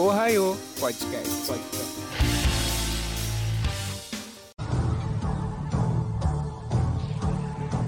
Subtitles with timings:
[0.00, 1.46] Ohio Podcast.
[1.46, 2.00] Podcast.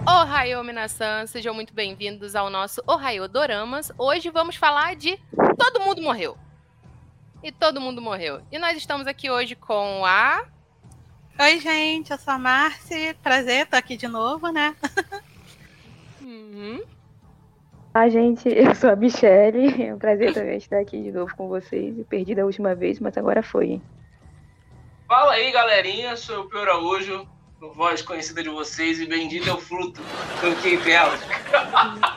[0.07, 3.91] Ohio Minasan, sejam muito bem-vindos ao nosso Ohio Doramas.
[3.97, 5.19] Hoje vamos falar de
[5.57, 6.37] Todo Mundo Morreu.
[7.43, 8.43] E todo mundo morreu.
[8.53, 10.45] E nós estamos aqui hoje com a.
[11.41, 13.17] Oi, gente, eu sou a Marci.
[13.23, 14.77] Prazer, tô aqui de novo, né?
[16.21, 16.83] Uhum.
[17.95, 19.83] Ah, gente, eu sou a Michelle.
[19.83, 21.99] É um prazer também estar aqui de novo com vocês.
[21.99, 23.81] Eu perdi da última vez, mas agora foi.
[25.07, 26.17] Fala aí, galerinha.
[26.17, 27.29] Sou o Pio Araújo,
[27.75, 30.01] voz conhecida de vocês, e bendito é o fruto
[30.41, 31.21] do que delas.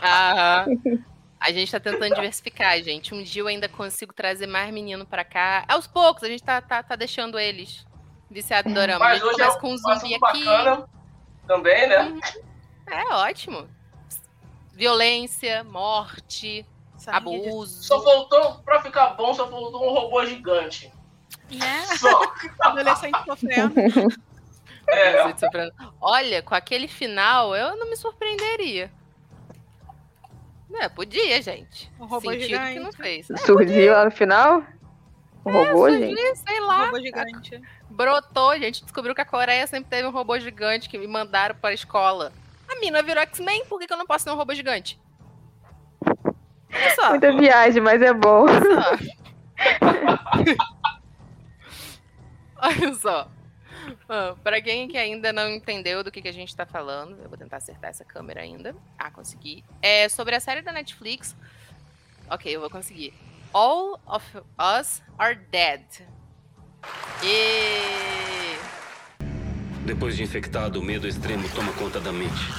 [0.03, 0.65] Aham.
[1.38, 3.13] A gente tá tentando diversificar, gente.
[3.13, 5.63] Um dia eu ainda consigo trazer mais menino pra cá.
[5.67, 7.85] Aos poucos, a gente tá, tá, tá deixando eles
[8.31, 9.05] viciados em dorama.
[9.05, 10.20] a Mas gente hoje é começa um com um zumbi aqui.
[10.43, 10.89] bacana
[11.45, 12.17] também, né?
[12.89, 13.67] É ótimo.
[14.75, 16.65] Violência, morte,
[16.97, 17.84] Sangue de- abuso.
[17.84, 20.91] Só faltou, pra ficar bom, só faltou um robô gigante.
[21.49, 21.85] Né?
[21.98, 22.21] Só.
[22.62, 23.73] Adolescente sofrendo.
[24.87, 25.71] É.
[26.01, 28.91] Olha, com aquele final, eu não me surpreenderia.
[30.73, 31.90] É, podia, gente.
[31.99, 32.73] Um robô Sentido gigante.
[32.73, 33.29] que não fez.
[33.29, 34.63] É, Surgiu lá no final?
[35.46, 36.40] O robô, surgiu, gente?
[36.40, 36.85] sei Um lá.
[36.87, 37.62] robô gigante.
[37.90, 41.55] Brotou, a gente descobriu que a Coreia sempre teve um robô gigante que me mandaram
[41.55, 42.34] para a escola.
[42.76, 44.99] A mina virou X-Men, por que, que eu não posso ter um robô gigante?
[46.95, 47.09] Só.
[47.12, 48.45] Muita viagem, mas é bom.
[48.45, 48.98] Olha só.
[52.57, 53.31] Olha só.
[54.09, 57.29] Ah, Para quem que ainda não entendeu do que, que a gente tá falando, eu
[57.29, 58.76] vou tentar acertar essa câmera ainda.
[58.98, 59.63] Ah, consegui.
[59.81, 61.35] É sobre a série da Netflix.
[62.29, 63.13] Ok, eu vou conseguir.
[63.53, 64.25] All of
[64.79, 65.81] Us Are Dead.
[67.23, 68.44] E
[69.85, 72.51] Depois de infectado, o medo extremo toma conta da mente,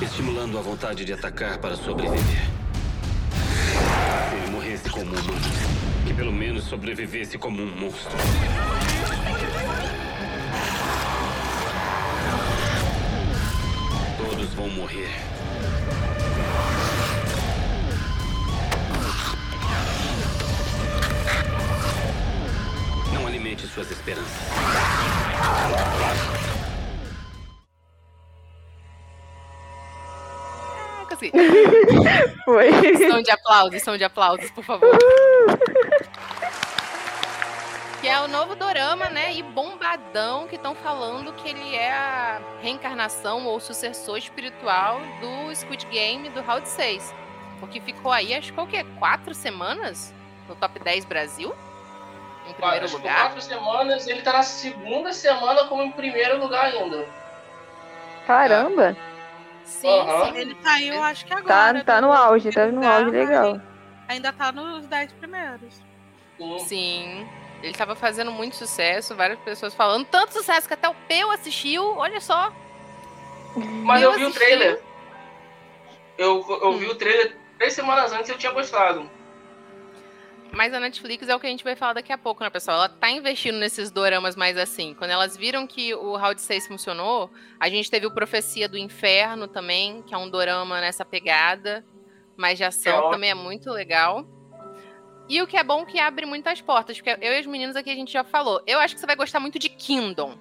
[0.00, 2.24] estimulando a vontade de atacar para sobreviver.
[4.30, 5.40] Se ele morresse como um humano,
[6.06, 8.16] que pelo menos sobrevivesse como um monstro.
[14.16, 15.33] Todos vão morrer.
[23.44, 24.26] Não alimente suas esperanças.
[31.02, 31.32] ah, consegui.
[32.46, 32.70] Foi.
[33.10, 34.98] Som de aplausos, som de aplausos, por favor.
[38.00, 39.34] Que é o novo dorama, né?
[39.34, 45.86] E bombadão que estão falando que ele é a reencarnação ou sucessor espiritual do Squid
[45.90, 47.14] Game do Round 6.
[47.60, 48.86] Porque ficou aí, acho que o quê?
[48.98, 50.14] Quatro semanas
[50.48, 51.54] no top 10 Brasil?
[52.46, 53.16] Em primeiro acho lugar.
[53.22, 57.06] quatro semanas, ele tá na segunda semana como em primeiro lugar ainda.
[58.26, 58.96] Caramba.
[59.64, 60.26] Sim, Aham.
[60.32, 60.38] sim.
[60.38, 61.84] Ele saiu, acho que Tá, agora.
[61.84, 63.60] tá do no auge, tá no lugar, auge legal.
[64.08, 65.74] Ainda tá nos 10 primeiros.
[66.38, 66.58] Sim.
[66.58, 67.28] Sim.
[67.62, 70.04] Ele tava fazendo muito sucesso, várias pessoas falando.
[70.06, 72.52] Tanto sucesso que até o Peu assistiu, olha só.
[73.56, 74.44] Mas Eu eu vi o assisti.
[74.46, 74.82] trailer.
[76.18, 76.76] Eu, eu Hum.
[76.78, 79.08] vi o trailer três semanas antes e eu tinha gostado.
[80.54, 82.76] Mas a Netflix é o que a gente vai falar daqui a pouco, né, pessoal?
[82.76, 84.94] Ela tá investindo nesses doramas mais assim.
[84.94, 87.28] Quando elas viram que o Round 6 funcionou,
[87.58, 91.84] a gente teve o Profecia do Inferno também, que é um dorama nessa pegada,
[92.36, 93.10] mas de ação ótimo.
[93.12, 94.24] também é muito legal.
[95.28, 97.74] E o que é bom é que abre muitas portas, porque eu e os meninos
[97.74, 98.62] aqui a gente já falou.
[98.64, 100.38] Eu acho que você vai gostar muito de Kingdom,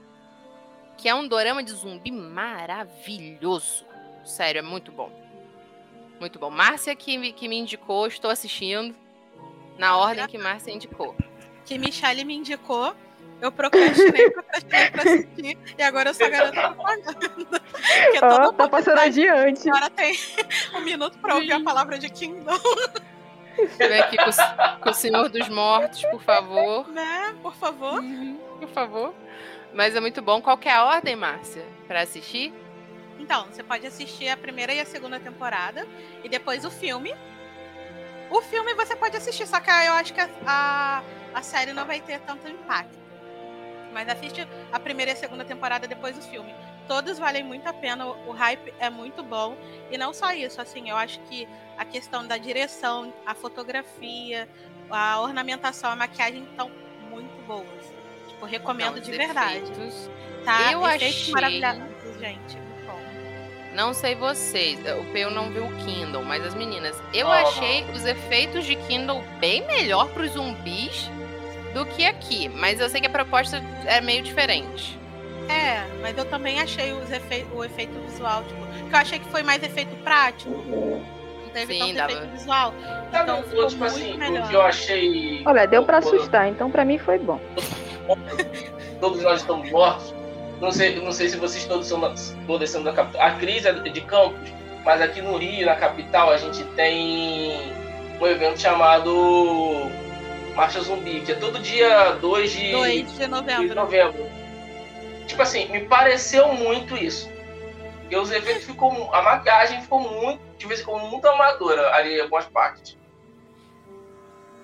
[0.95, 3.83] que é um dorama de zumbi maravilhoso.
[4.23, 5.11] Sério, é muito bom.
[6.19, 6.51] Muito bom.
[6.51, 9.02] Márcia que, que me indicou, estou assistindo.
[9.77, 11.15] Na ordem que Márcia indicou.
[11.65, 12.93] Que Michelle me indicou.
[13.41, 15.57] Eu procrastinei, procrastinei pra assistir.
[15.77, 17.61] E agora eu sou a garota propaganda.
[18.21, 19.69] Ó, toda tá passando adiante.
[19.69, 20.17] agora tem
[20.75, 22.57] um minuto pra ouvir a palavra de Kingdom,
[23.77, 26.87] Vem aqui com, o- com o Senhor dos Mortos, por favor.
[26.89, 27.35] né?
[27.41, 28.01] Por favor.
[28.59, 29.13] Por favor.
[29.73, 30.41] Mas é muito bom.
[30.41, 31.63] Qual que é a ordem, Márcia?
[31.87, 32.51] Pra assistir?
[33.19, 35.85] Então, você pode assistir a primeira e a segunda temporada
[36.23, 37.13] e depois o filme.
[38.33, 41.03] O filme você pode assistir, só que eu acho que a,
[41.35, 42.97] a, série não vai ter tanto impacto.
[43.93, 46.51] Mas assiste a primeira e a segunda temporada depois o filme.
[46.87, 49.55] Todos valem muito a pena, o, hype é muito bom.
[49.91, 51.47] E não só isso, assim, eu acho que
[51.77, 54.49] a questão da direção, a fotografia,
[54.89, 56.71] a ornamentação, a maquiagem estão
[57.11, 57.67] muito boas.
[58.29, 59.57] Tipo, recomendo de verdade.
[59.57, 60.09] efeitos.
[60.43, 60.71] Tá?
[60.71, 62.57] Eu Efeitos achei- maravilhosos, gente.
[63.73, 67.01] Não sei vocês, o Peu não viu o Kindle, mas as meninas.
[67.13, 71.09] Eu Não, achei os efeitos de Kindle bem melhor pros zumbis
[71.73, 72.47] do que aqui.
[72.49, 74.97] Mas eu sei que a proposta é meio diferente.
[75.49, 77.45] É, mas eu também achei os efe...
[77.53, 80.51] o efeito visual, tipo, que eu achei que foi mais efeito prático.
[81.51, 82.11] teve Sim, tanto dava.
[82.13, 82.73] efeito visual.
[83.11, 84.45] Sabe, Então ficou tipo muito assim, melhor.
[84.45, 85.43] o que eu achei.
[85.45, 87.39] Olha, deu pra quando assustar, então pra mim foi bom.
[89.01, 90.13] Todos nós estamos mortos.
[90.61, 92.13] Não sei, não sei se vocês todos são, da-
[92.47, 93.21] todas são da capital.
[93.21, 94.49] A Cris é de Campos,
[94.85, 97.73] mas aqui no Rio, na capital, a gente tem
[98.21, 99.89] um evento chamado
[100.55, 103.75] Marcha Zumbi, que é todo dia 2 de, 2 de de novembro.
[103.75, 104.25] novembro.
[105.27, 107.29] Tipo assim, me pareceu muito isso.
[108.01, 109.13] Porque os efeitos ficou.
[109.13, 110.39] A maquiagem ficou muito.
[110.57, 112.97] De vez em quando, muito amadora ali em algumas partes.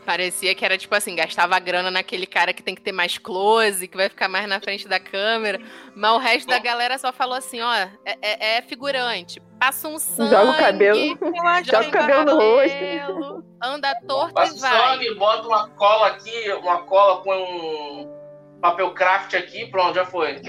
[0.05, 3.87] Parecia que era tipo assim, gastava grana naquele cara que tem que ter mais close,
[3.87, 5.59] que vai ficar mais na frente da câmera.
[5.95, 7.89] Mas o resto da galera só falou assim, ó, é,
[8.21, 9.39] é- é figurante.
[9.59, 10.29] Passa um sangue.
[10.31, 10.99] Joga o cabelo.
[11.45, 14.71] Achei Joga o cabelo no cabelo, Anda torto Passa e vai.
[14.97, 20.41] sangue, bota uma cola aqui, uma cola, põe um papel craft aqui, pronto, já foi.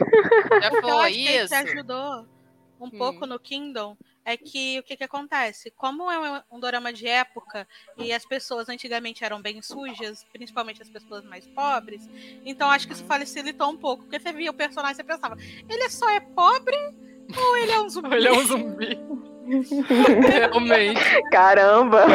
[0.63, 1.49] Já foi que isso.
[1.49, 2.27] te ajudou
[2.81, 2.91] um Hum.
[2.97, 5.71] pouco no Kingdom é que o que, que acontece?
[5.71, 6.19] Como é
[6.51, 11.25] um, um dorama de época e as pessoas antigamente eram bem sujas, principalmente as pessoas
[11.25, 12.09] mais pobres,
[12.45, 14.05] então acho que isso facilitou um pouco.
[14.05, 15.37] Porque você via o personagem e você pensava,
[15.69, 16.77] ele só é pobre
[17.37, 18.17] ou ele é um zumbi?
[18.17, 18.99] Ele é um zumbi.
[20.33, 21.01] Realmente.
[21.31, 22.07] Caramba!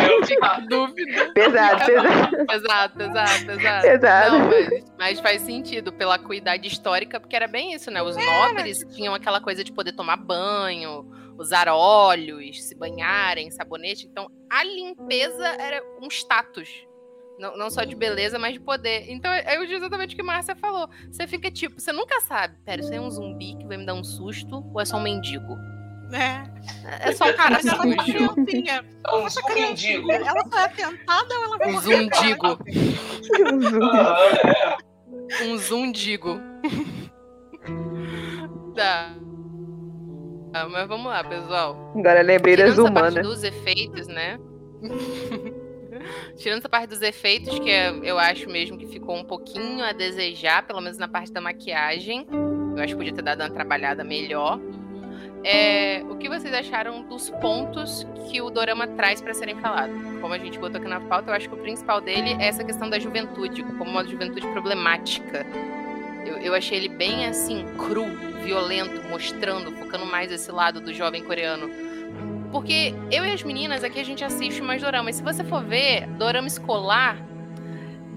[0.70, 1.32] Dúvida.
[1.34, 3.82] Pesado, pesado, Exato, exato, exato.
[3.88, 4.40] pesado.
[4.40, 8.02] Não, mas, mas faz sentido pela cuidade histórica, porque era bem isso, né?
[8.02, 11.06] Os nobres tinham aquela coisa de poder tomar banho,
[11.38, 14.08] usar óleos, se banharem, sabonete.
[14.08, 16.70] Então, a limpeza era um status.
[17.38, 19.12] Não, não só de beleza, mas de poder.
[19.12, 20.90] Então, é exatamente o que a Márcia falou.
[21.12, 22.56] Você fica tipo, você nunca sabe.
[22.64, 24.96] Pera, isso aí é um zumbi que vai me dar um susto ou é só
[24.98, 25.58] um mendigo?
[26.14, 27.10] É.
[27.10, 28.34] É só um cara é sujo.
[29.04, 30.10] É um Essa mendigo.
[30.12, 31.98] Ela só é tentada ou ela vai Um morrer?
[31.98, 32.58] zundigo.
[33.74, 34.78] Aham,
[35.44, 36.40] Um zundigo.
[38.76, 39.14] tá.
[40.58, 41.92] Ah, mas vamos lá, pessoal.
[41.98, 43.28] Agora lembrei das Tirando essa parte humanas.
[43.28, 44.40] dos efeitos, né?
[46.38, 49.92] Tirando essa parte dos efeitos, que é- eu acho mesmo que ficou um pouquinho a
[49.92, 52.26] desejar, pelo menos na parte da maquiagem.
[52.32, 54.58] Eu acho que podia ter dado uma trabalhada melhor.
[55.44, 59.96] É, o que vocês acharam dos pontos que o Dorama traz para serem falados?
[60.22, 62.64] Como a gente botou aqui na pauta, eu acho que o principal dele é essa
[62.64, 65.46] questão da juventude, como uma juventude problemática.
[66.26, 68.06] Eu, eu achei ele bem assim, cru,
[68.42, 71.70] violento, mostrando, focando mais esse lado do jovem coreano.
[72.52, 75.10] Porque eu e as meninas aqui a gente assiste mais dorama.
[75.10, 77.18] E se você for ver, dorama escolar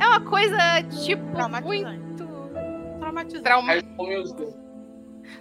[0.01, 0.57] é uma coisa,
[1.05, 1.67] tipo, Traumatizante.
[1.67, 2.29] muito.
[3.01, 3.43] Traumatizante.
[3.43, 3.73] Trauma...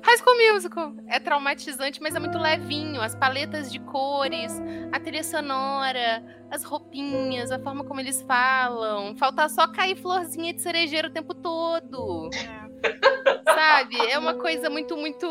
[0.04, 0.94] High School Musical.
[1.08, 3.02] É traumatizante, mas é muito levinho.
[3.02, 4.54] As paletas de cores,
[4.92, 9.16] a trilha sonora, as roupinhas, a forma como eles falam.
[9.18, 12.30] Falta só cair florzinha de cerejeira o tempo todo.
[13.46, 13.98] Sabe?
[14.10, 15.28] É uma coisa muito, muito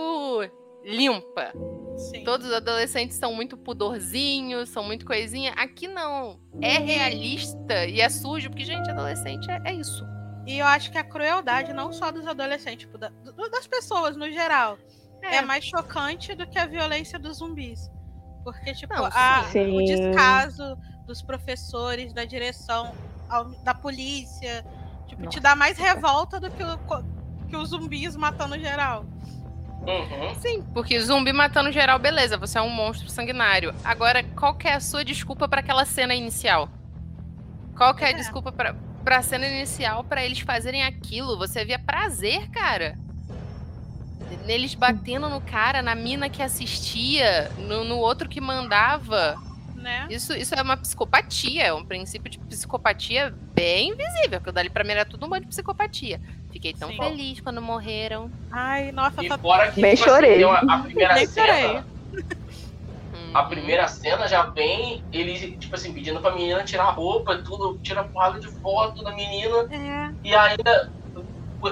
[0.85, 1.53] limpa.
[1.97, 2.25] Sim.
[2.25, 5.53] Todos os adolescentes são muito pudorzinhos, são muito coisinha.
[5.56, 6.38] Aqui não.
[6.61, 10.05] É realista e é sujo, porque, gente, adolescente é, é isso.
[10.46, 14.16] E eu acho que a crueldade, não só dos adolescentes, tipo, da- do- das pessoas
[14.16, 14.78] no geral,
[15.22, 15.40] é.
[15.43, 17.90] mais chocante do que a violência dos zumbis.
[18.44, 22.93] Porque, tipo, Não, a- o descaso dos professores, da direção,
[23.28, 24.64] ao- da polícia,
[25.08, 26.78] tipo, te dá mais revolta do que, o,
[27.48, 29.04] que os zumbis matando geral.
[29.87, 30.34] Uhum.
[30.40, 33.75] Sim, porque zumbi matando geral, beleza, você é um monstro sanguinário.
[33.84, 36.69] Agora, qual que é a sua desculpa pra aquela cena inicial?
[37.76, 38.15] Qual que é a É.
[38.15, 38.74] desculpa pra,
[39.06, 41.39] pra cena inicial pra eles fazerem aquilo?
[41.39, 42.98] Você via prazer, cara.
[44.44, 49.36] Neles batendo no cara, na mina que assistia, no, no outro que mandava.
[49.77, 50.08] Né?
[50.10, 54.69] Isso, isso é uma psicopatia, é um princípio de psicopatia bem visível, que eu dali
[54.69, 56.20] pra mim era tudo um monte de psicopatia.
[56.51, 56.96] Fiquei tão Sim.
[56.96, 58.29] feliz quando morreram.
[58.51, 59.39] Ai, nossa, E tá...
[59.39, 60.39] fora que Nem tipo assim, chorei.
[60.39, 61.46] deu a, a primeira Nem cena.
[61.46, 61.84] chorei.
[63.34, 67.78] A primeira cena já vem ele, tipo assim, pedindo pra menina tirar a roupa, tudo,
[67.82, 69.66] tira porrada de foto da menina.
[69.70, 70.90] É, E ainda,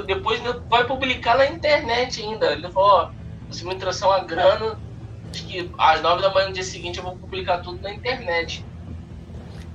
[0.07, 2.53] depois vai publicar na internet ainda.
[2.53, 3.11] Ele falou, ó,
[3.51, 4.79] se me trouxer uma grana,
[5.31, 8.65] acho que às nove da manhã no dia seguinte eu vou publicar tudo na internet.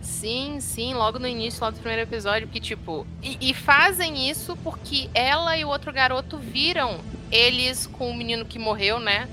[0.02, 3.06] Sim, sim, logo no início, lá do primeiro episódio, que tipo.
[3.22, 7.00] E, e fazem isso porque ela e o outro garoto viram
[7.32, 9.28] eles com o menino que morreu, né?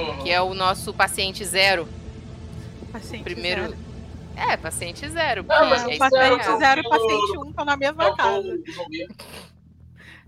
[0.00, 0.22] Uhum.
[0.22, 1.88] Que é o nosso paciente zero.
[2.92, 3.62] paciente Primeiro.
[3.62, 3.76] zero.
[4.36, 5.44] É, paciente zero.
[5.48, 8.38] Não, mas é Paciente zero e Eu- paciente um estão na mesma Não, casa.
[8.38, 9.06] o zumbi.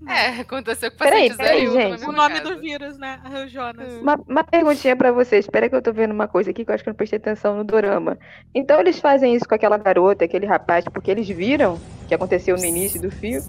[0.07, 1.91] É, aconteceu com o Peraí, paciente peraí, zero.
[1.91, 2.01] gente.
[2.03, 2.55] na O nome casa.
[2.55, 3.19] do vírus, né?
[3.45, 3.93] O Jonas.
[3.95, 5.45] Uma, uma perguntinha pra vocês.
[5.45, 7.19] Espera que eu tô vendo uma coisa aqui que eu acho que eu não prestei
[7.19, 8.17] atenção no dorama.
[8.55, 12.65] Então eles fazem isso com aquela garota, aquele rapaz, porque eles viram que aconteceu no
[12.65, 13.45] início do filme,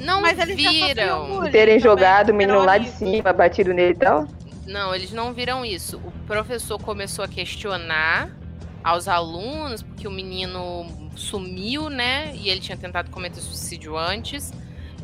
[0.00, 1.42] Não Mas eles viram.
[1.50, 4.26] terem também, jogado o menino lá de cima, batido nele e tal.
[4.72, 5.98] Não, eles não viram isso.
[5.98, 8.30] O professor começou a questionar
[8.82, 12.34] aos alunos, porque o menino sumiu, né?
[12.34, 14.50] E ele tinha tentado cometer suicídio antes.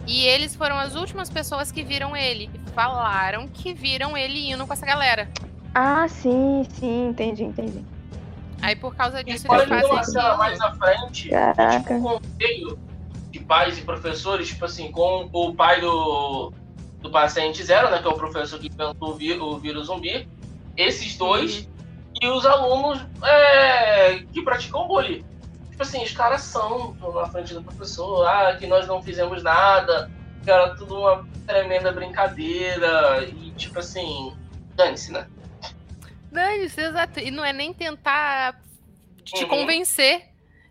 [0.07, 2.49] E eles foram as últimas pessoas que viram ele.
[2.55, 5.29] E falaram que viram ele indo com essa galera.
[5.75, 7.85] Ah, sim, sim, entendi, entendi.
[8.63, 10.39] Aí por causa disso Pode eles uma fazem aquilo.
[10.39, 11.79] mais à frente, Caraca.
[11.79, 12.79] tipo, um conselho
[13.31, 16.53] de pais e professores, tipo assim, com o pai do,
[17.01, 20.29] do paciente zero, né, que é o professor que inventou o, vírus zumbi,
[20.77, 21.69] esses dois,
[22.21, 25.25] e os alunos é, que praticam bullying.
[25.71, 30.11] Tipo assim, os caras são na frente do professor, ah, que nós não fizemos nada,
[30.45, 34.37] que era tudo uma tremenda brincadeira, e tipo assim,
[34.75, 35.29] dane-se, né?
[36.33, 37.21] Dane-se, exato.
[37.21, 38.61] E não é nem tentar
[39.25, 39.49] te Uhum.
[39.51, 40.23] convencer.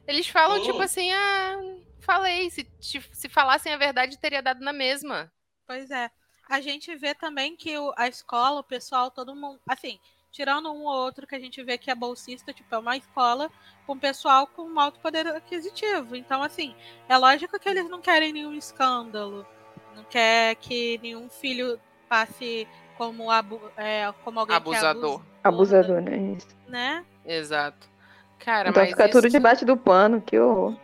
[0.07, 1.55] Eles falam, tipo assim, ah,
[1.99, 2.49] falei.
[2.49, 5.31] Se, te- se falassem a verdade, teria dado na mesma.
[5.67, 6.09] Pois é.
[6.49, 9.59] A gente vê também que o- a escola, o pessoal, todo mundo.
[9.67, 9.99] Assim,
[10.31, 13.51] tirando um ou outro que a gente vê que é bolsista, tipo, é uma escola
[13.85, 16.15] com pessoal com um alto poder aquisitivo.
[16.15, 16.73] Então, assim,
[17.09, 19.45] é lógico que eles não querem nenhum escândalo.
[19.95, 22.65] Não quer que nenhum filho passe
[22.97, 25.19] como, abu é, como alguém Abusador.
[25.19, 26.17] que é Abusador, né?
[26.17, 26.47] Isso.
[26.47, 27.05] abusa, né?
[27.25, 27.89] Exato.
[28.39, 30.77] Cara, Então mas fica tudo isso- debaixo do pano, que horror.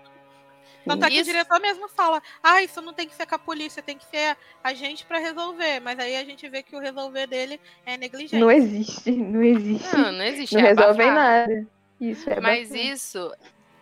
[0.86, 3.40] Tanto é que o diretor mesmo fala, ah, isso não tem que ser com a
[3.40, 5.80] polícia, tem que ser a gente pra resolver.
[5.80, 8.38] Mas aí a gente vê que o resolver dele é negligente.
[8.38, 9.96] Não existe, não existe.
[9.96, 10.56] Não, não existe.
[10.56, 11.48] Não é resolvem abafar.
[11.48, 11.68] nada.
[12.00, 12.90] Isso é Mas bacana.
[12.90, 13.34] isso,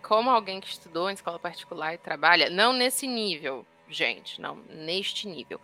[0.02, 5.28] como alguém que estudou em escola particular e trabalha, não nesse nível, gente, não neste
[5.28, 5.60] nível.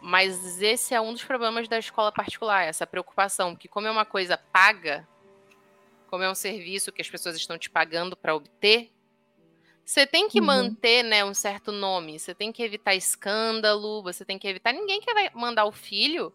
[0.00, 4.04] Mas esse é um dos problemas da escola particular, essa preocupação, que como é uma
[4.04, 5.06] coisa paga,
[6.08, 8.92] como é um serviço que as pessoas estão te pagando para obter,
[9.88, 10.46] você tem que Uhum.
[10.46, 15.00] manter, né, um certo nome, você tem que evitar escândalo, você tem que evitar ninguém
[15.00, 16.30] que vai mandar o filho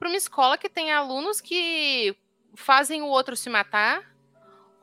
[0.00, 2.16] para uma escola que tem alunos que
[2.56, 4.02] fazem o outro se matar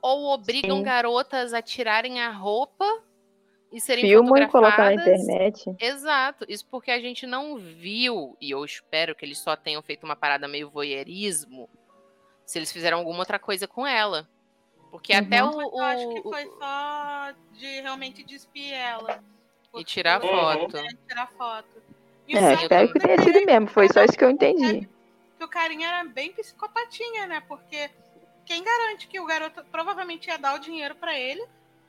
[0.01, 0.84] ou obrigam Sim.
[0.84, 2.86] garotas a tirarem a roupa
[3.69, 5.75] e serem Filmam e colocam na internet.
[5.77, 10.05] Exato, isso porque a gente não viu, e eu espero que eles só tenham feito
[10.05, 11.69] uma parada meio voyeurismo,
[12.45, 14.25] se eles fizeram alguma outra coisa com ela.
[14.95, 15.19] Porque Uhum.
[15.19, 15.47] até o.
[15.47, 19.21] Mas o- eu acho que o- foi só de realmente despir ela.
[19.75, 20.77] E tirar foto.
[20.77, 21.83] É, tirar foto.
[22.27, 23.67] E o É, espero que tenha sido mesmo.
[23.67, 24.87] Foi só isso que eu entendi.
[25.37, 27.43] que o carinha era bem psicopatinha, né?
[27.45, 27.89] Porque
[28.45, 31.43] quem garante que o garoto provavelmente ia dar o dinheiro pra ele,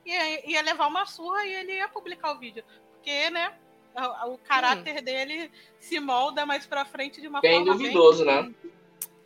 [0.05, 2.61] ia, ia levar uma surra e ele ia publicar o vídeo.
[2.93, 3.53] Porque, né?
[4.25, 5.49] O, o caráter dele
[5.79, 8.53] se molda mais pra frente de uma Bem forma duvidoso, né?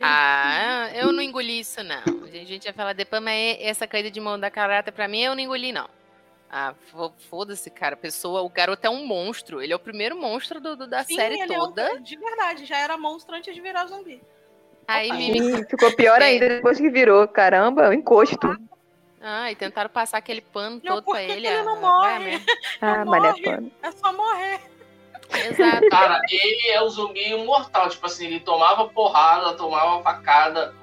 [0.02, 2.02] Ah, eu não engoli isso, não.
[2.24, 5.34] A gente ia falar depois, mas é- essa coisa de mandar caráter pra mim, eu
[5.34, 5.88] não engoli, não.
[6.50, 7.96] Ah, fo- foda-se, cara.
[7.96, 9.62] Pessoa, o garoto é um monstro.
[9.62, 12.00] Ele é o primeiro monstro do, do- da Sim, série ele é um- toda.
[12.00, 14.20] de verdade, já era monstro antes de virar zumbi.
[14.86, 15.08] Aí.
[15.38, 16.26] Sim, ficou pior É.
[16.26, 17.26] ainda depois que virou.
[17.28, 18.54] Caramba, o encosto.
[19.20, 21.32] Ah, e tentaram passar aquele pano Não, todo pra ele.
[21.34, 22.44] ele ah, não vai a morre?
[22.80, 23.42] Ah, Não morre.
[23.42, 23.72] pano.
[23.80, 24.60] É só morrer.
[25.38, 25.88] Exato.
[25.90, 27.88] Cara, ele é o zumbi imortal.
[27.88, 30.74] Tipo assim, ele tomava porrada, tomava facada.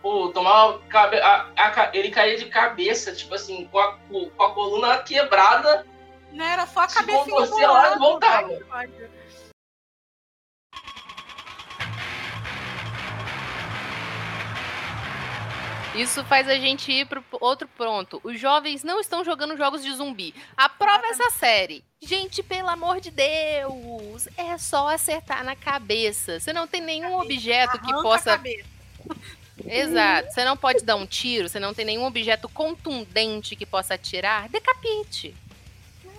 [0.00, 0.78] Pô, tomava.
[0.88, 5.84] cabe- a- a ele caía de cabeça, tipo assim, com a, com a coluna quebrada.
[6.32, 8.58] Não era só a Se cabecinha contorcia lá e voltava.
[8.70, 8.88] Ai,
[16.00, 18.20] Isso faz a gente ir pro outro ponto.
[18.22, 20.34] Os jovens não estão jogando jogos de zumbi.
[20.56, 21.84] Aprova essa série.
[22.00, 26.38] Gente, pelo amor de Deus, é só acertar na cabeça.
[26.38, 28.30] Você não tem nenhum objeto que Arranca a possa.
[28.30, 28.64] cabeça.
[29.66, 30.30] Exato.
[30.32, 34.48] Você não pode dar um tiro, você não tem nenhum objeto contundente que possa atirar.
[34.48, 35.34] Decapite.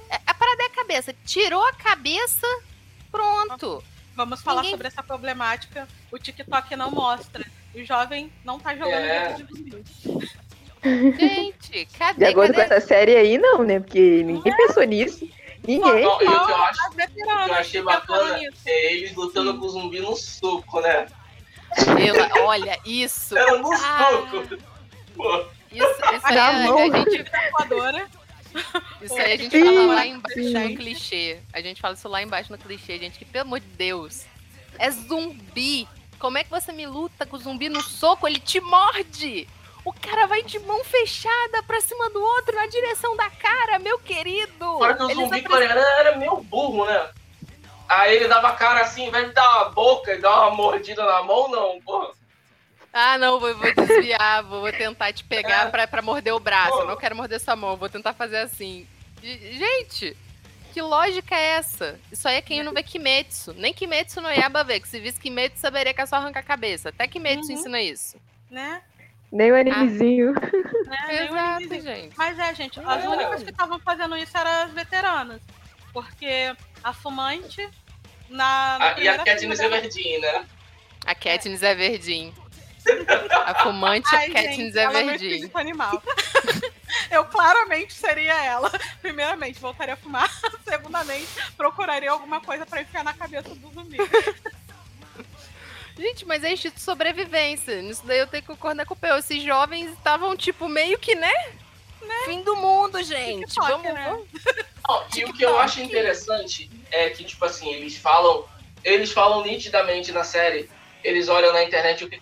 [0.09, 1.15] É- A parada é a cabeça.
[1.25, 2.45] Tirou a cabeça,
[3.11, 3.81] pronto.
[4.15, 5.87] Vamos falar Ninguém- sobre essa problemática.
[6.11, 7.45] O TikTok não mostra.
[7.81, 9.33] O jovem não tá jogando É.
[10.83, 11.17] de.
[11.17, 12.25] Gente, De cadê?
[12.27, 12.73] acordo com cadê?
[12.75, 13.79] essa série aí, não, né?
[13.79, 15.27] Porque ninguém pensou nisso.
[15.67, 16.03] Ninguém.
[16.03, 16.79] Não, e o que eu acho,
[17.17, 21.07] eu achei pensando bacana é eles lutando com o zumbi no soco, né?
[21.97, 23.37] Pela- Olha, isso.
[23.37, 23.77] Era no Ah.
[24.09, 24.57] soco.
[25.15, 26.77] Pô, Isso, isso aí a, mão.
[26.79, 28.07] a gente Voadora.
[29.01, 30.53] Isso aí a gente Sim, fala lá embaixo sim.
[30.53, 31.39] no clichê.
[31.53, 34.23] A gente fala isso lá embaixo no clichê, gente, que pelo amor de Deus.
[34.79, 35.87] É zumbi.
[36.19, 38.27] Como é que você me luta com o zumbi no soco?
[38.27, 39.47] Ele te morde.
[39.85, 43.97] O cara vai de mão fechada pra cima do outro na direção da cara, meu
[43.99, 44.65] querido.
[44.77, 47.09] Fora que o Eles zumbi coreano era meio burro, né?
[47.87, 51.03] Aí ele dava a cara assim, vez de dar uma boca e dar uma mordida
[51.05, 52.13] na mão, não, pô.
[52.93, 55.69] Ah, não, vou, vou desviar, vou, tentar te pegar É.
[55.69, 56.71] pra, pra morder o braço.
[56.73, 56.81] Pô.
[56.81, 58.87] Eu não quero morder sua mão, vou tentar fazer assim.
[59.23, 60.15] Gente,
[60.71, 61.99] que lógica é essa?
[62.11, 63.53] Isso aí é quem não vê Kimetsu.
[63.53, 66.43] Nem Kimetsu no Yaba vê, que se visse Kimetsu saberia que é só arrancar a
[66.43, 66.89] cabeça.
[66.89, 67.53] Até Kimetsu Uhum.
[67.53, 68.17] ensina isso.
[68.49, 68.81] né?
[69.31, 70.33] Nem o animezinho.
[70.33, 70.97] né?
[71.07, 71.83] Nem o Exato, inimigo.
[71.83, 72.17] gente.
[72.17, 73.07] Mas é, gente, as É.
[73.07, 75.39] únicas que estavam fazendo isso eram as veteranas.
[75.93, 76.51] Porque
[76.83, 77.61] a fumante
[78.29, 78.77] na.
[78.79, 80.45] na Ah, e a Katniss é verdinha, né?
[81.05, 82.33] A Katniss é verdinha.
[83.45, 85.49] A fumante, Ai, a Katniss gente, é ela é meu verdinha.
[85.55, 86.03] animal.
[87.11, 88.71] Eu claramente seria ela.
[89.01, 90.29] Primeiramente, voltaria a fumar.
[90.67, 91.27] Segundamente,
[91.57, 93.97] procuraria alguma coisa pra enfiar na cabeça do zumbi.
[95.97, 97.81] Gente, mas é instinto de sobrevivência.
[97.81, 99.17] Nisso daí eu tenho que concordar com o Peu.
[99.17, 101.33] Esses jovens estavam, tipo, meio que, né?
[102.25, 103.47] Fim do mundo, gente.
[103.47, 104.05] TikTok, Vamos, né?
[104.09, 104.27] vamos.
[104.87, 108.45] Não, e o que eu acho interessante é que, tipo assim, eles falam.
[108.83, 110.69] Eles falam nitidamente na série.
[111.03, 112.19] Eles olham na internet o que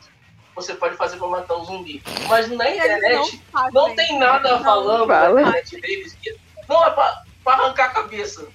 [0.57, 2.01] você pode fazer pra matar um zumbi.
[2.27, 3.71] Mas na não internet fazem.
[3.73, 5.33] não tem nada Não falando fala.
[5.41, 6.17] na internet deles.
[6.21, 6.35] que
[6.67, 8.41] Não é pra, pra arrancar a cabeça.
[8.41, 8.51] Não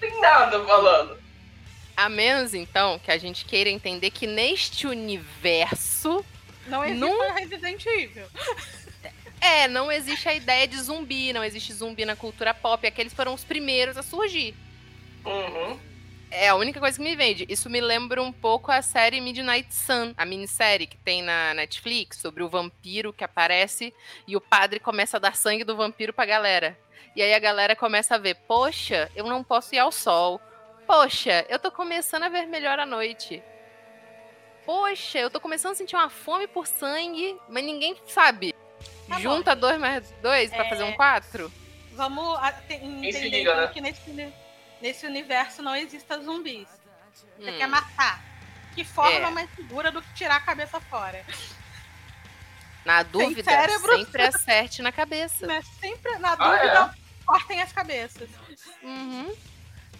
[0.00, 1.16] tem nada falando.
[1.96, 6.24] A menos, então, que a gente queira entender que neste universo.
[6.66, 8.26] Não existe Não- Resident Evil.
[9.40, 12.84] É, não existe a ideia de zumbi, não existe zumbi na cultura pop.
[12.84, 14.52] Aqueles foram os primeiros a surgir.
[15.24, 15.78] Uhum.
[16.30, 17.46] É a única coisa que me vende.
[17.48, 22.18] Isso me lembra um pouco a série Midnight Sun, a minissérie que tem na Netflix
[22.18, 23.94] sobre o vampiro que aparece
[24.26, 26.78] e o padre começa a dar sangue do vampiro pra galera.
[27.16, 30.40] E aí a galera começa a ver, poxa, eu não posso ir ao sol.
[30.86, 33.42] Poxa, eu tô começando a ver melhor à noite.
[34.66, 38.54] Poxa, eu tô começando a sentir uma fome por sangue, mas ninguém sabe.
[39.08, 39.20] Tá bom.
[39.20, 40.68] Junta dois mais dois pra É.
[40.68, 41.50] fazer um quatro?
[41.92, 42.38] Vamos
[42.70, 43.70] entender liga, então, né?
[43.72, 44.10] que nesse,
[44.80, 46.68] nesse universo não existam zumbis.
[47.38, 47.58] Você Hum.
[47.58, 48.22] quer matar.
[48.74, 49.30] Que forma É.
[49.30, 51.24] mais segura do que tirar a cabeça fora?
[52.84, 53.96] Na dúvida, cérebro.
[53.98, 55.46] sempre acerte na cabeça.
[55.46, 55.62] Né?
[55.80, 56.94] Sempre, na Ah, dúvida,
[57.26, 58.28] cortem as cabeças.
[58.82, 59.34] Uhum.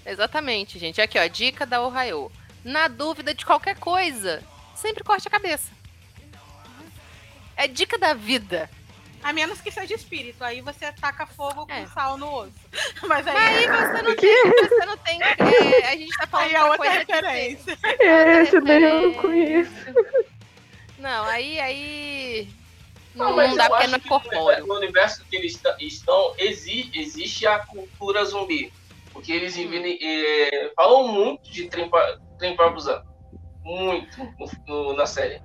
[0.06, 1.00] Exatamente, gente.
[1.00, 2.30] Aqui, ó, dica da Ohio.
[2.64, 4.42] Na dúvida de qualquer coisa,
[4.74, 5.70] sempre corte a cabeça.
[7.56, 8.70] É dica da vida.
[9.22, 10.42] A menos que seja espírito.
[10.44, 11.86] Aí você taca fogo com É.
[11.88, 12.52] sal no osso.
[13.06, 14.52] Mas aí, Aí você não tem.
[14.68, 17.78] Você não tem é, a gente tá falando aí é outra coisa que tem- referência.
[18.42, 19.72] Esse daí eu não conheço.
[20.98, 21.60] Não, aí.
[21.60, 22.48] aí
[23.14, 24.66] não, não dá porque não é corpóreo.
[24.66, 28.72] No universo que eles estão, exi- existe a cultura zumbi.
[29.12, 29.68] Porque eles Hum.
[29.68, 33.02] vivem, eh, falam muito de trem pra, trem pra Busan.
[33.64, 35.42] Muito no- no- na série.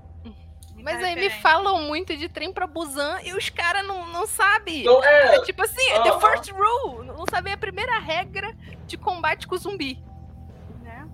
[0.84, 4.28] Mas Muita aí me falam muito de trem pra Busan e os caras não, não
[4.28, 4.82] sabem.
[4.82, 7.06] Então, é, É tipo assim, é the first rule.
[7.08, 8.54] Não sabem a primeira regra
[8.86, 10.04] de combate com zumbi.
[10.82, 11.08] Né?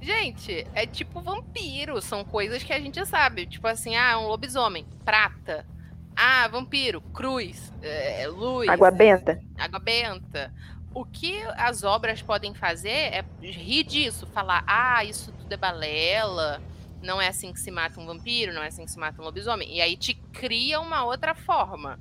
[0.00, 3.44] Gente, é tipo vampiro, são coisas que a gente sabe.
[3.46, 5.66] Tipo assim, ah, um lobisomem, prata.
[6.14, 9.40] Ah, vampiro, cruz, é, luz, Água benta.
[9.58, 10.52] água benta.
[10.94, 16.60] O que as obras podem fazer é rir disso, falar, ah, isso tudo é balela,
[17.02, 19.24] não é assim que se mata um vampiro, não é assim que se mata um
[19.24, 19.70] lobisomem.
[19.74, 21.98] E aí te cria uma outra forma.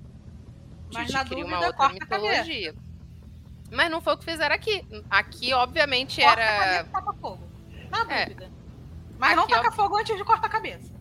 [0.89, 2.75] Te, Mas te na cria dúvida, uma outra corta mitologia.
[3.71, 4.85] Mas não foi o que fizeram aqui.
[5.09, 6.81] Aqui, obviamente, Corta era.
[6.81, 7.43] e taca fogo.
[7.91, 8.25] Na É.
[8.27, 8.51] dúvida.
[9.19, 9.57] Mas não Aqui, ó.
[9.57, 10.95] taca fogo antes de cortar a cabeça.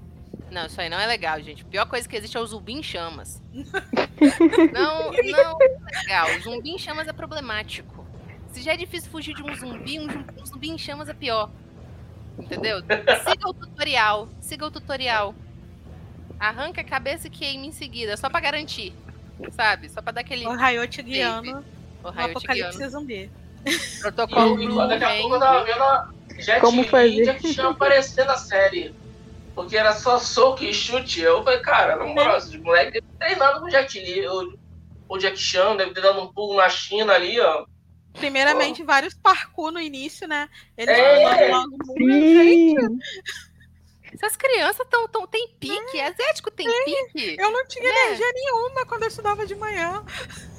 [0.50, 1.62] Não, isso aí não é legal, gente.
[1.62, 3.42] A pior coisa que existe é o zumbi em chamas.
[4.72, 6.28] não, não é legal.
[6.36, 8.04] O zumbi em chamas é problemático.
[8.48, 11.14] Se já é difícil fugir de um zumbi, um, zum- um zumbi em chamas é
[11.14, 11.50] pior.
[12.38, 12.80] Entendeu?
[12.80, 14.28] Siga o tutorial.
[14.40, 15.34] Siga o tutorial.
[16.38, 18.92] Arranca a cabeça e queime em seguida, só pra garantir.
[19.52, 19.88] Sabe?
[19.88, 21.64] Só pra dar aquele O Raio te guiando
[22.06, 22.90] o raio de apocalipse guiano.
[22.90, 23.30] zumbi.
[24.00, 27.24] Protocolo e, Blue daqui a pouco eu tava vendo a Jet Como fazer?
[27.24, 28.94] Jack Chan aparecendo na série.
[29.54, 31.20] Porque era só soco e chute.
[31.20, 34.26] Eu falei, cara, na moral, esse moleque deve treinado com o Jet Li.
[34.28, 34.58] O,
[35.08, 37.64] o Jack Chan deve ter dado um pulo na China ali, ó.
[38.18, 40.48] Primeiramente, vários parkour no início, né?
[40.76, 41.96] Eles É, gente.
[41.98, 42.74] Sim.
[44.14, 46.00] Essas crianças tão, tão, tem pique.
[46.00, 47.36] Asiático tem pique.
[47.38, 47.90] Eu não tinha Né?
[48.06, 50.02] energia nenhuma quando eu estudava de manhã.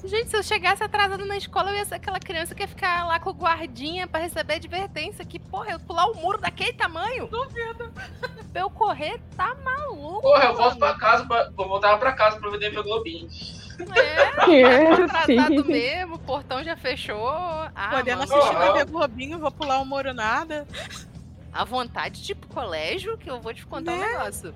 [0.03, 3.07] Gente, se eu chegasse atrasada na escola, eu ia ser aquela criança que ia ficar
[3.07, 5.25] lá com o guardinha pra receber advertência.
[5.25, 7.25] Que, porra, eu pular o muro daquele tamanho?
[7.27, 7.91] Duvido.
[8.51, 10.21] Pra eu correr, tá maluco.
[10.21, 10.93] Porra, eu volto mano.
[10.93, 13.27] pra casa, pra, eu voltava pra casa pra ver TV Globinho.
[13.95, 15.71] É, É, atrasado sim.
[15.71, 17.27] mesmo, o portão já fechou.
[17.29, 18.73] Ah, Podendo mano, assistir Aham.
[18.73, 20.67] TV Globinho, vou pular o muro nada.
[21.53, 24.07] a vontade de ir pro colégio, que eu vou te contar um Né?
[24.07, 24.53] negócio.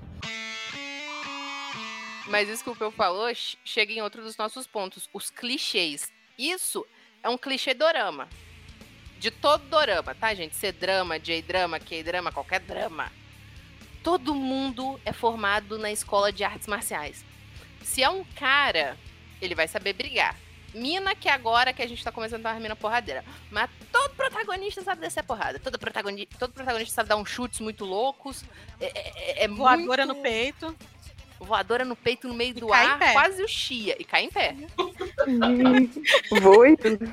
[2.28, 5.08] Mas isso que o Peu falou che- chega em outro dos nossos pontos.
[5.12, 6.12] Os clichês.
[6.38, 6.86] Isso
[7.22, 8.28] é um clichê dorama.
[9.18, 10.54] De todo dorama, tá, gente?
[10.56, 13.10] Ser drama, J-drama, K-drama, qualquer drama.
[14.02, 17.24] Todo mundo é formado na escola de artes marciais.
[17.82, 18.96] Se é um cara,
[19.44, 20.36] ele vai saber brigar.
[20.74, 23.22] Mina que agora que a gente tá começando a dar mina porradeira.
[23.50, 25.58] Mas todo protagonista sabe descer a porrada.
[25.58, 28.42] Todo protagonista, todo protagonista sabe dar uns chutes muito loucos.
[28.80, 30.16] É, é- é Voadora muito...
[30.16, 30.74] no peito.
[31.38, 33.12] voadora no peito, no meio E do ar, pé.
[33.12, 33.96] quase o chia.
[34.00, 34.54] E cai em pé.
[35.26, 37.12] E tudo.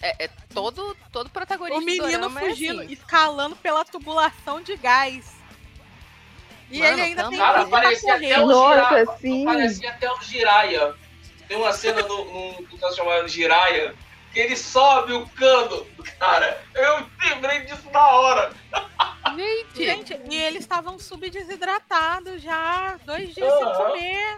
[0.00, 2.92] É, é todo, todo protagonista O menino é fugindo, assim.
[2.92, 5.32] escalando pela tubulação de gás.
[6.70, 8.32] E Mano, ele ainda tem Cara, que parecia correr.
[8.32, 9.44] até o Nossa, sim.
[9.44, 10.94] Parecia até o Jiraiya.
[11.52, 13.94] Tem uma cena no, no que tá chamado Jiraiya,
[14.32, 15.86] que ele sobe o cano,
[16.18, 16.64] cara.
[16.74, 18.52] Eu lembrei disso na hora.
[19.36, 23.74] Gente, Gente, e eles estavam subdesidratados já, dois dias sem Aham.
[23.84, 24.36] comer.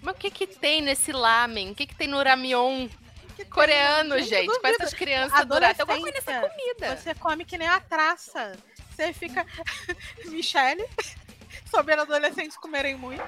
[0.00, 1.72] mas o que que tem nesse lamen?
[1.72, 2.86] O que que tem no ramion
[3.30, 4.60] Que tem- coreano, Gente, gente?
[4.60, 5.74] Pra essas crianças durar.
[5.80, 6.96] Alguma coisa nessa comida.
[6.96, 8.56] Você come que nem a traça.
[8.94, 9.44] Você fica.
[10.26, 10.86] Michele,
[11.68, 13.24] sobre adolescentes comerem muito.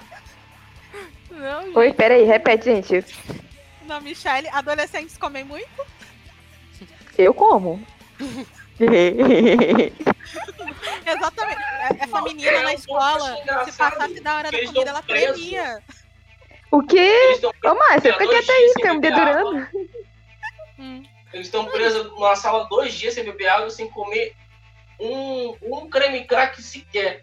[1.31, 1.79] Não, gente.
[1.79, 3.05] Oi, peraí, repete, gente.
[3.87, 5.85] Não, Michele, adolescentes comem muito.
[7.19, 7.85] Eu como.
[11.07, 11.63] Exatamente.
[11.63, 15.83] É- Essa menina É na escola, se passasse da hora da comida, ela tremia.
[16.71, 17.39] o quê?
[17.65, 19.69] Ô, Márcia, fica quieta aí, sem me dedurando.
[20.79, 21.03] Hum.
[21.33, 24.35] Eles estão presos numa sala dois dias sem beber água, sem comer
[25.01, 27.23] um, um creme crack sequer.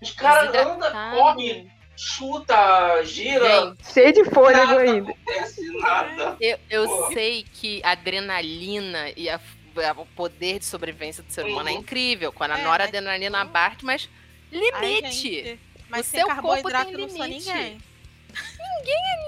[0.00, 5.10] Os caras andam, correm, chuta, gira, Gente, Cheio de fôlego nada ainda.
[5.10, 6.36] acontece, nada.
[6.40, 11.44] eu, eu sei que a adrenalina e a- a- o poder de sobrevivência do ser
[11.44, 11.78] humano é Uhum.
[11.80, 12.32] incrível.
[12.32, 14.08] Quando a É, noradrenalina bate, mas
[14.52, 15.12] Ai, limite.
[15.12, 15.60] gente,
[15.90, 17.46] mas O sem seu corpo carboidrato tem não sou limite.
[17.52, 17.78] ninguém.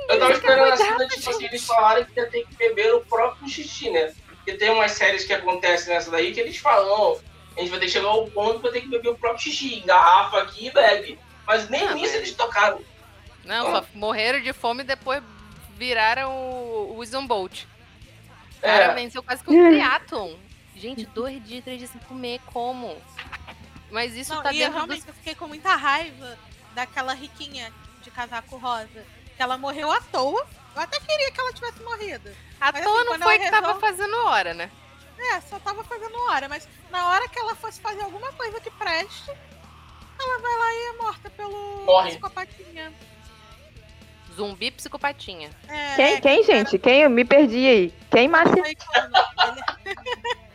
[0.08, 2.94] Eu tava esperando a cena, carboidrato, tipo assim, eles falarem que ia ter que beber
[2.94, 4.12] o próprio xixi, né?
[4.28, 7.18] Porque tem umas séries que acontecem nessa daí que eles falam, "Ó,
[7.56, 9.42] a gente vai ter que chegar ao ponto que vai ter que beber o próprio
[9.42, 11.18] xixi, engarrafa aqui e bebe.
[11.46, 12.80] Mas nem Ah, nisso mas- eles tocaram.
[13.44, 15.22] Não, só morreram de fome e depois
[15.76, 17.64] viraram o, o Usain Bolt.
[18.58, 20.34] O cara É, venceu quase que um triatlon.
[20.76, 22.96] Gente, dois dias, três dias sem comer, como?
[23.90, 24.76] Mas isso Não, tá e eu dentro do...
[24.86, 26.38] realmente fiquei com muita raiva
[26.74, 29.04] daquela riquinha de casaco rosa.
[29.36, 30.46] Que ela morreu à toa.
[30.74, 32.30] Eu até queria que ela tivesse morrido.
[32.60, 34.70] À Mas, toa assim, não foi que tava resolve- fazendo hora, né?
[35.18, 38.70] É, só tava fazendo hora, mas na hora que ela fosse fazer alguma coisa que
[38.72, 39.30] preste,
[40.22, 42.10] ela vai lá e é morta pelo Morre.
[42.10, 42.92] psicopatinha.
[44.34, 45.50] Zumbi psicopatinha.
[45.68, 46.78] É, Quem, é, quem, gente?
[46.78, 47.02] Quem?
[47.02, 47.94] Eu me perdi aí.
[48.10, 48.62] Quem, Márcia?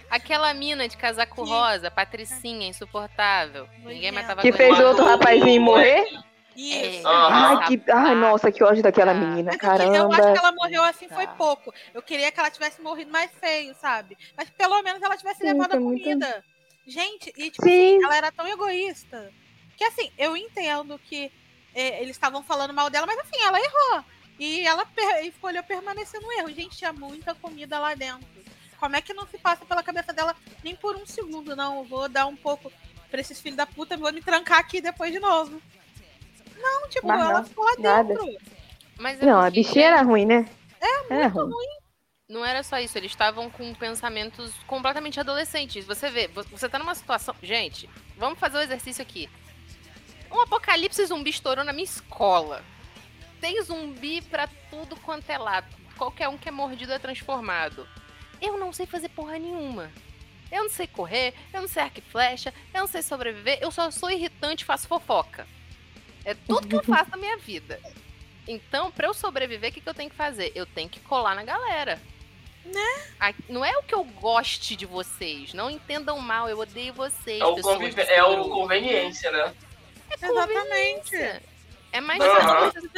[0.10, 1.52] Aquela mina de casaco Sim.
[1.52, 3.68] rosa, Patricinha, insuportável.
[3.84, 6.08] Ninguém mais tava Que fez outro rapazinho morrer?
[6.56, 7.06] Isso.
[7.08, 7.60] Aham.
[7.60, 7.92] Ai, que...
[7.92, 9.52] Ai, nossa, que ódio daquela menina.
[9.62, 10.34] Mas assim, eu acho Caramba.
[10.34, 11.34] que ela morreu assim foi Tá.
[11.34, 11.72] pouco.
[11.94, 14.18] Eu queria que ela tivesse morrido mais feio, sabe?
[14.36, 16.44] Mas pelo menos ela tivesse Sim, levado a foi muito- comida.
[16.88, 17.98] Gente, e tipo Sim.
[17.98, 19.30] assim, ela era tão egoísta.
[19.78, 21.32] Que assim, eu entendo que
[21.76, 24.04] eh, eles estavam falando mal dela, mas assim, ela errou.
[24.40, 26.52] E ela per- escolheu permanecer no erro.
[26.52, 28.28] Gente, tinha muita comida lá dentro.
[28.80, 31.78] Como é que não se passa pela cabeça dela nem por um segundo, não?
[31.80, 32.72] Eu vou dar um pouco
[33.10, 35.62] pra esses filhos da puta, vou me trancar aqui depois de novo.
[36.56, 38.14] Não, tipo, Mas ela não, ficou lá nada.
[38.14, 38.38] dentro.
[38.98, 40.50] Mas é Não, a bichinha era ruim, né?
[40.82, 41.52] É, era ruim.
[42.30, 45.86] Não era só isso, eles estavam com pensamentos completamente adolescentes.
[45.86, 47.34] Você vê, vo- você tá numa situação.
[47.42, 49.30] Gente, vamos fazer o exercício aqui.
[50.32, 52.64] Um apocalipse zumbi estourou na minha escola.
[53.40, 55.68] Tem zumbi pra tudo quanto é lado.
[55.98, 57.88] Qualquer um que é mordido é transformado.
[58.42, 59.92] Eu não sei fazer porra nenhuma.
[60.52, 63.70] Eu não sei correr, eu não sei arco e flecha, eu não sei sobreviver, eu
[63.70, 65.46] só sou irritante e faço fofoca.
[66.24, 67.82] É tudo que eu faço na minha vida.
[68.48, 70.54] Então, pra eu sobreviver, o que, que eu tenho que fazer?
[70.56, 72.02] Eu tenho que colar na galera.
[72.64, 73.34] Né?
[73.50, 75.54] Não é o que eu goste de vocês.
[75.54, 77.42] Não entendam mal, eu odeio vocês.
[77.42, 79.54] É o, convive- é o conveniência, né?
[80.22, 81.16] Exatamente.
[81.92, 82.92] É mais só fácil.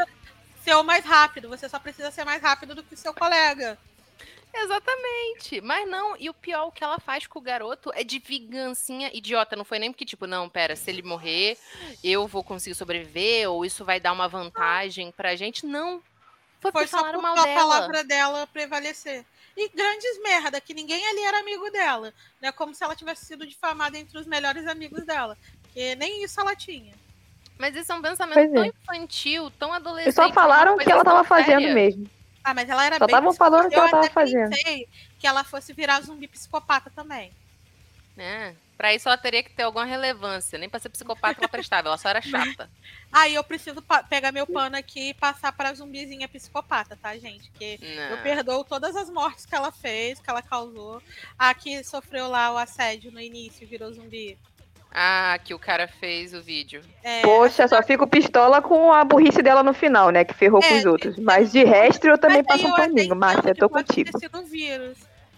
[0.64, 1.50] ser o mais rápido.
[1.50, 3.78] Você só precisa ser mais rápido do que o seu colega.
[4.54, 5.62] Exatamente.
[5.62, 9.10] Mas não, e o pior, o que ela faz com o garoto é de vingancinha
[9.14, 9.56] idiota.
[9.56, 11.58] Não foi nem porque, tipo, não, pera, se ele morrer,
[12.04, 15.66] eu vou conseguir sobreviver, ou isso vai dar uma vantagem pra gente.
[15.66, 16.02] Não.
[16.60, 17.62] Foi Foi só por mal a dela.
[17.62, 19.26] palavra dela prevalecer.
[19.56, 22.14] E grandes merda, que ninguém ali era amigo dela.
[22.42, 22.52] Né?
[22.52, 25.38] Como se ela tivesse sido difamada entre os melhores amigos dela.
[25.62, 26.94] Porque nem isso ela tinha.
[27.60, 28.68] Mas isso é um pensamento Pois tão é.
[28.68, 30.06] infantil, tão adolescente.
[30.08, 31.74] Eles só falaram uma que ela tava fazendo séria.
[31.76, 32.10] mesmo.
[32.42, 34.50] Ah, mas ela era Só bem estavam falando que eu ela tava até fazendo.
[34.50, 34.88] pensei
[35.20, 37.32] que ela fosse virar zumbi psicopata também.
[38.18, 38.54] É.
[38.78, 40.58] Pra isso ela teria que ter alguma relevância.
[40.58, 42.70] Nem pra ser psicopata ela prestava, ela só era chata.
[43.12, 47.52] Aí eu preciso pegar meu pano aqui e passar pra zumbizinha psicopata, tá, gente?
[47.52, 48.24] Que eu Não.
[48.24, 51.04] perdoo todas as mortes que ela fez, que ela causou.
[51.38, 54.38] A que sofreu lá o assédio no início e virou zumbi.
[54.92, 56.82] Ah, que o cara fez o vídeo.
[57.04, 60.24] É, Poxa, só fico pistola com a burrice dela no final, né?
[60.26, 61.16] Que ferrou É, com os outros.
[61.18, 63.16] Mas de resto eu também passo um paninho.
[63.16, 64.12] Márcia, tô contigo.
[64.12, 64.98] ter sido um vírus.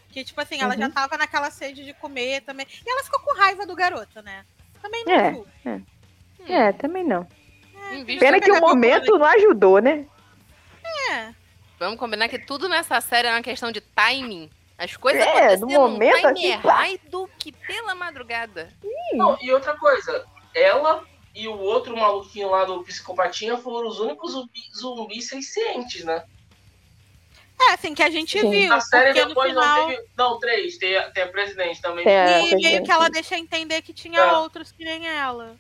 [0.09, 0.91] Que, tipo assim, ela já Uhum.
[0.91, 2.65] tava naquela sede de comer também.
[2.85, 4.45] E ela ficou com raiva do garoto, né?
[4.81, 5.31] Também não É.
[5.33, 5.47] julgo.
[5.65, 5.81] Hum.
[6.47, 7.27] É, também não.
[7.93, 10.05] Invista- Pena que o momento não ajudou, né?
[11.11, 11.29] É.
[11.77, 14.49] Vamos combinar que tudo nessa série é uma questão de timing.
[14.83, 16.89] As coisas É, acontecendo no momento, time assim, pá.
[16.89, 18.73] errado que pela madrugada.
[19.13, 24.31] Não, e outra coisa, ela e o outro maluquinho lá do psicopatinha foram os únicos
[24.31, 26.25] zumbi- zumbis sencientes, né?
[27.61, 28.49] É, assim, que a gente Sim.
[28.49, 28.69] viu.
[28.69, 29.63] Na série depois final...
[29.81, 30.07] não teve.
[30.17, 32.07] Não, três, tem, a- tem a presidente também.
[32.07, 34.37] A- E meio que ela deixa entender que tinha É.
[34.37, 35.55] outros que nem ela.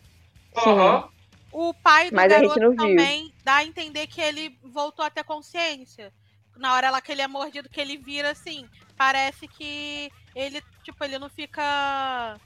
[0.57, 1.07] Aham.
[1.51, 2.77] O pai do Mas a garoto não viu.
[2.79, 6.11] também dá a entender que ele voltou a ter consciência.
[6.61, 11.03] Na hora lá que ele é mordido, que ele vira assim, parece que ele, tipo,
[11.03, 12.39] ele não fica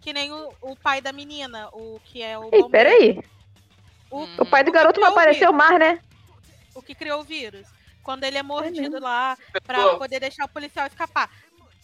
[0.00, 3.24] que nem o, o pai da menina, o que é o Ei, bombeiro, peraí.
[4.08, 4.36] O, Hum.
[4.38, 6.00] O pai do garoto não apareceu mais, né?
[6.76, 7.66] o que criou o vírus.
[8.02, 11.28] Quando ele é mordido lá pra poder deixar o policial escapar.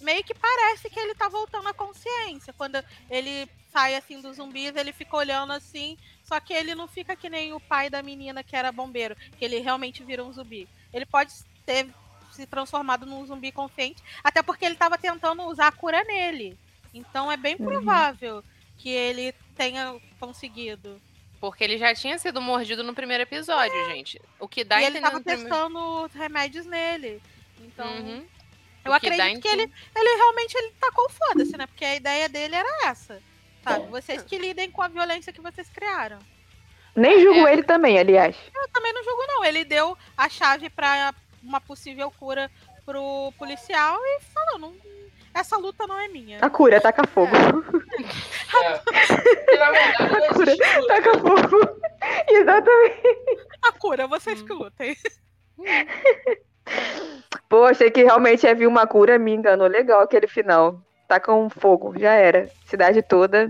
[0.00, 2.52] Meio que parece que ele tá voltando à consciência.
[2.52, 5.96] Quando ele sai assim dos zumbis, ele fica olhando assim.
[6.22, 9.44] Só que ele não fica que nem o pai da menina que era bombeiro, que
[9.44, 10.68] ele realmente vira um zumbi.
[10.92, 11.32] Ele pode
[11.66, 11.88] ter
[12.32, 16.56] se transformado num zumbi consciente, até porque ele tava tentando usar a cura nele.
[16.94, 17.66] Então é bem Uhum.
[17.66, 18.42] provável
[18.78, 21.00] que ele tenha conseguido.
[21.40, 24.20] Porque ele já tinha sido mordido no primeiro episódio, gente.
[24.38, 27.20] O que dá a e ele entender tava no primeiro- testando remédios nele.
[27.60, 28.24] Então, Uhum.
[28.84, 29.62] eu acredito que ele,
[29.94, 31.66] ele realmente ele tacou foda-se, né?
[31.66, 33.20] Porque a ideia dele era essa.
[33.62, 33.86] Sabe?
[33.88, 36.18] Vocês que lidem com a violência que vocês criaram.
[36.94, 37.52] Nem julgo É.
[37.52, 38.36] ele também, aliás.
[38.54, 39.44] Eu também não julgo, não.
[39.44, 42.50] Ele deu a chave pra uma possível cura
[42.84, 44.74] pro policial e falou: não,
[45.34, 46.38] essa luta não é minha.
[46.40, 47.30] A cura, taca fogo.
[47.34, 48.78] É.
[48.78, 50.86] Porque, na verdade, não A cura, cura.
[50.88, 51.82] taca fogo.
[52.28, 53.02] Exatamente.
[53.62, 54.46] A cura, vocês Hum.
[54.46, 54.96] que lutem.
[57.48, 60.80] Pô, achei que realmente ia vir uma cura, me enganou legal aquele final.
[61.08, 62.48] Taca um fogo, já era.
[62.66, 63.46] Cidade toda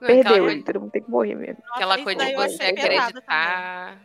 [0.00, 0.44] Não, perdeu.
[0.44, 1.62] Coisa- todo mundo tem que morrer mesmo.
[1.74, 3.96] Aquela coisa de você acreditar.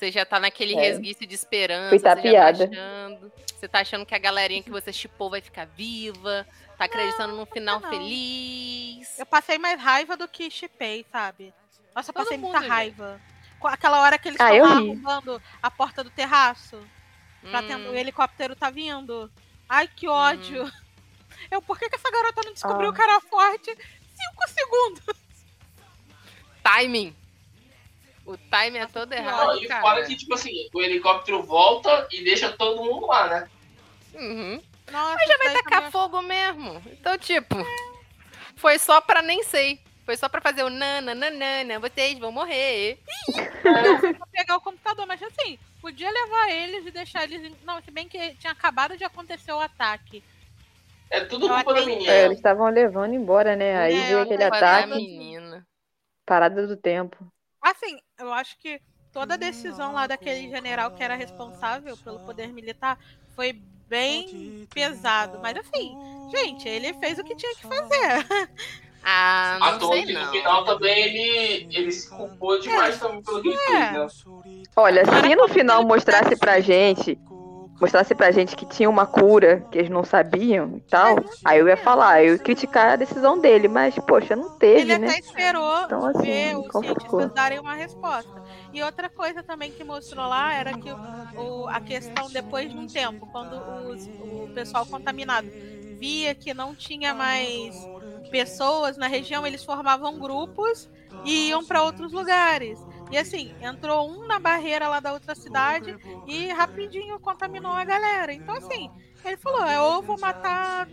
[0.00, 0.80] Você já tá naquele É.
[0.80, 1.90] resguício de esperança.
[1.90, 2.66] Fui tapeada.
[2.66, 3.32] tá achando.
[3.54, 6.46] Você tá achando que a galerinha que você chipou vai ficar viva.
[6.78, 7.90] Tá acreditando num final não.
[7.90, 9.18] feliz.
[9.18, 11.52] Eu passei mais raiva do que chipei, sabe?
[11.94, 13.20] Nossa, eu Todo passei mundo, muita raiva.
[13.62, 16.82] Aquela hora que eles Ah, estão arrumando a porta do terraço.
[17.42, 19.30] Pra Hum, ter- O helicóptero tá vindo.
[19.68, 20.64] Ai, que ódio.
[21.50, 22.94] Eu, por que, que essa garota não descobriu Ah.
[22.94, 23.66] que era forte?
[24.16, 25.20] Cinco segundos.
[26.64, 27.14] timing.
[28.32, 29.80] O timing é todo Não, errado, e cara.
[29.80, 33.50] fora que, tipo assim, o helicóptero volta e deixa todo mundo lá, né?
[34.14, 34.60] Uhum.
[34.90, 36.82] Nossa, Mas já vai tacar também- fogo mesmo.
[36.86, 37.56] Então, tipo,
[38.56, 39.80] foi só pra nem sei.
[40.04, 42.98] Foi só pra fazer o nananana, vocês vão morrer.
[43.62, 47.52] pra pegar o computador, mas assim, podia levar eles e deixar eles.
[47.64, 50.22] Não, se bem que tinha acabado de acontecer o ataque.
[51.08, 52.10] É tudo Eu culpa da menina.
[52.12, 53.76] É, eles estavam levando embora, né?
[53.78, 55.38] Aí É, veio aquele ataque,
[56.26, 57.16] parada do tempo.
[57.62, 58.80] Assim, eu acho que
[59.12, 62.98] toda a decisão lá daquele general que era responsável pelo poder militar
[63.34, 65.38] foi bem pesado.
[65.40, 65.96] Mas assim,
[66.30, 68.50] gente, ele fez o que tinha que fazer.
[69.02, 73.48] Ah, não sei que no final também ele, ele se culpou demais também pelo que
[73.48, 74.06] ele fez, né?
[74.76, 77.18] Olha, se no final mostrasse pra gente,
[77.80, 81.68] mostrasse pra gente que tinha uma cura que eles não sabiam e tal, aí eu
[81.68, 85.08] ia falar, eu ia criticar a decisão dele, mas, poxa, não teve, Ele né?
[85.08, 87.20] até esperou Então, assim, ver os ficou?
[87.20, 88.40] cientistas darem uma resposta.
[88.72, 90.98] E outra coisa também que mostrou lá era que o,
[91.34, 95.52] o- a questão depois de um tempo, quando os- o pessoal contaminado
[95.88, 97.88] via que não tinha mais
[98.30, 100.88] pessoas na região, eles formavam grupos
[101.22, 102.86] e iam para outros lugares.
[103.10, 105.96] E assim, entrou um na barreira lá da outra cidade
[106.26, 108.32] e rapidinho contaminou a galera.
[108.32, 108.90] Então assim,
[109.24, 110.86] ele falou, é ou vou matar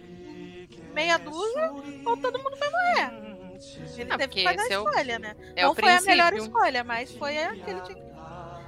[0.94, 1.72] meia dúzia
[2.06, 3.28] ou todo mundo vai morrer.
[3.98, 5.36] Ele Ah, teve que fazer a esse é o- escolha, né?
[5.56, 6.56] É não foi a melhor princípio.
[6.58, 8.04] escolha, mas foi a que ele tinha.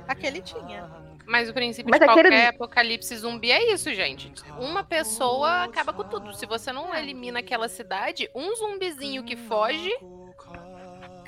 [0.08, 0.90] A que ele tinha.
[1.26, 4.32] Mas o princípio Mas de aquele- qualquer apocalipse zumbi é isso, gente.
[4.60, 6.34] Uma pessoa acaba com tudo.
[6.34, 9.92] Se você não elimina aquela cidade, um zumbizinho que foge,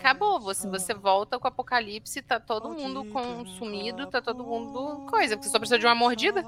[0.01, 0.39] acabou.
[0.39, 5.35] Você, você volta com o apocalipse, tá todo mundo consumido, tá todo mundo coisa.
[5.35, 6.43] Porque você só precisa de uma mordida.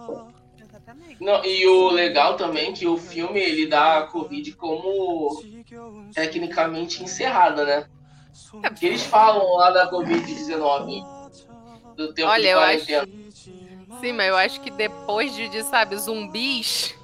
[0.60, 1.24] Exatamente.
[1.24, 5.42] Não, e o legal também é que o filme ele dá a Covid como
[6.14, 7.86] tecnicamente encerrada, né?
[8.78, 11.04] Que eles falam lá da Covid-19
[11.96, 13.24] do tempo Olha, de eu acho-.
[14.00, 16.96] Sim, mas eu acho que depois de, de, sabe, zumbis,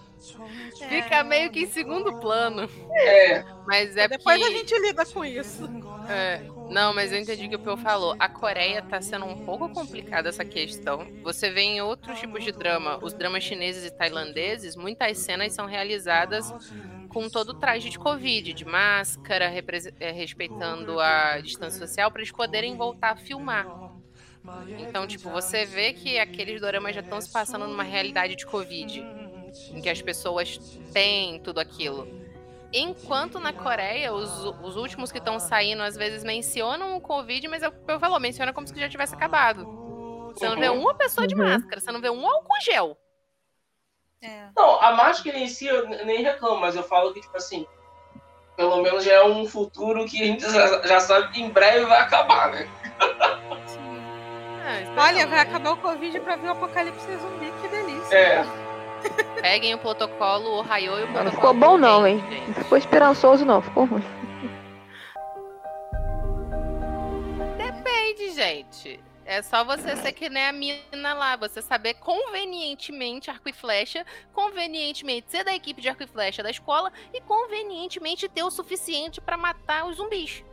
[0.87, 2.69] fica meio que em segundo plano.
[2.91, 4.53] É, Mas é Depois porque...
[4.53, 5.63] a gente lida com isso.
[6.09, 8.15] É, Não, mas eu entendi o que o Peu falou.
[8.19, 11.07] A Coreia tá sendo um pouco complicada essa questão.
[11.23, 15.65] Você vê em outros tipos de drama, os dramas chineses e tailandeses, muitas cenas são
[15.65, 16.51] realizadas
[17.09, 19.51] com todo o traje de Covid, de máscara,
[19.99, 23.67] eh, respeitando a distância social, para eles poderem voltar a filmar.
[24.79, 29.03] Então, tipo, você vê que aqueles doramas já estão se passando numa realidade de Covid,
[29.73, 30.57] em que as pessoas
[30.93, 32.07] têm tudo aquilo.
[32.71, 37.63] Enquanto na Coreia, os, os últimos que estão saindo às vezes mencionam o Covid, mas
[37.63, 39.65] é que eu falou, menciona como se já tivesse acabado.
[40.35, 40.81] Você não vê Uhum.
[40.81, 41.41] uma pessoa de Uhum.
[41.43, 42.95] máscara, você não vê um álcool gel.
[44.21, 44.49] É.
[44.55, 47.65] Não, a máscara em si eu nem reclamo, mas eu falo que, tipo assim,
[48.55, 51.85] pelo menos já é um futuro que a gente já, já sabe que em breve
[51.85, 52.67] vai acabar, né?
[53.65, 53.79] Sim.
[54.83, 55.41] Esperamos, Olha, vai né?
[55.41, 58.15] acabar o Covid pra ver o apocalipse zumbi, que delícia.
[58.15, 58.68] É.
[59.41, 62.17] Peguem o protocolo o Ohio e o protocolo Não ficou bom não, hein?
[62.17, 62.53] Não gente.
[62.55, 64.03] ficou esperançoso não, ficou ruim.
[67.57, 68.99] Depende, gente.
[69.25, 74.03] É só você ser que nem a mina lá, você saber convenientemente arco e flecha,
[74.33, 79.21] convenientemente ser da equipe de arco e flecha da escola e convenientemente ter o suficiente
[79.21, 80.43] pra matar os zumbis.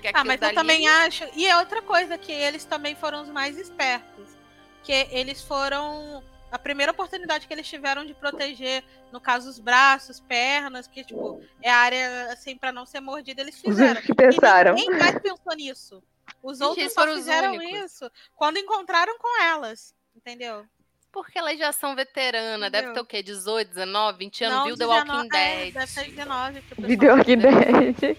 [0.00, 1.24] Que Ah, mas eu dali- também acho.
[1.36, 4.36] E é outra coisa, que eles também foram os mais espertos.
[4.82, 6.22] Que eles foram.
[6.50, 8.82] A primeira oportunidade que eles tiveram de proteger,
[9.12, 13.42] no caso, os braços, pernas, que, tipo, é a área, assim, pra não ser mordida,
[13.42, 13.90] eles Os fizeram.
[13.92, 14.76] únicos que pensaram.
[14.76, 16.02] E ninguém mais pensou nisso.
[16.42, 17.92] Os outros eles só os fizeram únicos.
[17.92, 19.94] isso quando encontraram com elas.
[20.16, 20.64] Entendeu?
[21.12, 23.22] Porque elas já são veteranas, deve ter o quê?
[23.22, 25.74] 18, 19, 20 anos, Não, viu The 19 Walking é, Dead.
[25.74, 26.60] deve ser 19.
[26.60, 26.88] pro pessoal.
[26.88, 28.18] Video Walking Dead.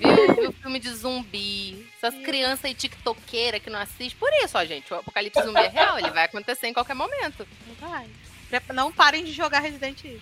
[0.00, 1.86] Viu, viu filme de zumbi.
[1.96, 4.10] Essas crianças aí tiktokeiras que não assistem.
[4.18, 7.46] Por isso, ó, gente, o apocalipse zumbi é real, ele vai acontecer em qualquer momento.
[7.66, 8.08] Não vai.
[8.74, 10.20] Não parem de jogar Resident Evil.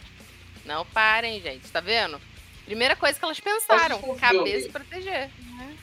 [0.65, 2.21] Não parem, gente, tá vendo?
[2.65, 5.31] Primeira coisa que elas pensaram, cabeça e proteger.
[5.57, 5.77] Né?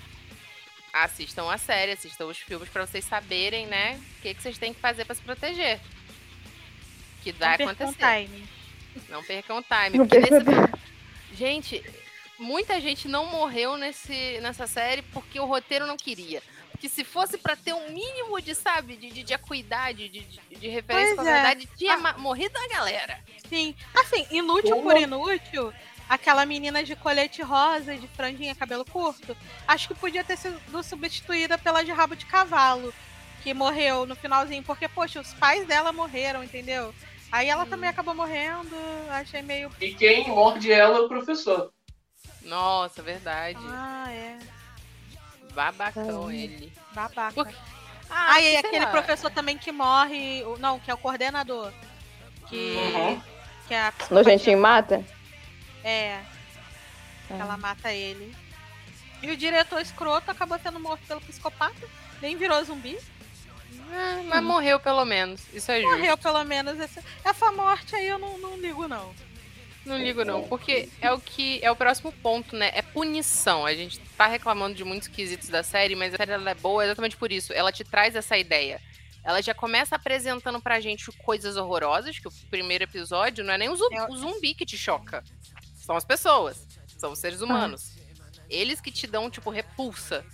[0.94, 4.74] Assistam a série, assistam os filmes pra vocês saberem, né, o que, que vocês têm
[4.74, 5.80] que fazer pra se proteger.
[7.24, 8.28] Que vai Não percam acontecer.
[8.28, 8.48] time.
[9.10, 9.98] Não percam time.
[9.98, 11.84] Não percam nesse- Gente,
[12.38, 16.42] muita gente não morreu nesse, nessa série porque o roteiro não queria.
[16.72, 20.40] Porque se fosse pra ter um mínimo de, sabe, de, de, de acuidade, de, de,
[20.58, 21.34] de referência Pois com a é.
[21.34, 22.18] verdade, tinha Ah.
[22.18, 23.18] morrido a galera.
[23.48, 23.74] Sim.
[23.96, 25.74] Assim, inútil Uma- por inútil,
[26.10, 31.58] aquela menina de colete rosa, de franjinha, cabelo curto, acho que podia ter sido substituída
[31.58, 32.94] pela de rabo de cavalo,
[33.42, 36.94] que morreu no finalzinho, porque, poxa, os pais dela morreram, entendeu?
[37.32, 38.76] Aí ela também acabou morrendo,
[39.12, 39.72] achei meio.
[39.80, 41.72] E quem morde ela é o professor.
[42.46, 43.60] Nossa, verdade.
[43.70, 44.38] Ah, é.
[45.54, 46.34] Babacão Ah.
[46.36, 46.72] ele.
[46.94, 47.34] Babaca.
[47.34, 47.54] Por-
[48.10, 48.92] Ah, e sei aquele lá.
[48.92, 50.44] professor também que morre.
[50.60, 51.72] Não, que é o coordenador.
[52.48, 52.76] Que.
[52.76, 53.22] Uhum.
[53.68, 55.04] Que é a Nojentinho mata?
[55.84, 56.22] É.
[57.28, 58.36] que Ela mata ele.
[59.24, 61.88] E o diretor escroto acabou sendo morto pelo psicopata.
[62.22, 62.98] Nem virou zumbi.
[63.92, 65.42] Ah, mas morreu pelo menos.
[65.54, 65.96] Isso é justo.
[65.98, 66.80] Morreu pelo menos.
[66.80, 69.14] Essa, essa morte aí eu não, não ligo, não.
[69.86, 72.72] Não ligo, não, porque é o que é o próximo ponto, né?
[72.74, 73.66] É punição.
[73.66, 76.84] A gente tá reclamando de muitos quesitos da série, mas a série ela é boa
[76.84, 77.54] exatamente por isso.
[77.54, 78.82] Ela te traz essa ideia.
[79.24, 83.70] Ela já começa apresentando pra gente coisas horrorosas, que o primeiro episódio não é nem
[83.70, 85.24] o zumbi, o zumbi que te choca.
[85.76, 86.68] São as pessoas.
[86.98, 87.96] São os seres humanos.
[88.50, 90.26] Eles que te dão, tipo, repulsa.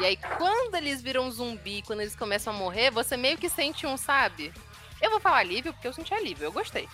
[0.00, 3.86] E aí, quando eles viram zumbi, quando eles começam a morrer, você meio que sente
[3.86, 4.52] um, sabe?
[5.00, 6.88] Eu vou falar alívio, porque eu senti alívio, eu gostei.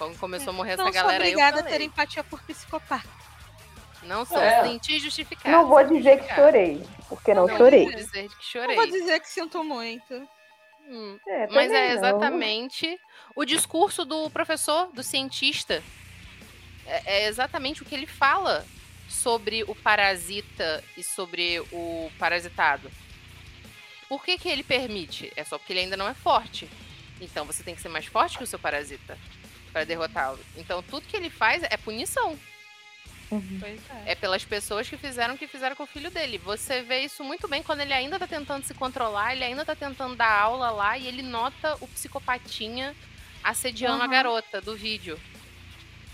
[0.00, 2.40] Quando começou a morrer essa não sou galera aí, eu obrigada a ter empatia por
[2.44, 3.06] psicopata.
[4.04, 4.62] Não sou, É.
[4.64, 5.54] senti justificado.
[5.54, 7.84] Não vou dizer que chorei, porque não Não chorei.
[7.84, 8.76] vou dizer que Não chorei.
[8.76, 10.26] vou dizer que sinto muito.
[10.88, 11.94] Hum, É, Mas é não.
[11.98, 12.98] exatamente
[13.36, 15.82] o discurso do professor, do cientista.
[16.86, 18.64] É, é exatamente o que ele fala
[19.06, 22.90] sobre o parasita e sobre o parasitado.
[24.08, 25.30] Por que, que ele permite?
[25.36, 26.66] É só porque ele ainda não é forte.
[27.20, 29.18] Então você tem que ser mais forte que o seu parasita
[29.72, 30.38] para derrotá-lo.
[30.56, 32.38] Então tudo que ele faz é punição.
[33.30, 33.58] Uhum.
[33.60, 34.12] Pois é.
[34.12, 36.36] É pelas pessoas que fizeram o que fizeram com o filho dele.
[36.38, 39.76] Você vê isso muito bem quando ele ainda tá tentando se controlar, ele ainda tá
[39.76, 42.94] tentando dar aula lá e ele nota o psicopatinha
[43.42, 44.10] assediando a Uhum.
[44.10, 45.18] garota do vídeo.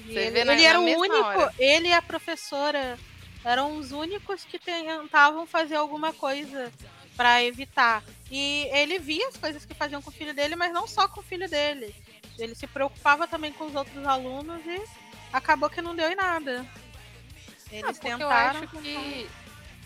[0.01, 1.55] E Você ele, vê na- ele na era o único, hora.
[1.59, 2.99] ele e a professora
[3.43, 6.71] eram os únicos que tentavam fazer alguma coisa
[7.17, 8.05] pra evitar.
[8.31, 11.21] E ele via as coisas que faziam com o filho dele, mas não só com
[11.21, 11.95] o filho dele.
[12.39, 14.81] Ele se preocupava também com os outros alunos e
[15.33, 16.65] acabou que não deu em nada.
[16.69, 18.61] Ah, Eles eu tentaram.
[18.61, 19.29] acho que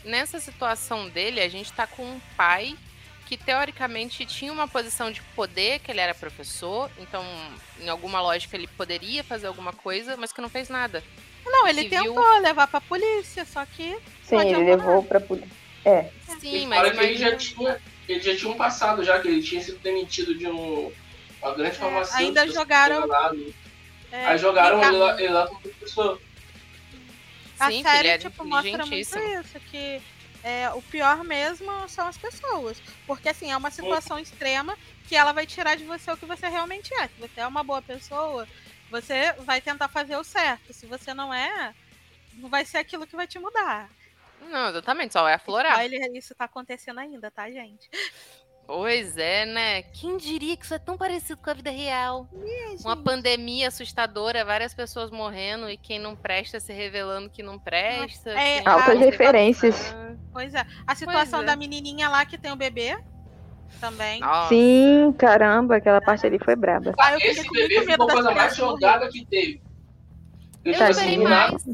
[0.04, 2.76] nessa situação dele, a gente tá com um pai
[3.26, 7.24] que teoricamente tinha uma posição de poder, que ele era professor, então
[7.80, 11.02] em alguma lógica ele poderia fazer alguma coisa, mas que não fez nada.
[11.46, 15.48] Não, ele que viu- tentou levar pra polícia, só que Sim, ele levou pra polícia.
[16.40, 17.80] Sim, Ele mas que ele já imagina- tinha.
[18.08, 20.92] Ele já tinha um passado já, que ele tinha sido demitido de um,
[21.42, 22.22] uma grande farmacêutica.
[22.22, 23.54] É, ainda se jogaram- enganado.
[24.12, 26.20] É, Aí jogaram e ele lá, ele lá como professor.
[27.58, 30.00] A Sim, série, é tipo, mostra muito isso, que
[30.42, 32.80] é, o pior mesmo são as pessoas.
[33.06, 34.76] Porque, assim, é uma situação extrema
[35.06, 37.08] que ela vai tirar de você o que você realmente é.
[37.08, 38.48] Se você é uma boa pessoa,
[38.90, 40.72] você vai tentar fazer o certo.
[40.72, 41.74] Se você não é,
[42.34, 43.90] não vai ser aquilo que vai te mudar.
[44.40, 45.78] Não, exatamente, só vai aflorar.
[45.78, 47.88] Olha, isso tá acontecendo ainda, tá, gente?
[48.72, 49.82] Pois é, né?
[49.82, 52.28] Quem diria que isso é tão parecido com a vida real?
[52.84, 58.30] Uma pandemia assustadora, várias pessoas morrendo e quem não presta se revelando que não presta.
[58.30, 59.92] É, Altas referências.
[60.32, 60.64] Pois é.
[60.86, 61.46] A situação é.
[61.46, 62.96] da menininha lá que tem o bebê
[63.80, 64.20] também.
[64.20, 64.50] Nossa.
[64.50, 66.94] Sim, caramba, aquela parte ali foi braba.
[66.96, 69.60] Ah, eu Esse bebê medo ficou a das coisa mais jogada que teve.
[70.64, 71.68] Eu tipo esperei assim, na- mais.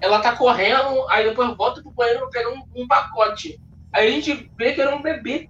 [0.00, 3.60] ela tá correndo, aí depois volta pro banheiro pegar um, um pacote.
[3.92, 5.48] Aí a gente vê que era um bebê.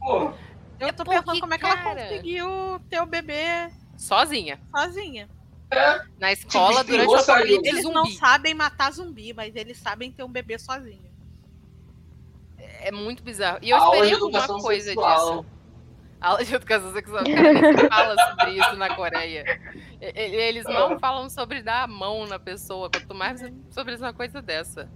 [0.00, 0.32] Pô,
[0.80, 4.58] Eu tô porque, pensando como é que ela cara- conseguiu ter o bebê Sozinha.
[4.74, 5.28] sozinha.
[5.70, 8.16] é, Na escola, durante o apocalipse Eles não zumbi.
[8.16, 11.10] sabem matar zumbi, mas eles sabem ter um bebê sozinho.
[12.58, 13.58] É muito bizarro.
[13.62, 15.42] E eu esperei alguma coisa sexual.
[15.42, 15.46] disso.
[16.20, 17.24] Aula de educação sexual.
[17.24, 19.44] Cara, fala sobre isso na Coreia.
[20.00, 23.40] Eles não falam sobre dar a mão na pessoa, quanto mais
[23.70, 24.88] sobre uma coisa dessa.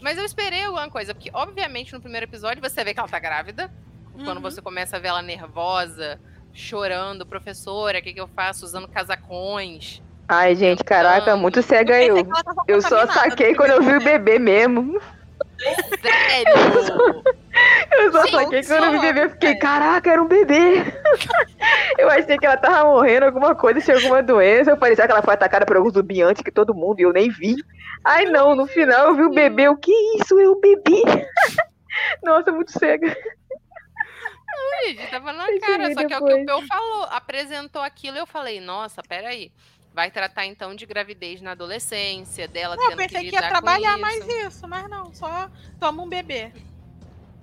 [0.00, 3.18] Mas eu esperei alguma coisa, porque obviamente no primeiro episódio você vê que ela tá
[3.18, 3.70] grávida.
[4.24, 4.42] Quando Uhum.
[4.42, 6.18] você começa a ver ela nervosa,
[6.52, 8.64] chorando, professora, o que, que eu faço?
[8.64, 10.02] Usando casacões.
[10.28, 12.16] Ai, gente, caraca, muito cega eu.
[12.66, 15.00] Eu só saquei quando eu vi o primeiro bebê mesmo.
[16.02, 17.24] Sério!
[17.90, 20.84] Eu só Sim, saquei quando eu vi o bebê, eu fiquei, caraca, era um bebê.
[21.98, 24.70] eu achei que ela tava morrendo, alguma coisa, tinha alguma doença.
[24.70, 27.02] Eu falei, será que ela foi atacada por algum zumbi antes que todo mundo e
[27.02, 27.56] eu nem vi?
[28.04, 30.38] Ai, não, no final eu vi o bebê, o que isso?
[30.38, 31.02] É um bebê?
[32.22, 33.16] Nossa, muito cega.
[34.84, 36.46] Gente, tava na Eu cara, só que é o que o.
[36.46, 37.02] Peu falou.
[37.10, 39.50] Apresentou aquilo e eu falei, nossa, peraí.
[39.94, 43.94] Vai tratar então de gravidez na adolescência, dela Eu tendo pensei que que ia trabalhar
[43.94, 44.46] com mais isso.
[44.46, 45.48] isso, mas não, só
[45.80, 46.52] toma um bebê.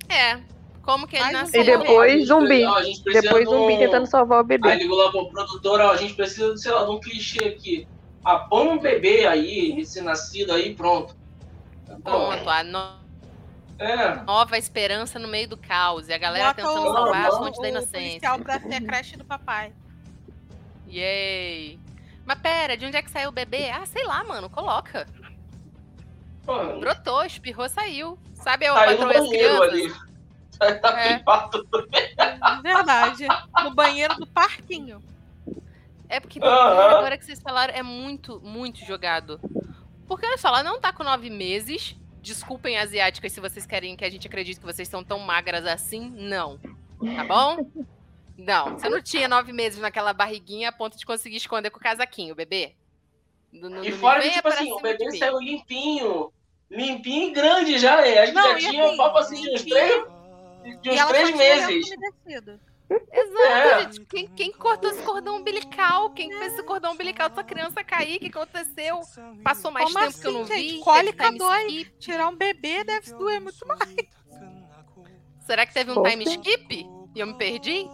[0.08, 0.40] É,
[0.82, 1.62] como que ele Mais um nasceu.
[1.62, 2.64] E depois zumbi.
[2.64, 4.76] ó, Depois de um- zumbi tentando salvar o Aí bebê.
[4.76, 7.88] ligou lá pro produtor, ó, a gente precisa, sei lá, de um clichê aqui.
[8.24, 11.16] Ah, põe um bebê aí, recém-nascido aí, pronto.
[11.86, 12.02] Tá bom.
[12.30, 13.05] Pronto, a no-
[13.78, 16.08] É, nova esperança no meio do caos.
[16.08, 18.00] E a galera Bota tentando o- salvar as o- fontes da o inocência.
[18.30, 19.74] policial pra ser a creche do papai.
[20.88, 21.80] Yay!
[22.26, 23.70] Mas pera, de onde é que saiu o bebê?
[23.70, 25.06] Ah, sei lá, mano, coloca.
[26.46, 28.18] pô, Brotou, espirrou, saiu.
[28.34, 29.74] Sabe, eu saiu patroa as banheiro crianças?
[29.74, 30.06] ali.
[30.96, 31.22] É.
[32.62, 33.28] Verdade.
[33.64, 35.04] No banheiro do parquinho.
[36.08, 39.38] É porque cara, agora que vocês falaram, é muito, muito jogado.
[40.08, 41.96] Porque olha só, ela não tá com nove meses.
[42.26, 46.10] Desculpem, asiáticas, se vocês querem que a gente acredite que vocês são tão magras assim.
[46.10, 46.58] Não.
[47.16, 47.70] Tá bom?
[48.36, 48.78] Não.
[48.80, 52.34] Você não tinha nove meses naquela barriguinha a ponto de conseguir esconder com o casaquinho,
[52.34, 52.74] bebê.
[53.54, 56.34] Não- não- E não fora que, tipo pra assim, o bebê saiu limpinho.
[56.72, 58.18] Limpinho e grande já, né?
[58.18, 60.04] Acho que Não, já tinha assim, papo assim de uns três,
[60.82, 61.90] de e uns ela três meses.
[62.90, 63.82] Exato, É.
[63.84, 64.06] gente.
[64.06, 66.12] Quem, quem cortou esse cordão umbilical?
[66.12, 68.18] Quem fez esse cordão umbilical dessa criança cair?
[68.18, 69.00] O que aconteceu?
[69.44, 70.70] Passou mais Como tempo que eu não assim, vi?
[70.70, 70.84] gente?
[70.84, 71.66] Cólica Teve time dói.
[71.68, 71.92] skip?
[72.00, 73.96] Tirar um bebê deve doer muito mais.
[75.40, 76.12] Será que teve um Poxa.
[76.12, 76.88] time skip?
[77.16, 77.88] E eu me perdi?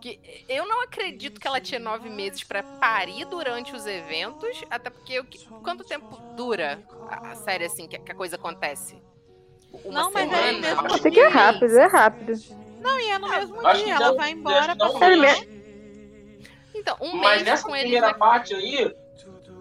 [0.00, 4.90] Que eu não acredito que ela tinha nove meses pra parir durante os eventos, até
[4.90, 8.96] porque que- quanto tempo dura a, a série assim que, que a coisa acontece?
[9.84, 10.58] Uma Não, mas é semana?
[10.60, 12.32] mesmo Eu sei que é rápido, é rápido.
[12.80, 13.94] Não, e é no mesmo Acho que dia.
[13.94, 15.48] Ela não- vai embora pra mês.
[16.74, 18.94] Então, um Mas mês nessa primeira parte aí,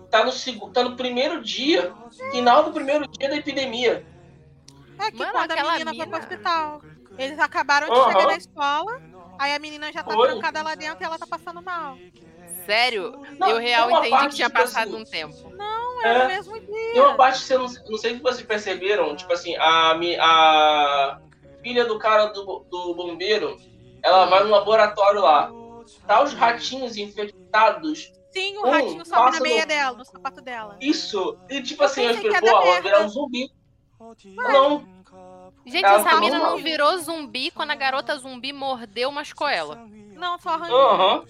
[0.10, 1.92] tá no, segu- tá no primeiro dia,
[2.32, 4.06] final do primeiro dia da epidemia.
[5.00, 6.82] É que Mano, quando a menina foi pro mina- hospital.
[7.18, 8.12] Eles acabaram de Aham.
[8.12, 9.02] chegar na escola,
[9.40, 10.28] aí a menina já tá Foi.
[10.30, 11.98] trancada lá dentro e ela tá passando mal.
[12.66, 15.50] Sério, Não, eu real entendi que tinha tipo passado assim, um tempo.
[15.56, 16.28] Não, é, no É.
[16.28, 16.68] mesmo dia.
[16.94, 21.20] Tem uma parte que você não, não sei se vocês perceberam, tipo assim, a, a
[21.68, 23.58] filha do cara do, do bombeiro,
[24.02, 25.52] ela vai no laboratório lá.
[26.06, 28.12] Tá os ratinhos infectados.
[28.32, 30.78] Sim, o Um ratinho sobe passa na meia no- dela, no sapato dela.
[30.82, 31.38] Isso.
[31.50, 33.50] E tipo assim, eu falei, que pô, ela virar um zumbi.
[34.36, 34.86] Não,
[35.66, 39.76] Gente, Ela essa tá mina não virou zumbi quando a garota zumbi mordeu, machucou ela.
[40.16, 40.78] Não, só arranjou.
[40.80, 41.24] aham.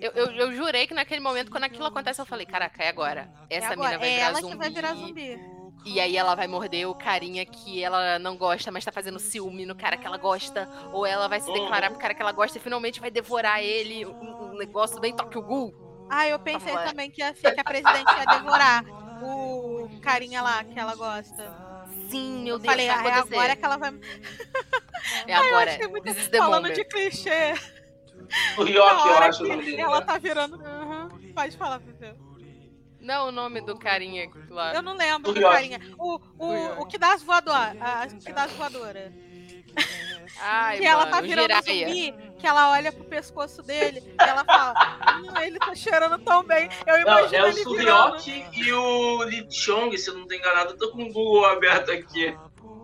[0.00, 3.28] Eu, eu, eu jurei que naquele momento, quando aquilo acontece, eu falei, caraca, é agora.
[3.50, 4.52] É Essa agora, mina vai é virar ela zumbi.
[4.52, 5.57] que vai virar zumbi.
[5.88, 9.64] E aí ela vai morder o carinha que ela não gosta, mas tá fazendo ciúme
[9.64, 10.68] no cara que ela gosta.
[10.92, 14.04] Ou ela vai se declarar pro cara que ela gosta e finalmente vai devorar ele.
[14.04, 16.06] Um, um negócio bem Tokyo Ghoul.
[16.10, 18.84] Ah, eu pensei Tá também que ia ser que a presidente ia devorar
[19.22, 21.56] o carinha lá que ela gosta.
[22.10, 23.90] sim, meu Deus, Falei, vai ah, é agora que ela vai.
[25.26, 25.88] É Ai, eu agora.
[25.88, 26.74] muito- This is the Falando moment.
[26.74, 27.54] de clichê.
[28.58, 30.06] O Ryoki, Na eu acho que ela né?
[30.06, 30.58] tá virando.
[31.34, 32.14] Pode falar, Vivi.
[33.08, 34.74] Não, o nome do carinha lá.
[34.74, 35.80] Eu não lembro O do carinha.
[35.98, 37.72] O, o, o que dá as voadoras.
[38.22, 39.10] Que dá as voadoras.
[40.40, 41.88] Ai, que ela mano, tá o virando Jiraiya.
[41.88, 46.44] zumbi, que ela olha pro pescoço dele e ela fala: hum, ele tá cheirando tão
[46.44, 46.68] bem.
[46.86, 47.52] Eu Não, imagino é o.
[47.54, 50.72] Suryoki e o Lee Chong, se eu não tô enganado.
[50.74, 52.36] Eu tô com o Google aberto aqui.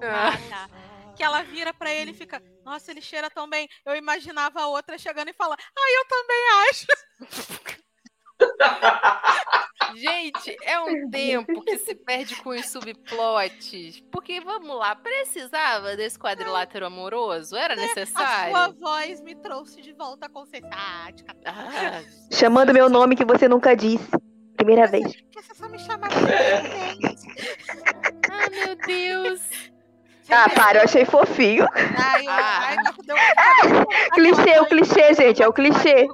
[0.02, 0.68] Ah, Ah, tá.
[1.14, 3.68] Que ela vira pra ele e fica, nossa, ele cheira tão bem.
[3.84, 6.86] Eu imaginava a outra chegando e falando, ah, eu também acho.
[9.94, 14.00] Gente, é um tempo que se perde com os subplots.
[14.10, 17.56] Porque, vamos lá, precisava desse quadrilátero amoroso?
[17.56, 18.74] Era A sua necessário?
[18.80, 20.68] voz me trouxe de volta a consciência.
[20.72, 21.44] Ah, de cabelo.
[21.56, 24.08] Ah, Chamando meu nome que você nunca disse.
[24.56, 25.04] Primeira vez.
[25.22, 26.24] Porque você só me chamava de
[28.30, 29.40] ah, meu Deus.
[30.30, 31.66] Ah, para, eu achei fofinho.
[31.74, 32.68] Ai, Ah.
[32.68, 33.16] ai, deu...
[34.14, 36.06] Clichê, o clichê, gente, é o clichê.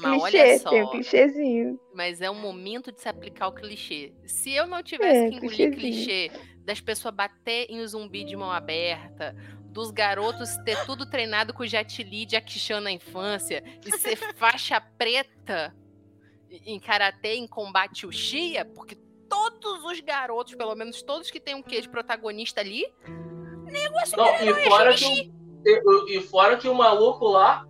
[0.00, 0.70] Mas olha Clichê, só.
[0.70, 1.80] tem um clichêzinho.
[1.94, 4.12] Mas é um momento de se aplicar o clichê.
[4.26, 6.30] Se eu não tivesse É, que engolir clichê
[6.64, 9.34] das pessoas bater em um zumbi de mão aberta,
[9.70, 14.80] dos garotos ter tudo treinado com Jet Li de Akishan na infância e ser faixa
[14.80, 15.74] preta
[16.50, 18.96] em karatê em combate Uchiha, porque
[19.28, 22.84] todos os garotos, pelo menos todos que tem um quê de protagonista ali,
[23.70, 27.64] negócio Não, e fora que o, e, e fora que o maluco lá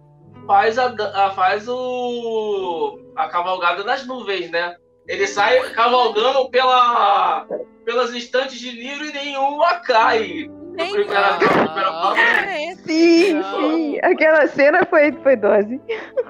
[0.51, 4.75] faz a, a- faz o a cavalgada nas nuvens, né?
[5.07, 7.47] Ele sai cavalgando pela
[7.85, 10.49] pelas estantes de livro e nenhuma cai.
[10.49, 12.15] No Nem primeira, Ah.
[12.49, 12.75] é.
[12.77, 13.99] Sim, sim.
[14.03, 15.81] Aquela cena foi, foi dose.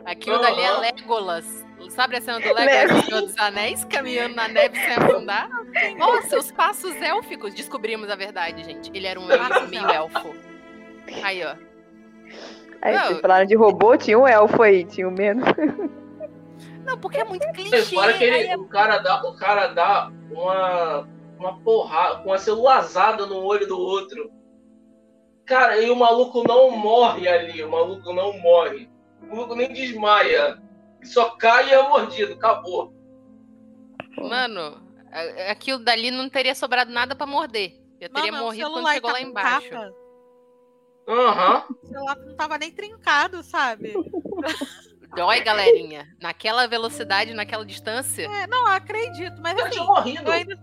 [0.05, 0.73] Aquilo dali é.
[0.79, 1.65] Legolas.
[1.89, 5.49] Sabe a cena do Legolas do Senhor dos Anéis, caminhando na neve sem afundar?
[5.97, 7.55] Nossa, os passos élficos.
[7.55, 8.91] Descobrimos a verdade, gente.
[8.95, 10.35] Ele era um elfo, meio elfo.
[11.23, 11.55] Aí, ó.
[12.83, 13.07] Aí Não.
[13.07, 15.45] vocês falaram de robô, tinha um elfo aí, tinha um menos.
[16.85, 17.83] Não, porque é muito clichê.
[17.95, 21.09] fora que ele, é- o cara dá, o cara dá uma,
[21.39, 24.31] uma porrada, uma celulazada no olho do outro.
[25.45, 28.89] Cara, e o maluco não morre ali, o maluco não morre.
[29.23, 30.59] O maluco nem desmaia.
[31.05, 32.93] Só cai e é mordido, acabou.
[34.17, 34.81] Mano,
[35.49, 37.75] aquilo dali não teria sobrado nada pra morder.
[38.01, 39.71] Eu teria Mano, o morrido quando chegou tá lá com embaixo.
[39.71, 39.93] capa.
[41.11, 41.65] Aham.
[41.83, 43.93] O celular não tava nem trincado, sabe?
[45.17, 46.07] Dói, galerinha.
[46.21, 48.23] Naquela velocidade, naquela distância.
[48.27, 50.23] É, não, acredito, mas Eu assim, tinha morrido.
[50.29, 50.59] eu ainda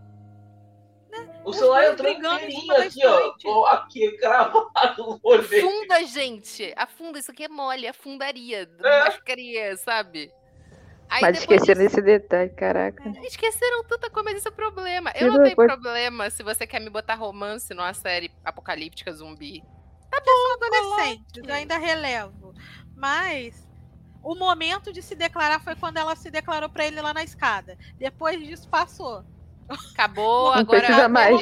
[1.43, 3.05] O celular dois entrou inteirinho aqui,
[3.45, 3.65] ó.
[3.67, 4.71] Aqui, cravado.
[4.73, 6.73] Afunda, gente.
[6.77, 7.19] Afunda.
[7.19, 7.87] Isso aqui é mole.
[7.87, 8.69] Afundaria.
[8.83, 9.03] É.
[9.03, 10.31] Machucaria, sabe?
[11.09, 13.03] Aí Mas esqueceram disso- desse detalhe, caraca.
[13.23, 15.11] Esqueceram tanta coisa, mas esse é o problema.
[15.11, 15.73] Que Eu não tenho coisa.
[15.73, 19.63] problema se você quer me botar romance numa série apocalíptica zumbi.
[20.24, 22.53] São adolescentes, eu ainda relevo.
[22.95, 23.68] Mas
[24.24, 27.78] o momento de se declarar foi quando ela se declarou pra ele lá na escada.
[27.97, 29.24] Depois disso passou.
[29.70, 30.80] Acabou, Não agora.
[30.80, 31.41] precisa mais.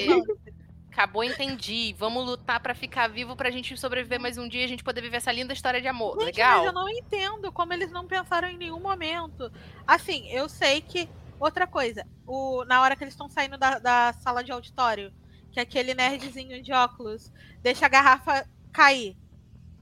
[0.91, 1.93] Acabou, entendi.
[1.97, 5.01] Vamos lutar pra ficar vivo pra gente sobreviver mais um dia e a gente poder
[5.01, 6.13] viver essa linda história de amor.
[6.19, 6.57] Gente, Legal?
[6.59, 9.51] mas eu não entendo como eles não pensaram em nenhum momento.
[9.85, 11.09] Assim, eu sei que.
[11.37, 15.11] Outra coisa, o, na hora que eles estão saindo da, da sala de auditório,
[15.51, 17.29] que aquele nerdzinho de óculos
[17.61, 19.15] deixa a garrafa cair.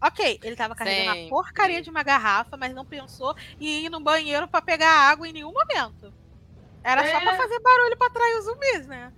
[0.02, 1.26] Ok, ele tava carregando Sempre.
[1.28, 5.28] a porcaria de uma garrafa, mas não pensou em ir no banheiro pra pegar água
[5.28, 6.14] em nenhum momento.
[6.84, 7.22] Era só É.
[7.22, 9.14] pra fazer barulho pra atrair os zumbis, né?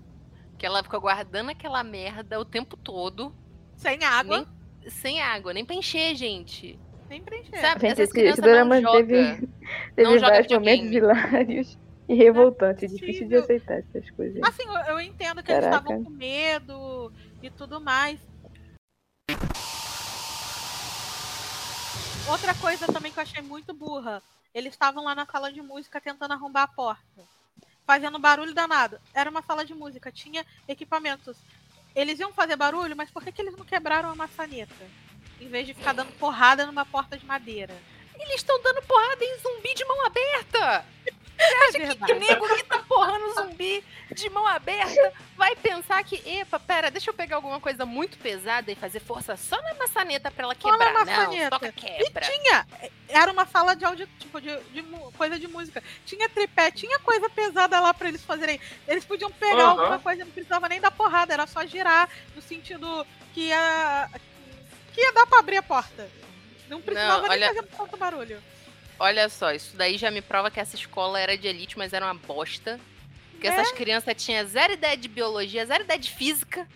[0.59, 3.35] Que ela ficou guardando aquela merda o tempo todo,
[3.75, 4.47] Sem água,
[4.81, 6.79] Nem- sem água, nem pra encher, gente.
[7.09, 7.59] nem preencher.
[7.59, 7.81] Sabe?
[7.89, 9.05] Gente, crianças drama não jogam.
[9.07, 9.49] teve,
[9.95, 12.83] teve joga vários momentos hilários e revoltantes.
[12.83, 14.41] é Difícil de aceitar essas coisas.
[14.43, 15.83] Assim, eu, eu entendo que eles Caraca.
[15.83, 17.11] estavam com medo
[17.43, 18.19] e tudo mais.
[22.27, 24.21] Outra coisa também que eu achei muito burra.
[24.53, 27.21] Eles estavam lá na sala de música tentando arrombar a porta.
[27.85, 28.99] Fazendo barulho danado.
[29.13, 31.37] Era uma sala de música, tinha equipamentos.
[31.95, 34.89] Eles iam fazer barulho, mas por que, que eles não quebraram a maçaneta?
[35.39, 37.75] Em vez de ficar dando porrada numa porta de madeira.
[38.17, 40.85] Eles estão dando porrada em zumbi de mão aberta.
[41.37, 42.13] É Que verdade.
[42.13, 47.13] nego que tá porrando zumbi de mão aberta vai pensar que, epa, pera, deixa eu
[47.13, 50.77] pegar alguma coisa muito pesada e fazer força só na maçaneta pra ela Só na
[50.77, 50.93] quebrar.
[50.93, 51.49] Não, maçaneta.
[51.49, 52.25] toca E quebra.
[52.25, 52.67] tinha.
[53.09, 54.81] Era uma sala de áudio, tipo, de, de
[55.17, 55.83] coisa de música.
[56.05, 58.59] Tinha tripé, tinha coisa pesada lá pra eles fazerem.
[58.87, 59.69] Eles podiam pegar Aham.
[59.71, 64.09] alguma coisa, não precisava nem dar porrada, era só girar no sentido que ia.
[64.93, 66.09] que ia dar pra abrir a porta.
[66.69, 68.41] Não precisava nem olha- fazer tanto barulho.
[68.97, 72.05] Olha só, isso daí já me prova que essa escola era de elite, mas era
[72.05, 72.79] uma bosta.
[73.39, 76.67] Que essas crianças tinham zero ideia de biologia, zero ideia de física.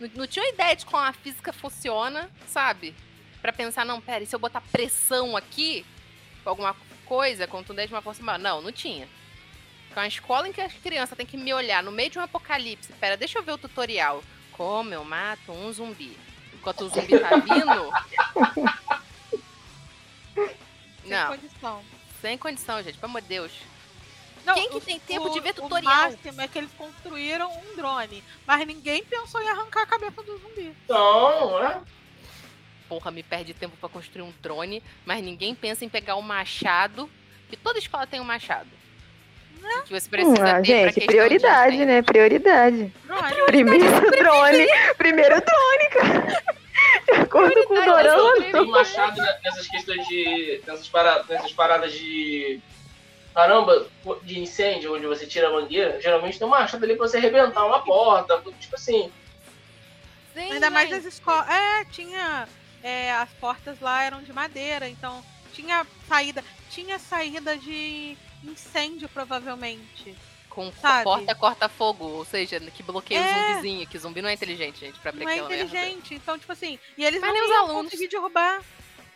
[0.00, 2.94] Não, não tinha ideia de como a física funciona, sabe?
[3.40, 5.86] Pra pensar, não, pera, e se eu botar pressão aqui,
[6.42, 8.38] com alguma coisa, contundente de uma força maior?
[8.38, 9.08] Não, não tinha.
[9.94, 12.22] É uma escola em que as crianças têm que me olhar no meio de um
[12.22, 12.92] apocalipse.
[12.94, 14.22] Pera, deixa eu ver o tutorial.
[14.52, 16.16] Como eu mato um zumbi?
[16.54, 17.92] Enquanto o zumbi tá vindo.
[21.12, 21.82] Sem Não, condição.
[22.20, 23.52] sem condição, gente, pelo amor de Deus.
[24.44, 25.92] Não, Quem que o- tem tempo de ver o- tutorial?
[25.92, 30.20] O máximo é que eles construíram um drone, mas ninguém pensou em arrancar a cabeça
[30.22, 30.74] do zumbi.
[30.84, 31.80] Então, né?
[32.88, 37.08] Porra, me perde tempo pra construir um drone, mas ninguém pensa em pegar o machado,
[37.48, 38.68] que toda escola tem um machado.
[39.86, 41.84] Que você precisa Hum, ter ah, pra gente, prioridade, de...
[41.86, 42.02] né?
[42.02, 42.92] Prioridade.
[43.04, 43.46] Drone.
[43.46, 44.66] Primeiro drone.
[44.98, 46.44] Primeiro drone, cara.
[47.04, 48.70] De acordo com o Prioridade, Dorama.
[48.70, 50.62] machado né, nessas questões de.
[50.66, 52.60] nessas paradas, nessas paradas de.
[53.34, 53.86] Caramba,
[54.22, 57.64] de incêndio, onde você tira a mangueira, geralmente tem um machado ali pra você arrebentar
[57.64, 58.42] uma porta.
[58.60, 59.10] Tipo assim.
[60.34, 61.48] Sim, Ainda mais nas escolas.
[61.48, 62.48] É, tinha.
[62.82, 65.22] é, as portas lá eram de madeira, então
[65.52, 66.44] tinha saída.
[66.70, 70.14] Tinha saída de incêndio, provavelmente.
[70.54, 71.04] Com sabe?
[71.04, 73.48] porta corta-fogo, ou seja, que bloqueia o É.
[73.48, 75.64] zumbizinho, que zumbi não é inteligente, gente, pra abrir Não é aquela merda.
[75.64, 76.14] inteligente.
[76.14, 76.78] Então, tipo assim.
[76.96, 77.84] E eles Mas não nem os alunos.
[77.90, 78.60] conseguir derrubar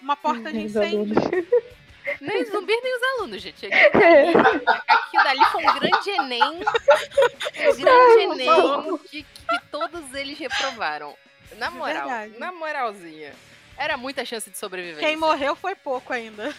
[0.00, 0.98] uma porta de Os incêndio.
[1.00, 1.16] alunos.
[2.20, 3.66] Nem os zumbis, nem os alunos, gente.
[3.66, 6.40] Aquilo dali, aquilo dali foi um grande Enem.
[6.44, 11.16] Um grande Enem que, que todos eles reprovaram.
[11.58, 12.38] Na moral, verdade.
[12.38, 13.34] na moralzinha.
[13.76, 15.04] Era muita chance de sobrevivência.
[15.04, 16.54] Quem morreu foi pouco ainda.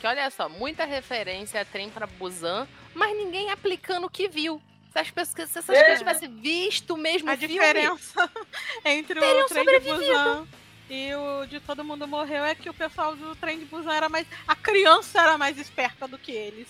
[0.00, 4.60] Que olha só, muita referência a trem pra Busan, mas ninguém aplicando o que viu.
[4.92, 5.80] Se as pessoas, se essas É.
[5.80, 8.30] pessoas tivessem visto mesmo A filme, diferença
[8.84, 10.46] entre o trem de Busan
[10.88, 14.08] e o de Todo Mundo Morreu é que o pessoal do trem de Busan era
[14.08, 14.26] mais.
[14.46, 16.68] A criança era mais esperta do que eles.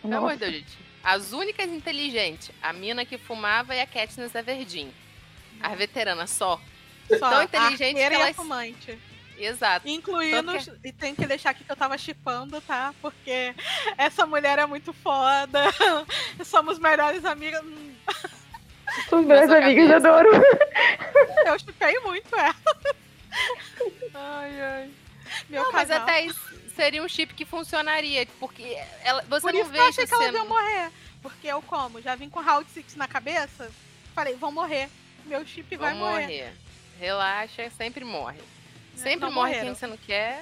[0.00, 0.78] Pelo amor de Deus, gente.
[1.02, 4.92] As únicas inteligentes, a mina que fumava e a Katniss Everdeen.
[5.60, 6.58] As veteranas só.
[7.18, 8.98] Só Tão inteligente que e a elas- fumante.
[9.38, 9.88] Exato.
[9.88, 12.94] Incluindo, Tanto e tem que deixar aqui que eu tava chipando, tá?
[13.02, 13.54] Porque
[13.98, 15.60] essa mulher é muito foda.
[16.44, 17.62] Somos melhores amigas.
[17.64, 17.94] Hum,
[19.12, 19.96] Os meus sua amigos cabeça.
[20.08, 20.30] adoram.
[21.46, 22.54] Eu chipei muito ela.
[24.14, 24.90] Ai, ai.
[25.48, 26.40] Meu Não, mas até isso
[26.76, 30.26] seria um chip que funcionaria, porque ela, você Por não vê eu achei que elas
[30.26, 30.36] sendo...
[30.36, 30.90] iam morrer.
[31.22, 32.00] Porque eu como?
[32.00, 33.70] Já vim com Round Six na cabeça?
[34.14, 34.88] Falei, vão morrer.
[35.24, 36.22] Meu chip vai Vão morrer.
[36.22, 36.52] morrer.
[37.00, 38.38] Relaxa, sempre morre.
[38.96, 39.66] Sempre não morre morreram.
[39.66, 40.40] quem você não quer.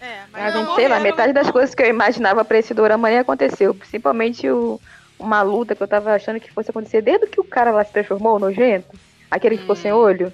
[0.00, 2.74] É, mas Ah, não gente, sei lá, metade das coisas que eu imaginava pra esse
[2.74, 3.74] dorama nem aconteceu.
[3.74, 4.80] Principalmente o,
[5.18, 7.92] uma luta que eu tava achando que fosse acontecer desde que o cara lá se
[7.92, 8.88] transformou, nojento,
[9.30, 9.96] aquele que ficou sem Hum.
[9.96, 10.32] olho.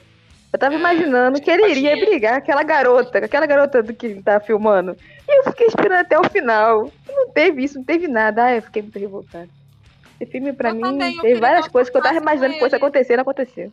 [0.52, 3.94] Eu tava É, imaginando que ele iria brigar com aquela garota, com aquela garota do
[3.94, 4.96] que tá filmando.
[5.28, 6.90] E eu fiquei esperando até o final.
[7.08, 8.46] Não teve isso, não teve nada.
[8.46, 9.48] Ah, eu fiquei muito revoltada.
[10.18, 12.74] Esse filme, pra Eu mim, também, teve várias coisas que eu tava imaginando que fosse
[12.74, 13.70] acontecer, não aconteceu.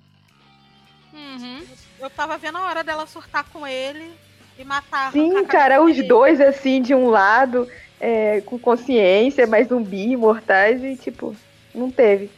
[1.14, 1.62] Uhum.
[2.00, 4.12] Eu tava vendo a hora dela surtar com ele
[4.58, 5.12] e matar.
[5.12, 6.08] Sim, cara, os dele.
[6.08, 7.70] dois, assim, de um lado,
[8.00, 11.36] é, com consciência, mais zumbi, imortais, e tipo,
[11.74, 12.30] não teve.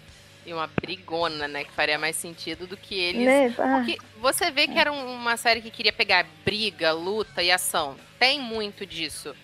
[0.45, 1.63] E uma brigona, né?
[1.63, 3.25] Que faria mais sentido do que eles.
[3.25, 3.53] Né?
[3.59, 7.51] Ah, Porque você vê que era um- uma série que queria pegar briga, luta e
[7.51, 7.95] ação.
[8.17, 9.35] Tem muito disso.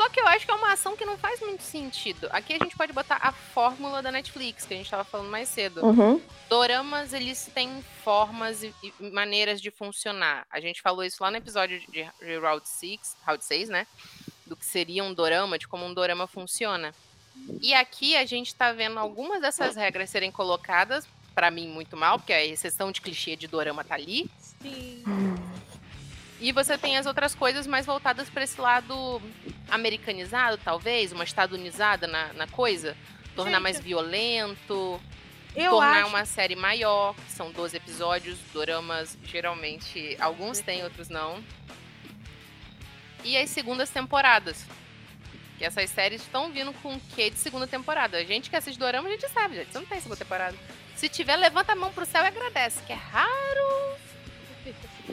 [0.00, 2.26] Só que eu acho que é uma ação que não faz muito sentido.
[2.30, 5.46] Aqui a gente pode botar a fórmula da Netflix, que a gente tava falando mais
[5.46, 5.84] cedo.
[5.84, 6.18] uhum.
[6.48, 10.46] Doramas, eles têm formas e, e maneiras de funcionar.
[10.50, 13.86] A gente falou isso lá no episódio de, de Route 6, Route 6, né?
[14.46, 16.94] Do que seria um dorama, de como um dorama funciona.
[17.60, 22.18] E aqui a gente tá vendo algumas dessas regras serem colocadas, pra mim, muito mal,
[22.18, 24.30] porque a exceção de clichê de dorama tá ali.
[24.62, 25.04] Sim.
[26.40, 29.20] E você tem as outras coisas mais voltadas pra esse lado
[29.70, 32.96] americanizado, talvez, uma estadunizada na, na coisa.
[33.36, 35.00] Tornar Gente, mais violento,
[35.54, 36.08] Eu tornar acho.
[36.08, 41.44] uma série maior, que são 12 episódios, doramas geralmente, alguns têm, outros não.
[43.22, 44.64] E as segundas temporadas.
[45.58, 48.16] Que essas séries estão vindo com o quê de segunda temporada?
[48.16, 49.70] A gente que assiste dorama, a gente sabe, gente.
[49.72, 50.56] Você não tem segunda temporada.
[50.96, 53.98] Se tiver, levanta a mão pro céu e agradece, que é raro.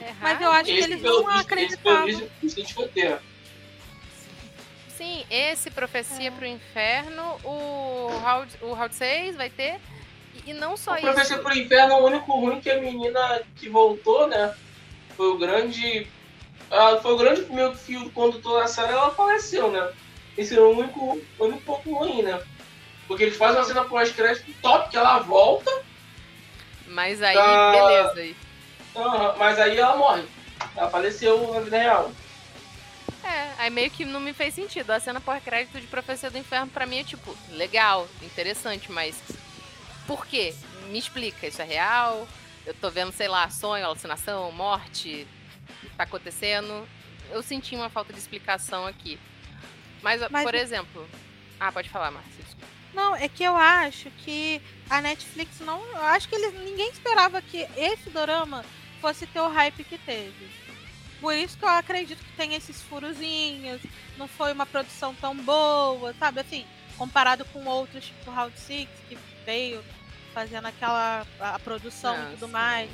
[0.02, 0.14] É.
[0.20, 2.06] Mas eu acho que Esse, eles pelo não visto, esse, pelo acreditavam.
[2.06, 2.30] visto.
[4.96, 5.72] Sim, esse É.
[5.72, 9.78] Profecia pro Inferno, o Round, o Round 6 vai ter.
[10.46, 11.06] E, não só O isso.
[11.06, 14.54] Professor pro Inferno, o único ruim que a menina que voltou, né?
[15.16, 16.06] Foi o grande.
[16.70, 19.92] ah, foi o grande meu fio condutor da série, ela faleceu, né?
[20.36, 22.40] Esse é o único, o único ponto ruim, né?
[23.06, 25.70] Porque eles fazem uma cena pós-crédito top, que ela volta,
[26.86, 27.70] Mas aí, Tá.
[27.72, 28.36] beleza.
[29.38, 30.24] Mas aí ela morre.
[30.76, 32.10] Ela faleceu na vida real.
[33.24, 34.90] É, aí meio que não me fez sentido.
[34.90, 39.20] A cena pós-crédito de Profecia do Inferno pra mim é tipo, legal, interessante, mas
[40.06, 40.54] por quê?
[40.88, 42.26] me explica, isso é real?
[42.64, 45.26] Eu tô vendo, sei lá, sonho, alucinação, morte,
[45.84, 46.88] o que tá acontecendo?
[47.30, 49.18] Eu senti uma falta de explicação aqui.
[50.02, 51.06] Mas, Mas por o- exemplo.
[51.60, 52.32] Ah, pode falar, Márcia.
[52.42, 52.66] desculpa.
[52.94, 55.78] Não, é que eu acho que a Netflix não.
[55.90, 58.64] Eu acho que eles, ninguém esperava que esse dorama
[59.00, 60.48] fosse ter o hype que teve.
[61.20, 63.80] Por isso que eu acredito que tem esses furozinhos,
[64.16, 66.40] não foi uma produção tão boa, sabe?
[66.40, 66.64] Assim,
[66.96, 69.84] comparado com outros, tipo Round Six, que veio
[70.32, 72.52] fazendo aquela a, produção Ah, e tudo sim.
[72.52, 72.90] mais.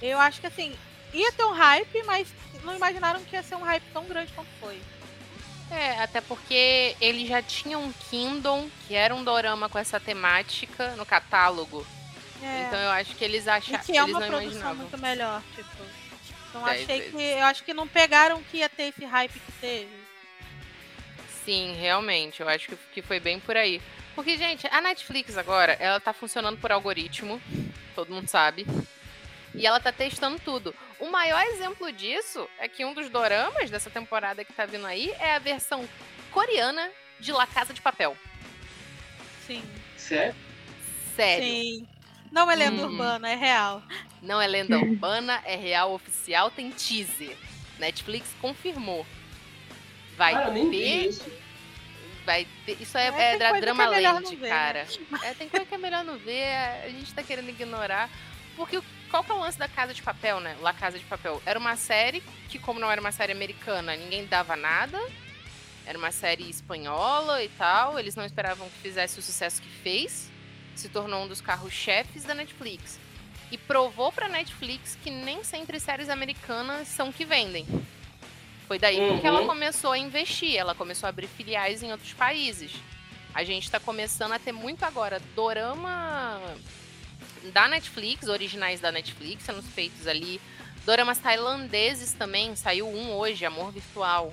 [0.00, 0.74] Eu acho que assim,
[1.12, 2.28] ia ter um hype, mas
[2.64, 4.80] não imaginaram que ia ser um hype tão grande quanto foi.
[5.70, 10.96] É, até porque ele já tinha um Kingdom, que era um dorama com essa temática
[10.96, 11.86] no catálogo.
[12.42, 12.66] É.
[12.66, 13.84] Então eu acho que eles acharam.
[13.84, 14.76] que é eles uma não produção imaginavam.
[14.76, 15.84] muito melhor, tipo.
[16.48, 17.14] Então Dez achei vezes.
[17.14, 17.22] que.
[17.22, 20.08] Eu acho que não pegaram que ia ter esse hype que teve.
[21.44, 22.40] Sim, realmente.
[22.40, 23.80] Eu acho que, que foi bem por aí.
[24.14, 27.40] Porque, gente, a Netflix agora, ela tá funcionando por algoritmo.
[27.94, 28.66] Todo mundo sabe.
[29.54, 30.74] E ela tá testando tudo.
[30.98, 35.10] O maior exemplo disso é que um dos doramas dessa temporada que tá vindo aí
[35.18, 35.88] é a versão
[36.30, 38.16] coreana de La Casa de Papel.
[39.46, 39.64] Sim.
[39.96, 40.34] Sério?
[41.16, 41.44] Sério.
[41.44, 41.88] Sim.
[42.30, 42.92] Não é lenda Uhum.
[42.92, 43.82] urbana, é real.
[44.22, 47.36] Não é lenda urbana, é real oficial, tem teaser.
[47.78, 49.06] Netflix confirmou.
[50.16, 51.10] Vai Ah, ter
[52.26, 52.76] vai ter.
[52.82, 54.86] Isso é, É, é Drama é Land, ver, cara.
[55.24, 56.52] É, tem coisa que é melhor não ver,
[56.84, 58.10] a gente tá querendo ignorar.
[58.56, 60.56] Porque o- qual que é o lance da Casa de Papel, né?
[60.60, 61.40] La Casa de Papel.
[61.46, 62.20] Era uma série
[62.50, 65.00] que, como não era uma série americana, ninguém dava nada.
[65.86, 67.98] Era uma série espanhola e tal.
[67.98, 70.28] Eles não esperavam que fizesse o sucesso que fez.
[70.78, 73.00] Se tornou um dos carros-chefes da Netflix.
[73.50, 77.66] E provou pra Netflix que nem sempre séries americanas são que vendem.
[78.68, 79.46] Foi daí que ela Uhum.
[79.48, 80.54] começou a investir.
[80.54, 82.70] Ela começou a abrir filiais em outros países.
[83.34, 86.40] A gente tá começando a ter muito agora dorama
[87.52, 90.40] da Netflix, originais da Netflix, sendo feitos ali.
[90.86, 94.32] Doramas tailandeses também, saiu um hoje, Amor Virtual.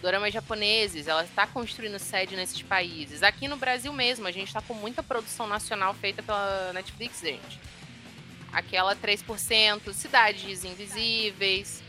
[0.00, 3.22] Doramas japoneses, ela está construindo sede nesses países.
[3.22, 7.58] Aqui no Brasil mesmo, a gente tá com muita produção nacional feita pela Netflix, gente.
[8.52, 11.82] Aquela 3%, Cidades Invisíveis.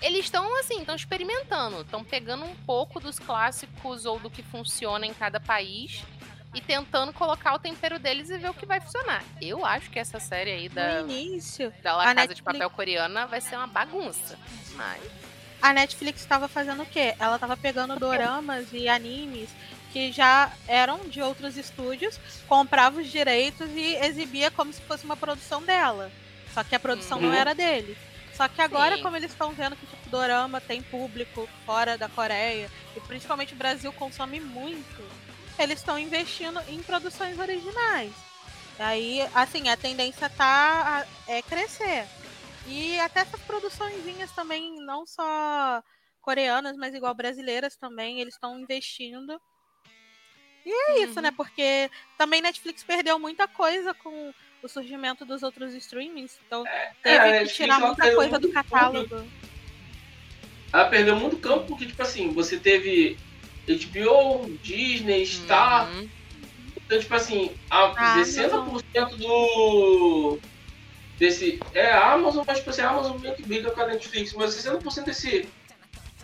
[0.00, 5.06] Eles estão assim, estão experimentando, estão pegando um pouco dos clássicos ou do que funciona
[5.06, 6.02] em cada país
[6.54, 9.22] e tentando colocar o tempero deles e ver o que vai funcionar.
[9.40, 12.70] Eu acho que essa série aí da, No início, da La Casa de Netflix- Papel
[12.70, 14.36] coreana vai ser uma bagunça.
[14.74, 15.00] Mas
[15.62, 17.14] a Netflix estava fazendo o quê?
[17.18, 19.48] Ela estava pegando doramas e animes
[19.92, 25.16] que já eram de outros estúdios, comprava os direitos e exibia como se fosse uma
[25.16, 26.10] produção dela.
[26.52, 27.34] Só que a produção não Uhum.
[27.34, 27.96] era dele.
[28.34, 29.02] Só que agora, Sim.
[29.02, 33.56] como eles estão vendo que tipo, dorama tem público fora da Coreia, e principalmente o
[33.56, 35.02] Brasil consome muito,
[35.58, 38.12] eles estão investindo em produções originais.
[38.78, 42.06] Aí, assim, a tendência tá a- é crescer.
[42.68, 45.82] E até essas produçõezinhas também, não só
[46.20, 49.40] coreanas, mas igual brasileiras também, eles estão investindo.
[50.64, 51.22] E é isso, Uhum.
[51.22, 51.30] né?
[51.32, 54.32] Porque também Netflix perdeu muita coisa com
[54.62, 56.38] o surgimento dos outros streamings.
[56.46, 56.64] Então
[57.02, 59.28] teve a que tirar muita coisa do catálogo.
[60.72, 63.18] Ela perdeu muito campo porque, tipo assim, você teve
[63.66, 65.90] HBO, Disney, Star.
[65.92, 66.08] Uhum.
[66.76, 70.40] Então, tipo assim, a Ah, 60% do.
[71.18, 71.60] Desse.
[71.74, 74.54] É a Amazon, mas tipo assim, a Amazon meio que briga com a Netflix, mas
[74.54, 75.48] 60% desse,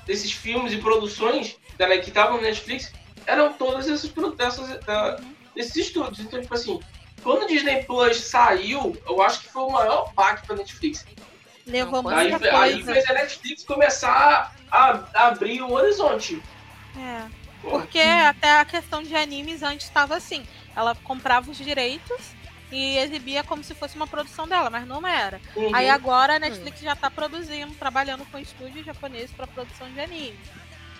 [0.06, 2.92] desses filmes e produções da, que estavam na Netflix
[3.26, 4.80] eram todas essas, dessas,
[5.54, 6.20] desses estúdios.
[6.20, 6.80] Então, tipo assim,
[7.22, 11.04] quando o Disney Plus saiu, eu acho que foi o maior impacto pra Netflix.
[11.66, 12.92] Levou Aí, muita aí coisa.
[12.94, 16.42] fez a Netflix começar a, a abrir o horizonte.
[16.96, 17.28] É.
[17.60, 20.46] Porque até a questão de animes antes estava assim.
[20.74, 22.37] Ela comprava os direitos
[22.70, 25.40] e exibia como se fosse uma produção dela, mas não era.
[25.56, 25.74] Uhum.
[25.74, 30.38] Aí agora a Netflix já tá produzindo, trabalhando com estúdios japoneses para produção de anime.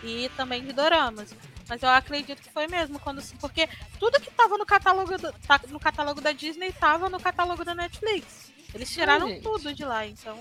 [0.03, 1.35] E também de doramas.
[1.69, 5.61] Mas eu acredito que foi mesmo quando porque tudo que tava no catálogo do- tá
[5.69, 8.53] no catálogo da Disney tava no catálogo da Netflix.
[8.73, 10.39] Eles tiraram tudo de lá, então.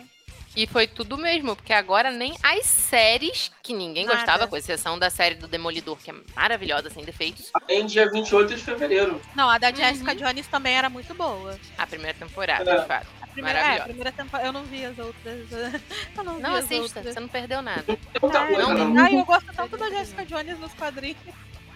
[0.57, 4.17] E foi tudo mesmo, porque agora nem as séries, que ninguém Nada.
[4.17, 8.55] gostava, com exceção da série do Demolidor, que é maravilhosa, sem defeitos, Em dia 28
[8.55, 9.21] de fevereiro.
[9.35, 9.75] Não, a da Uhum.
[9.75, 11.55] Jessica Jones também era muito boa.
[11.77, 12.79] a primeira temporada, É.
[12.81, 13.05] de fato.
[13.21, 14.47] A primeira, é, a primeira temporada.
[14.49, 15.47] Eu não vi as outras.
[16.17, 17.13] Eu não, Não as assista, outras.
[17.13, 17.83] você não perdeu nada.
[18.19, 19.03] Coisa, não, não.
[19.03, 21.17] Ai, eu gosto tanto da Jessica Jones nos quadrinhos.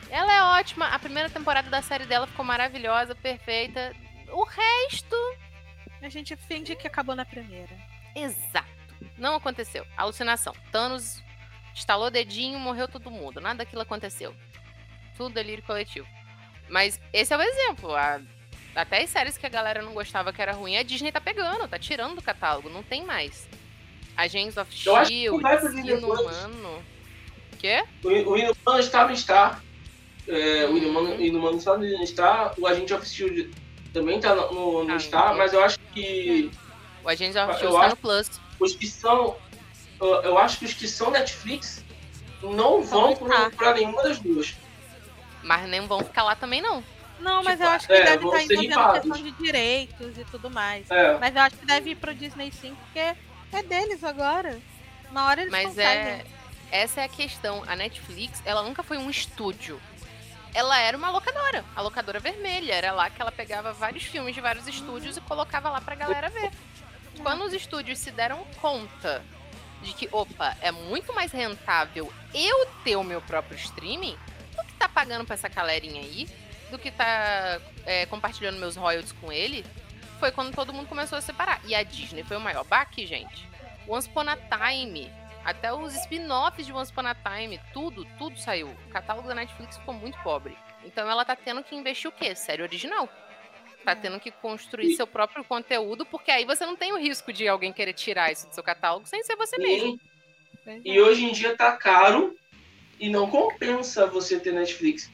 [0.10, 3.94] Ela é ótima, a primeira temporada da série dela ficou maravilhosa, perfeita.
[4.32, 5.16] O resto,
[6.02, 7.91] A gente finge que acabou na primeira.
[8.16, 8.70] Exato.
[9.18, 9.86] Não aconteceu.
[9.98, 10.54] Alucinação.
[10.72, 11.22] Thanos
[11.74, 13.40] estalou o dedinho, morreu todo mundo.
[13.42, 14.36] Nada daquilo aconteceu.
[15.18, 16.08] Tudo delírio coletivo.
[16.70, 17.94] Mas esse é o exemplo.
[17.96, 18.20] A
[18.76, 21.68] Até as séries que a galera não gostava que era ruim, a Disney tá pegando,
[21.68, 23.48] tá tirando do catálogo, não tem mais.
[24.16, 25.42] Agents of Shield.
[25.90, 26.84] Inumano.
[27.60, 27.84] Quê?
[28.04, 29.62] O, o Inumano está no Star.
[30.28, 31.22] É, o Inumano, Uhum.
[31.22, 32.54] Inumano está no Star.
[32.58, 33.52] O Agente of Shield
[33.94, 36.50] também está no, no, Ah, Star, mas eu acho que
[37.04, 38.42] O Agents of Shield tá acho- no Plus.
[38.60, 39.36] os que são.
[40.00, 41.84] Eu, eu acho que os que são Netflix
[42.42, 44.56] não vão para nenhuma das duas.
[45.44, 46.84] Mas nem vão ficar lá também, não.
[47.20, 50.26] Não, mas Tipo, eu acho que é, deve vão estar envolvendo questão de direitos e
[50.26, 50.90] tudo mais.
[50.90, 51.18] É.
[51.20, 54.60] Mas eu acho que deve ir pro Disney sim, porque é deles agora.
[55.12, 55.94] Uma hora eles Mas é.
[56.16, 56.34] conseguem.
[56.72, 57.64] Essa é a questão.
[57.68, 59.80] A Netflix, ela nunca foi um estúdio.
[60.54, 61.64] Ela era uma locadora.
[61.76, 62.74] A locadora vermelha.
[62.74, 66.30] Era lá que ela pegava vários filmes de vários estúdios e colocava lá pra galera
[66.30, 66.50] ver.
[67.22, 69.24] Quando os estúdios se deram conta
[69.82, 74.18] de que, opa, é muito mais rentável eu ter o meu próprio streaming
[74.56, 76.28] do que tá pagando pra essa galerinha aí,
[76.70, 79.66] do que tá é, compartilhando meus royalties com ele,
[80.20, 81.60] foi quando todo mundo começou a separar.
[81.66, 83.48] E a Disney foi o maior baque, gente.
[83.88, 85.12] Once Upon a Time,
[85.44, 88.68] até os spin-offs de Once Upon a Time, tudo, tudo saiu.
[88.68, 90.56] O catálogo da Netflix ficou muito pobre.
[90.84, 92.36] Então ela tá tendo que investir o quê?
[92.36, 93.10] Série original.
[93.84, 97.34] Tá tendo que construir E- seu próprio conteúdo, porque aí você não tem o risco
[97.34, 100.00] de alguém querer tirar isso do seu catálogo sem ser você mesmo.
[100.86, 102.36] E, hoje em dia tá caro
[103.00, 105.10] e não compensa você ter Netflix.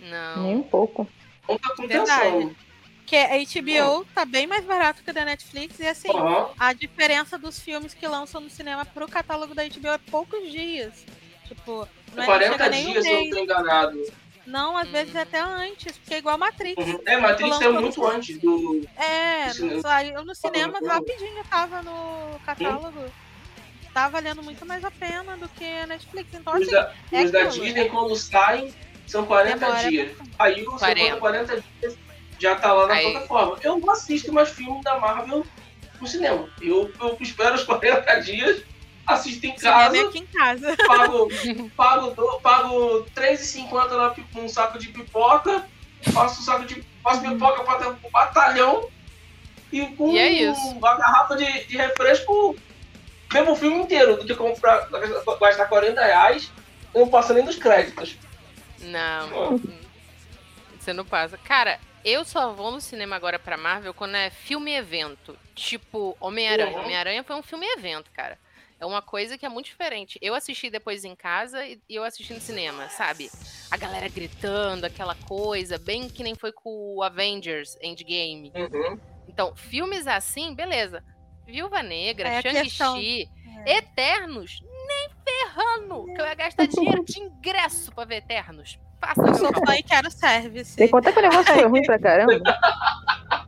[0.00, 0.42] Não.
[0.42, 1.08] Nem um pouco.
[1.48, 2.10] Não tá Verdade.
[2.32, 2.56] compensando.
[3.06, 6.08] Que a HBO tá bem mais barato que a da Netflix e assim,
[6.58, 11.06] a diferença dos filmes que lançam no cinema pro catálogo da HBO é poucos dias.
[11.46, 14.12] Tipo, não, é, não 40 chega nem um dias, se eu não tô enganado.
[14.46, 14.92] Não, às Uhum.
[14.92, 16.76] vezes é até antes, porque é igual a Matrix.
[16.86, 17.00] Uhum.
[17.04, 18.82] É, Matrix no muito antes do.
[18.96, 20.88] É, saiu no cinema Uhum.
[20.88, 23.04] rapidinho, tava no catálogo.
[23.92, 26.28] Tá valendo muito mais a pena do que a Netflix.
[26.34, 28.72] Então, Os assim, da, é os da Disney, quando saem,
[29.06, 29.88] são 40 Demora.
[29.88, 30.16] dias.
[30.38, 31.16] Aí o 40.
[31.16, 31.16] 40.
[31.16, 31.98] 40 dias
[32.38, 33.58] já tá lá na Aí- plataforma.
[33.62, 35.46] Eu não assisto mais filme da Marvel
[36.00, 36.46] no cinema.
[36.60, 38.62] Eu, eu espero os 40 dias,
[39.06, 40.76] assisto em casa, aqui em casa.
[40.86, 41.28] pago,
[41.76, 45.64] pago, pago R$3,50 na num saco de pipoca,
[46.12, 46.84] faço um saco de.
[47.02, 48.88] faço pipoca para o batalhão
[49.72, 52.56] e com E é uma garrafa de, de refresco,
[53.32, 54.88] mesmo o filme inteiro, do que comprar,
[55.40, 56.52] gastar 40 reais,
[56.94, 58.16] eu não passo nem dos créditos.
[58.80, 59.60] Não.
[60.78, 61.36] Você não passa.
[61.38, 65.36] Cara, eu só vou no cinema agora pra Marvel quando é filme evento.
[65.54, 66.76] Tipo, Homem-Aranha.
[66.76, 66.84] Uhum.
[66.84, 68.38] Homem-Aranha foi um filme evento, cara.
[68.78, 70.18] É uma coisa que é muito diferente.
[70.20, 73.30] Eu assisti depois em casa e e eu assisti no cinema, sabe?
[73.70, 78.52] A galera gritando, aquela coisa, bem que nem foi com o Avengers Endgame.
[78.54, 78.98] Uhum.
[79.28, 81.02] Então, filmes assim, beleza.
[81.46, 82.42] Viúva Negra, É.
[82.42, 83.28] Shang-Chi,
[83.64, 88.78] Eternos, nem ferrando que eu ia gastar dinheiro de ingresso pra ver Eternos.
[89.00, 89.66] Faça Eu meu sou favor.
[89.66, 90.72] fã e quero service.
[90.72, 92.32] Sem contar que o negócio foi ruim pra caramba.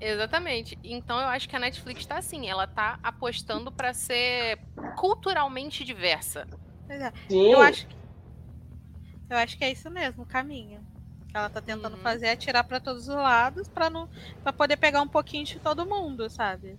[0.00, 0.78] Exatamente.
[0.84, 4.58] Então eu acho que a Netflix tá assim, ela tá apostando pra ser
[4.96, 6.46] culturalmente diversa.
[6.86, 7.12] Pois é.
[7.28, 7.50] Sim.
[7.50, 7.96] Eu acho que.
[9.28, 10.86] Eu acho que é isso mesmo, o caminho.
[11.28, 12.02] Que ela tá tentando Uhum.
[12.02, 14.08] fazer é tirar pra todos os lados pra não
[14.42, 16.78] para poder pegar um pouquinho de todo mundo, sabe?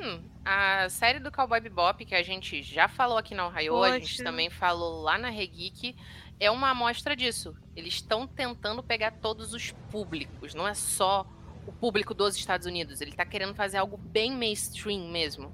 [0.00, 3.98] Hum, a série do Cowboy Bebop, que a gente já falou aqui na Ohio, a
[3.98, 4.22] gente Poxa.
[4.24, 5.96] também falou lá na Regeek,
[6.38, 7.56] é uma amostra disso.
[7.74, 11.26] Eles estão tentando pegar todos os públicos, não é só
[11.68, 13.00] o público dos Estados Unidos.
[13.00, 15.52] Ele tá querendo fazer algo bem mainstream mesmo.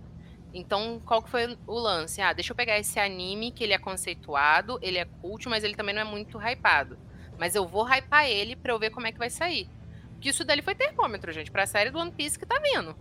[0.53, 2.21] Então, qual que foi o lance?
[2.21, 5.75] Ah, deixa eu pegar esse anime que ele é conceituado, ele é cult, mas ele
[5.75, 6.97] também não é muito hypado.
[7.37, 9.69] Mas eu vou hypar ele pra eu ver como é que vai sair.
[10.13, 12.95] Porque isso dali foi termômetro, gente, pra série do One Piece que tá vindo.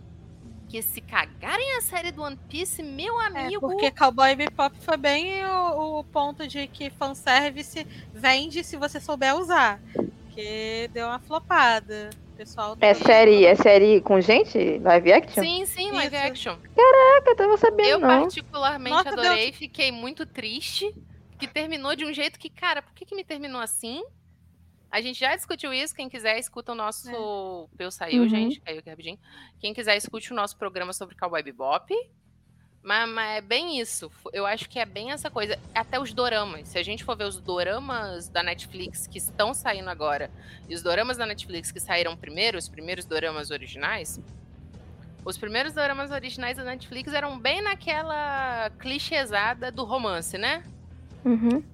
[0.68, 3.60] Que se cagarem a série do One Piece, meu É, amigo.
[3.60, 9.36] porque Cowboy Bebop foi bem o, o ponto de que fanservice vende se você souber
[9.36, 9.80] usar.
[10.30, 12.10] Que deu uma flopada.
[12.36, 14.78] Pessoal É série, é série com gente?
[14.78, 15.42] Live action?
[15.42, 16.26] Sim, sim, live Isso.
[16.26, 16.56] action.
[16.74, 18.08] Caraca, eu tava sabendo, Eu não.
[18.22, 20.94] particularmente Nossa, adorei, fiquei muito triste.
[21.38, 24.02] Que terminou de um jeito que, cara, por que, que me terminou assim?
[24.90, 25.94] A gente já discutiu isso.
[25.94, 27.10] Quem quiser, escuta o nosso.
[27.12, 28.28] O Peu saiu, Uhum.
[28.28, 28.60] gente.
[28.60, 29.18] Caiu aqui rapidinho.
[29.58, 31.92] Quem quiser, escute o nosso programa sobre Cowboy Bebop.
[32.84, 34.12] Mas, mas é bem isso.
[34.30, 35.58] Eu acho que é bem essa coisa.
[35.74, 36.68] Até os doramas.
[36.68, 40.30] Se a gente for ver os doramas da Netflix que estão saindo agora
[40.68, 44.20] e os doramas da Netflix que saíram primeiro, os primeiros doramas originais,
[45.24, 50.62] os primeiros doramas originais da Netflix eram bem naquela clichêsada do romance, né?
[51.24, 51.64] Uhum.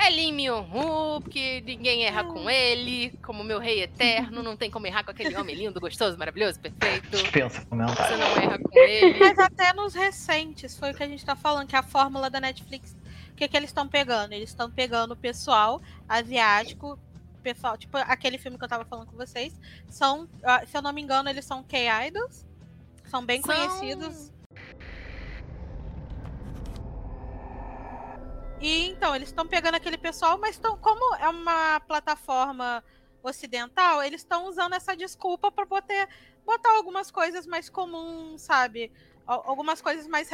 [0.00, 4.86] É Lee Myung-woo, que ninguém erra com ele, como meu rei eterno, não tem como
[4.86, 7.16] errar com aquele homem lindo, gostoso, maravilhoso, perfeito.
[7.18, 8.16] Você comentário.
[8.18, 9.18] não erra com ele.
[9.18, 12.40] Mas até nos recentes, foi o que a gente tá falando, que a fórmula da
[12.40, 12.96] Netflix,
[13.32, 14.32] o que, que eles estão pegando?
[14.32, 16.98] Eles estão pegando o pessoal asiático,
[17.42, 19.52] pessoal, tipo aquele filme que eu tava falando com vocês,
[19.88, 22.46] são, ah, se eu não me engano, eles são K-Idols.
[23.06, 24.30] São bem São- conhecidos.
[28.60, 32.82] E então, eles estão pegando aquele pessoal, mas estão, como é uma plataforma
[33.22, 36.08] ocidental, eles estão usando essa desculpa para botar,
[36.44, 38.92] botar algumas coisas mais comuns, sabe?
[39.26, 40.30] Al- Algumas coisas mais,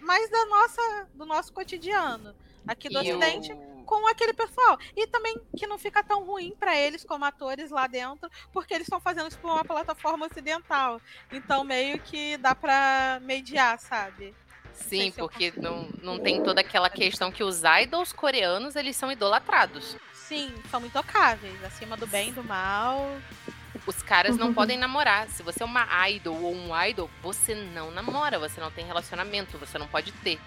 [0.00, 2.34] mais da nossa, do nosso cotidiano
[2.66, 3.52] aqui do E Ocidente
[3.86, 4.78] com aquele pessoal.
[4.96, 8.86] E também que não fica tão ruim para eles como atores lá dentro, porque eles
[8.86, 11.00] estão fazendo isso por uma plataforma ocidental.
[11.32, 14.34] Então meio que dá pra mediar, sabe?
[14.74, 19.96] Sim, porque não, não tem toda aquela questão que os idols coreanos, eles são idolatrados.
[20.12, 23.16] Sim, são intocáveis, acima do bem e do mal.
[23.86, 25.28] Os caras não podem namorar.
[25.28, 29.58] Se você é uma idol ou um idol, você não namora, você não tem relacionamento,
[29.58, 30.38] você não pode ter.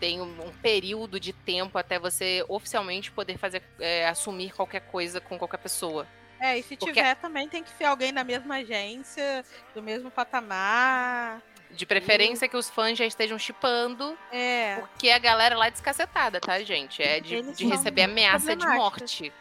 [0.00, 5.20] Tem um, um período de tempo até você oficialmente poder fazer é, assumir qualquer coisa
[5.20, 6.06] com qualquer pessoa.
[6.40, 10.10] É, e se Porque- tiver também tem que ser alguém da mesma agência, do mesmo
[10.10, 11.40] patamar.
[11.74, 14.76] De preferência que os fãs já estejam chipando, É.
[14.80, 17.02] porque a galera lá é descacetada, tá, gente?
[17.02, 19.32] É de, de receber ameaça de morte.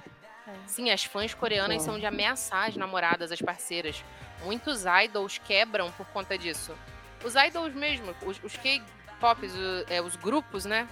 [0.48, 0.52] É.
[0.68, 4.04] Sim, as fãs coreanas são de ameaçar as namoradas, as parceiras.
[4.44, 6.76] Muitos idols quebram por conta disso.
[7.24, 10.88] Os idols mesmo, os, os K-pops, o- é, os grupos, né?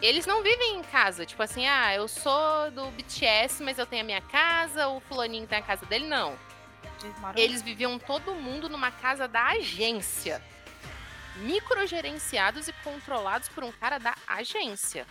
[0.00, 1.26] Eles não vivem em casa.
[1.26, 5.46] Tipo assim, ah, eu sou do BTS, mas eu tenho a minha casa, o fulaninho
[5.46, 6.06] tem a casa dele.
[6.06, 6.36] Não.
[7.02, 10.42] Eles moram- Eles viviam todo mundo numa casa da agência.
[11.36, 15.06] Microgerenciados e controlados por um cara da agência.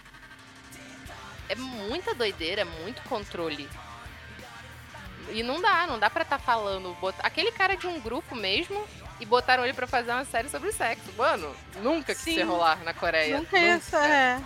[1.49, 3.67] É muita doideira, é muito controle.
[5.29, 6.93] E não dá, não dá pra estar falando.
[6.99, 8.87] bot- Aquele cara de um grupo mesmo
[9.19, 11.11] e botaram ele pra fazer uma série sobre sexo.
[11.17, 12.43] Mano, nunca que isso Sim.
[12.43, 13.37] rolar na Coreia.
[13.37, 14.41] Nunca isso, é.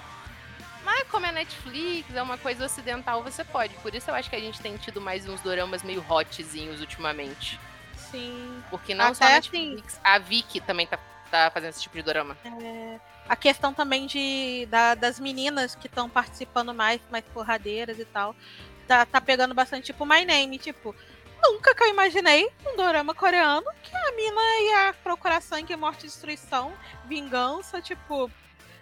[0.84, 3.73] Mas como é Netflix, é uma coisa ocidental, você pode.
[3.76, 7.59] Por isso eu acho que a gente tem tido mais uns doramas meio hotzinhos ultimamente.
[8.11, 8.63] Sim.
[8.69, 10.99] Porque não só a Até assim- Netflix, a Vicky também tá,
[11.36, 12.38] tá fazendo esse tipo de dorama.
[12.45, 18.05] É, a questão também de, da- das meninas que estão participando mais, mais porradeiras e
[18.05, 18.36] tal.
[18.88, 20.95] Tá, tá pegando bastante, tipo, My Name, tipo.
[21.41, 26.73] Nunca que eu imaginei um dorama coreano que a mina ia procurar sangue, morte, destruição,
[27.05, 28.31] vingança, tipo.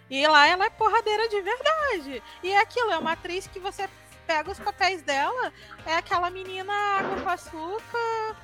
[0.08, 2.22] E lá ela é porradeira de verdade.
[2.42, 3.88] E é aquilo, é uma atriz que você
[4.26, 5.52] pega os papéis dela,
[5.86, 8.36] é aquela menina água com açúcar.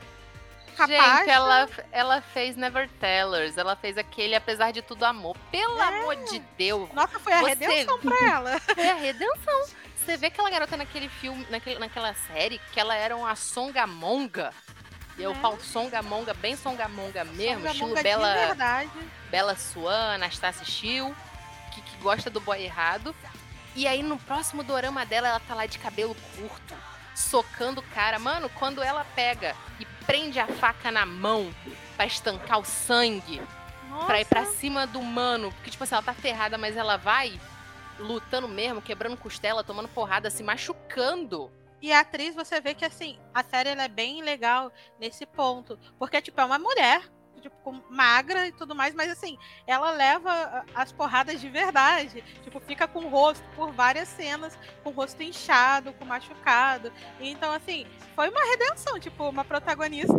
[0.77, 1.19] Capaz.
[1.19, 5.37] Gente, ela, ela fez Never Tellers, ela fez aquele Apesar de Tudo Amor.
[5.51, 5.83] Pelo É.
[6.01, 8.61] amor de Deus, Nossa, foi a Você- redenção pra ela.
[8.61, 9.67] foi a redenção.
[9.97, 14.53] Você vê aquela garota naquele filme, naquele, naquela série, que ela era uma songamonga.
[15.19, 15.35] E eu É.
[15.35, 18.91] falo songamonga, bem songamonga mesmo, Songamonga estilo Bela, verdade.
[19.31, 21.15] Bela Swan, Anastasia Chiu,
[21.75, 23.15] que, que gosta do boy errado.
[23.77, 26.75] E aí no próximo dorama dela, ela tá lá de cabelo curto,
[27.15, 28.19] socando o cara.
[28.19, 31.55] Mano, quando ela pega e prende a faca na mão
[31.97, 33.41] pra estancar o sangue,
[34.07, 37.41] pra ir pra cima do mano, porque tipo assim, ela tá ferrada, mas ela vai
[37.97, 41.49] lutando mesmo, quebrando costela, tomando porrada, se machucando.
[41.81, 45.79] E a atriz, você vê que assim, a série é bem legal nesse ponto.
[45.97, 47.09] Porque, tipo, é uma mulher,
[47.41, 49.37] tipo, com- magra e tudo mais, mas assim,
[49.67, 52.23] ela leva as porradas de verdade.
[52.45, 56.93] Tipo, fica com o rosto por várias cenas, com o rosto inchado, com machucado.
[57.19, 60.15] Então, assim, foi uma redenção, tipo, uma protagonista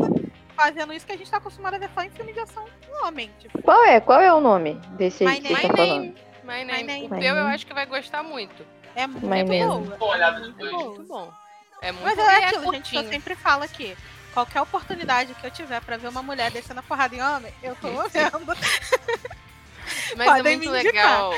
[0.55, 3.05] fazendo isso que a gente tá acostumado a ver só em filme de ação com
[3.07, 3.31] homem.
[3.39, 3.99] Tipo, Qual é?
[3.99, 6.03] Qual é o nome desse My aí que vocês My name, falando?
[6.43, 6.83] my name.
[6.83, 7.05] name.
[7.07, 7.55] O My Peu eu name.
[7.55, 8.65] acho que vai gostar muito.
[8.95, 9.65] é muito My name.
[9.65, 9.97] boa.
[9.97, 10.57] Dá uma olhada muito.
[10.65, 11.31] Muito bom.
[11.81, 13.97] É muito Mas bom é aquilo, gente, que eu sempre falo aqui.
[14.33, 17.75] Qualquer oportunidade que eu tiver pra ver uma mulher descendo a porrada em homem, eu
[17.75, 18.45] tô vendo.
[20.15, 20.93] Mas é Podem muito me indicar.
[20.93, 21.33] legal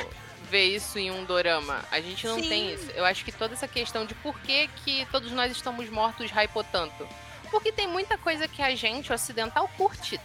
[0.49, 1.83] ver isso em um dorama.
[1.91, 2.49] A gente não Sim.
[2.49, 2.91] tem isso.
[2.91, 6.63] Eu acho que toda essa questão de por que, que todos nós estamos mortos hypou
[6.63, 7.07] tanto.
[7.49, 10.19] Porque tem muita coisa que a gente, ocidental, curte.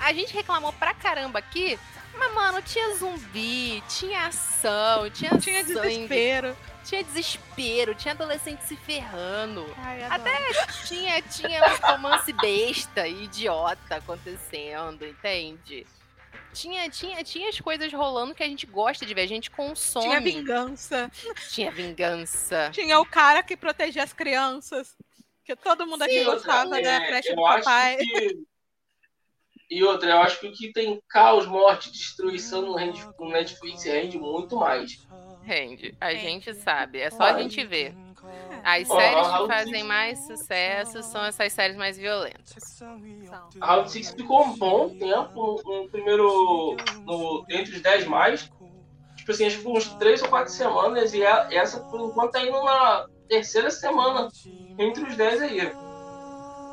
[0.00, 1.78] A gente reclamou pra caramba aqui,
[2.18, 6.56] mas, mano, tinha zumbi, tinha ação, tinha, Tinha sangue, desespero.
[6.84, 9.66] tinha desespero, tinha adolescente se ferrando.
[9.78, 10.36] Ai, Até
[10.86, 15.86] tinha, tinha um romance besta e idiota acontecendo, entende?
[16.52, 20.06] Tinha, tinha, tinha as coisas rolando que a gente gosta de ver, a gente consome.
[20.06, 21.10] Tinha vingança.
[21.50, 22.70] Tinha vingança.
[22.72, 24.96] Tinha o cara que protegia as crianças.
[25.44, 27.96] Que todo mundo aqui E outra, gostava da é, creche do papai.
[27.98, 28.38] que-
[29.70, 33.84] E outra, eu acho que o que tem caos, morte, destruição no, rende- no Netflix
[33.84, 35.04] rende muito mais.
[35.42, 35.94] Rende.
[36.00, 37.00] A gente sabe.
[37.00, 37.34] É só Vai.
[37.34, 37.94] a gente ver.
[38.64, 42.80] As Ó, séries que fazem Six- mais sucesso são essas séries mais violentas.
[43.60, 46.76] A Round Six ficou um bom tempo no, primeiro.
[47.04, 48.50] No, entre os 10 mais.
[49.16, 51.12] Tipo assim, acho que uns 3 ou 4 semanas.
[51.14, 54.28] E a- essa, por enquanto, tá indo na, terceira semana
[54.78, 55.60] entre os 10 aí.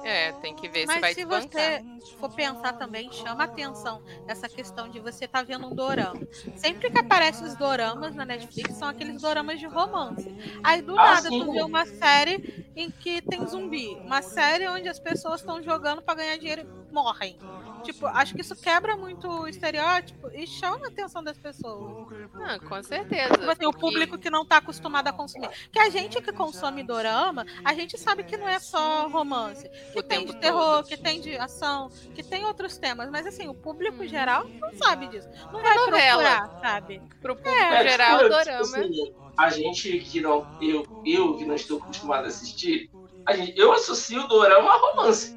[0.03, 1.81] É, tem que ver se Mas vai se te bancar.
[2.03, 6.19] Você for pensar também, chama atenção essa questão de você estar vendo um dorama.
[6.55, 10.35] Sempre que aparecem os doramas na Netflix, são aqueles doramas de romance.
[10.63, 11.39] Aí do Ah, nada sim.
[11.45, 13.95] tu vê uma série em que tem zumbi.
[14.03, 17.37] Uma série onde as pessoas estão jogando pra ganhar dinheiro e morrem.
[17.83, 22.07] Tipo, acho que isso quebra muito o estereótipo e chama a atenção das pessoas.
[22.35, 23.33] Ah, com certeza.
[23.33, 25.49] Tipo assim, o público que não tá acostumado a consumir.
[25.69, 29.67] Que a gente que consome dorama, a gente sabe que não é só romance.
[29.91, 30.87] Que O tem de terror, todo.
[30.87, 33.09] que tem de ação, que tem outros temas.
[33.09, 34.07] Mas assim, o público Hum.
[34.07, 35.27] geral não sabe disso.
[35.51, 36.21] Não vai novela.
[36.23, 37.01] procurar, sabe?
[37.21, 38.61] Pro público É, geral, tipo, dorama.
[38.61, 40.45] assim, a gente que não.
[40.61, 42.89] Eu, eu que não estou acostumado a assistir,
[43.25, 45.35] a gente, eu associo o dorama a romance.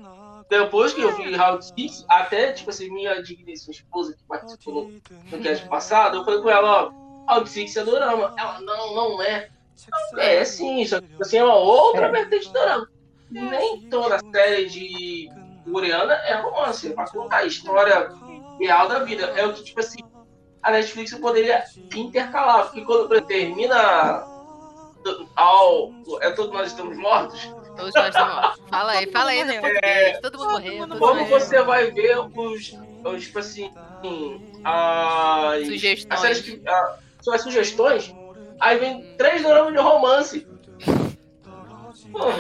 [0.48, 4.92] Depois que eu vi Round Six, até, tipo assim, minha digníssima esposa que participou
[5.32, 6.84] no, cast passado, eu falei com ela,
[7.28, 8.32] ó, Round Six é dorama.
[8.38, 9.48] Ela, não, não é.
[10.18, 12.10] É sim, só que tipo assim, é uma outra É.
[12.12, 12.88] vertente de dorama.
[13.28, 15.28] Nem toda série de
[15.70, 18.10] coreana é romance, é pra contar a história
[18.58, 19.24] real da vida.
[19.36, 19.98] É o que, tipo assim,
[20.62, 21.64] a Netflix poderia
[21.94, 24.24] intercalar, porque quando termina
[25.36, 25.92] ao.
[26.20, 27.40] É todos nós estamos mortos.
[27.76, 28.56] Todos nós estamos.
[28.70, 29.60] Fala aí, fala aí morreu.
[29.60, 30.20] português.
[30.20, 30.88] Todo mundo morreu.
[30.88, 31.40] todo Como mundo morreu.
[31.40, 32.74] você vai ver os.
[33.04, 33.72] os tipo assim.
[34.64, 36.20] As, as Sugestões.
[36.20, 36.62] séries que.
[36.68, 36.96] ah,
[37.32, 38.14] as sugestões.
[38.60, 40.46] Aí vem três doramas de romance.
[42.12, 42.34] Porra,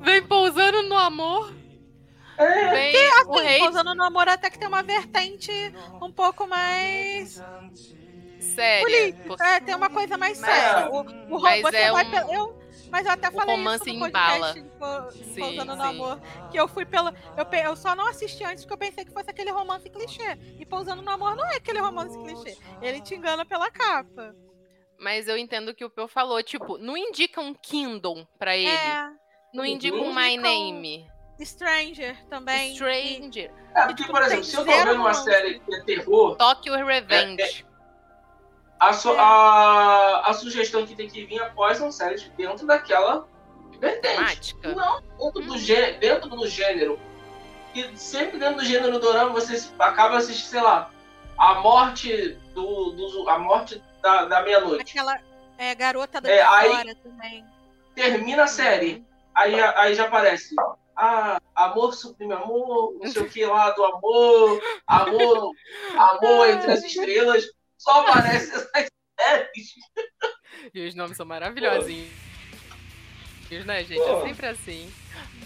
[0.00, 1.52] Vem pousando no amor.
[2.38, 2.70] É.
[2.70, 3.58] Vem o Assim, rei.
[3.60, 5.50] Pousando no amor até que tem uma vertente
[6.02, 7.42] um pouco mais.
[8.40, 9.14] Sério.
[9.26, 10.90] porque É, tem uma coisa mais Mas- séria.
[10.90, 11.02] O, o
[11.38, 12.58] rom- Mas você é vai um- pelo- eu,
[12.90, 14.54] mas eu até o falei romance isso no embala.
[14.54, 15.88] podcast de Sim, Pousando no sim.
[15.88, 16.20] Amor.
[16.50, 17.12] Que eu fui pelo.
[17.36, 20.38] Eu, pe- eu só não assisti antes porque eu pensei que fosse aquele romance clichê.
[20.58, 22.56] E Pousando no Amor não é aquele romance clichê.
[22.82, 24.34] Ele te engana pela capa.
[24.98, 26.42] Mas eu entendo o que o Peu falou.
[26.42, 28.68] Tipo, não indica um Kingdom pra ele.
[28.68, 29.10] É.
[29.52, 31.10] Não indica um My Indica um Name.
[31.42, 32.74] Stranger também.
[32.74, 33.50] Stranger.
[33.74, 37.66] É, porque, por exemplo, se eu tô vendo uma série que é terror, Tokyo Revenge.
[38.78, 43.26] a, su- a, a sugestão que tem que vir após são séries dentro daquela
[43.80, 44.14] vertente.
[44.16, 44.74] Temática.
[44.74, 46.98] Não dentro do, gê- dentro do gênero.
[47.74, 50.90] E sempre dentro do gênero dorama você se- acaba assistindo, sei lá,
[51.36, 52.92] a morte do.
[52.92, 54.82] do a morte da, da meia-noite.
[54.92, 55.18] Aquela
[55.58, 57.44] é, garota da É, aí- também.
[57.94, 59.04] Termina a série.
[59.34, 60.54] Aí, aí já aparece.
[60.96, 65.50] Ah, amor suprime amor, não sei o que lá do amor, amor,
[65.96, 67.44] amor entre as estrelas.
[67.76, 68.90] Só aparece essas
[69.20, 69.74] séries.
[70.72, 72.12] E os nomes são maravilhosinhos.
[73.66, 74.00] Né, gente?
[74.00, 74.92] É sempre assim.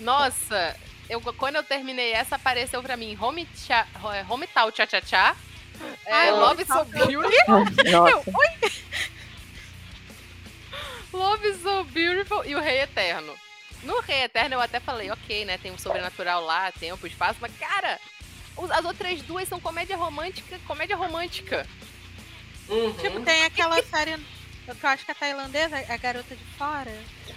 [0.01, 0.75] Nossa,
[1.09, 3.87] eu, quando eu terminei essa, apareceu pra mim Home, cha,
[4.31, 5.37] home Tal Cha Cha Cha.
[6.07, 6.85] É, Love So.
[6.85, 7.65] Beautiful.
[7.91, 8.31] Nossa.
[11.13, 13.35] Love So Beautiful e o Rei Eterno.
[13.83, 15.59] No Rei Eterno eu até falei, ok, né?
[15.59, 17.99] Tem um sobrenatural lá, tempo, espaço, mas cara,
[18.57, 21.67] os- as outras duas são comédia romântica, comédia romântica.
[22.69, 22.93] Uhum.
[22.95, 26.93] Tipo, tem aquela série que eu acho que é tailandesa, a Garota de Fora.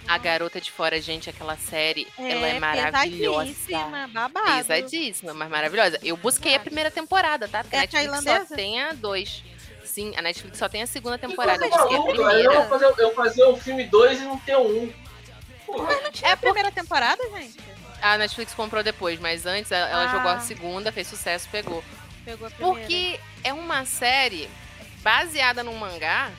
[0.07, 3.45] A Garota de Fora, gente, aquela série, ela é maravilhosa.
[3.45, 4.45] pesadíssima, babado.
[4.47, 5.97] Pesadíssima, mas maravilhosa.
[6.03, 7.63] Eu busquei a primeira temporada, tá?
[7.63, 8.47] Porque É a Netflix tailandesa?
[8.49, 9.43] só tem a dois.
[9.85, 11.63] Sim, a Netflix só tem a segunda temporada.
[11.65, 11.85] Eu Coisa
[12.21, 14.91] maluca, Eu vou fazer, eu fazer o filme 2 e não ter um.
[15.71, 15.93] Porra.
[16.21, 17.57] É a primeira temporada, gente?
[18.01, 20.07] A Netflix comprou depois, mas antes ela, Ah.
[20.07, 21.83] jogou a segunda, fez sucesso, pegou.
[22.25, 22.79] Pegou a primeira.
[22.79, 24.49] Porque é uma série
[25.03, 26.31] baseada num mangá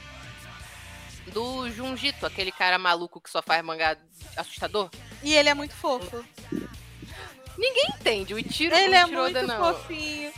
[1.32, 3.96] do Junjito, aquele cara maluco que só faz mangá
[4.36, 4.90] assustador.
[5.22, 6.24] E ele é muito fofo.
[7.58, 9.58] Ninguém entende, o Ichiro Ele é muito não.
[9.74, 10.32] fofinho.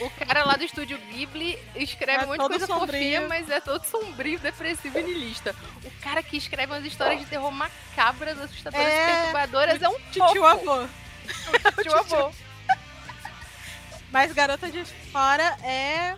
[0.00, 2.86] O cara lá do estúdio Ghibli escreve É um monte de coisa sombrio.
[2.92, 5.54] fofinha, mas é todo sombrio, depressivo e niilista.
[5.84, 9.98] O cara que escreve umas histórias de terror macabras, assustadoras e É, perturbadoras é um
[9.98, 10.44] fofo.
[10.44, 10.88] avô.
[11.82, 12.32] Tio avô.
[14.10, 16.16] Mas Garota de Fora é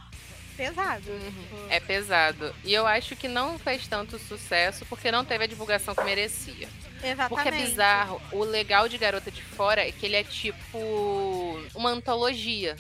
[0.56, 1.10] pesado.
[1.10, 1.66] Uhum.
[1.70, 2.54] É pesado.
[2.64, 6.68] E eu acho que não fez tanto sucesso porque não teve a divulgação que merecia.
[7.02, 7.28] Exatamente.
[7.28, 8.20] Porque é bizarro.
[8.32, 10.78] O legal de Garota de Fora é que ele é tipo
[11.74, 12.76] uma antologia.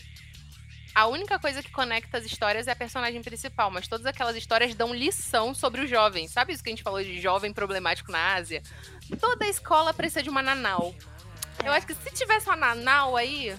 [0.94, 4.74] A única coisa que conecta as histórias é a personagem principal, mas todas aquelas histórias
[4.74, 6.32] dão lição sobre os jovens.
[6.32, 8.62] Sabe isso que a gente falou de jovem problemático na Ásia?
[9.20, 10.94] Toda escola precisa de uma nanau.
[11.64, 13.54] Eu acho que se tivesse uma nanau aí,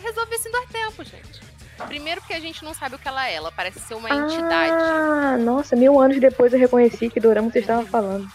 [0.00, 1.40] resolvesse em dois tempos, gente.
[1.86, 3.34] Primeiro porque a gente não sabe o que ela é.
[3.34, 4.72] Ela parece ser uma entidade.
[4.72, 8.30] Ah, nossa, mil anos depois eu reconheci que Dorama você estava falando.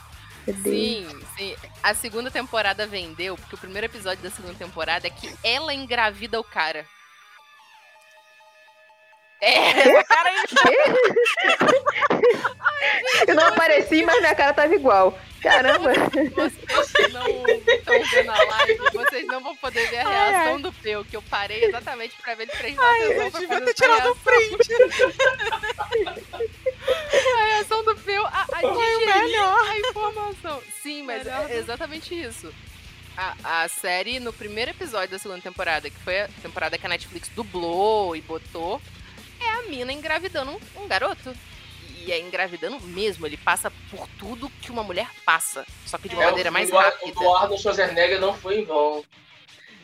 [0.45, 0.75] Meu Deus.
[0.75, 1.55] Sim, sim.
[1.83, 6.39] A segunda temporada vendeu, porque o primeiro episódio da segunda temporada é que ela engravida
[6.39, 6.85] o cara.
[9.39, 10.31] É, cara.
[13.27, 15.17] Eu não apareci, mas minha cara tava igual.
[15.41, 15.91] Caramba.
[15.93, 20.73] Vocês não estão vendo a live, vocês não vão poder ver a Ai, reação do
[20.73, 24.13] Peu, que eu parei exatamente pra ver ele prestar Ai, atenção eu devia ter tirado
[24.13, 24.15] reação.
[24.23, 24.67] print.
[26.87, 30.61] A reação do Peu, a, a o digerir a informação.
[30.81, 31.49] Sim, mas Melhor.
[31.51, 32.53] é exatamente isso.
[33.17, 36.89] A, a série, no primeiro episódio da segunda temporada, que foi a temporada que a
[36.89, 38.81] Netflix dublou e botou,
[39.39, 41.33] é a mina engravidando um, um garoto.
[42.05, 46.15] E é engravidando mesmo, ele passa por tudo que uma mulher passa, só que de
[46.15, 47.19] uma É, maneira o mais Ar- rápida.
[47.19, 49.03] O Arnold Schwarzenegger não foi em vão.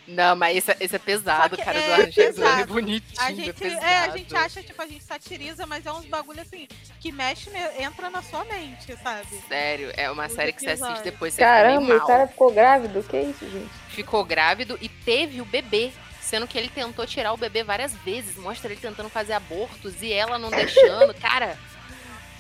[0.08, 1.78] Não, mas esse, é- esse é pesado, Só que cara.
[1.78, 2.74] é do Schwarzenegger é pesado.
[2.74, 3.86] bonitinho, A é gente, pesado.
[3.86, 6.68] é, a gente acha, tipo, a gente satiriza, mas é uns bagulho assim,
[7.00, 9.28] que mexe, ne- entra na sua mente, sabe?
[9.48, 11.04] Sério, é uma Os série que você assiste episódios.
[11.04, 13.04] depois, você fica Caramba, o cara ficou grávido.
[13.04, 13.70] Que isso, gente?
[13.90, 15.92] Ficou grávido e teve o bebê.
[16.22, 18.38] Sendo que ele tentou tirar o bebê várias vezes.
[18.38, 21.14] Mostra ele tentando fazer abortos e ela não deixando.
[21.22, 21.58] Cara,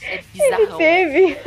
[0.01, 0.77] é bizarrão.
[0.77, 1.37] Teve.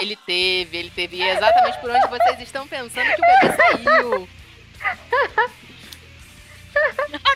[0.00, 1.16] Ele teve, ele teve.
[1.16, 4.28] E é exatamente por onde vocês estão pensando que o bebê saiu.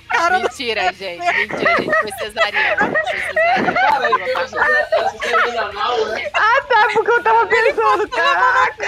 [0.08, 1.24] Cara, Mentira, gente.
[1.24, 1.90] Mentira, gente.
[2.00, 2.90] Foi cesariana.
[2.90, 3.62] Foi é
[6.14, 6.30] né?
[6.34, 6.60] Ah,
[6.92, 8.84] porque eu tava pensando, caraca.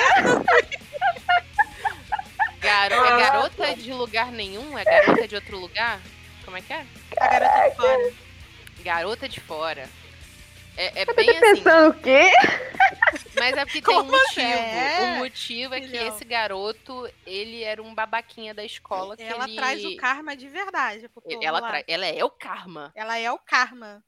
[2.60, 4.78] Garo- É garota de lugar nenhum?
[4.78, 5.98] É garota de outro lugar?
[6.44, 6.84] Como é que é?
[7.18, 8.12] a garota de fora.
[8.84, 9.88] Garota de fora.
[10.76, 11.40] É, é Eu bem tô assim.
[11.40, 12.30] pensando o quê?
[13.38, 14.40] Mas é porque tem um Como motivo.
[14.40, 15.14] é?
[15.14, 19.56] O motivo é que esse garoto, ele era um babaquinha da escola que Ela ele...
[19.56, 21.10] traz o karma de verdade
[21.42, 21.84] Ela, tra...
[21.86, 22.92] ela é o karma.
[22.94, 24.02] Ela é o karma.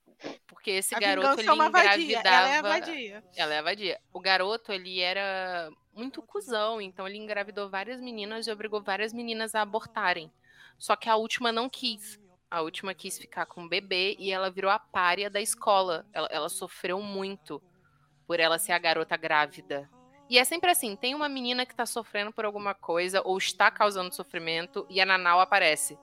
[0.47, 2.29] Porque esse a garoto, vingança ele é engravidava...
[2.29, 3.25] Ela é a vadia.
[3.37, 4.01] Ela é a vadia.
[4.13, 9.55] O garoto, ele era muito cuzão, então ele engravidou várias meninas e obrigou várias meninas
[9.55, 10.31] a abortarem.
[10.79, 12.19] Só que a última não quis.
[12.55, 16.07] A última quis ficar com o bebê e ela virou a pária da escola.
[16.13, 17.61] Ela, ela sofreu muito
[18.29, 19.91] por ela ser a garota grávida.
[20.31, 23.73] E é sempre assim, tem uma menina que tá sofrendo por alguma coisa ou está
[23.73, 25.99] causando sofrimento e a Nanau aparece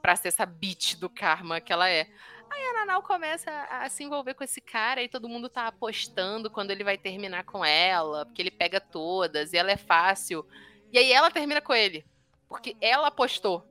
[0.00, 2.06] pra ser essa bitch do karma que ela é.
[2.48, 5.66] Aí a Nanau começa a, a se envolver com esse cara e todo mundo tá
[5.66, 10.46] apostando quando ele vai terminar com ela, porque ele pega todas e ela é fácil.
[10.92, 12.06] E aí ela termina com ele,
[12.48, 13.66] porque ela apostou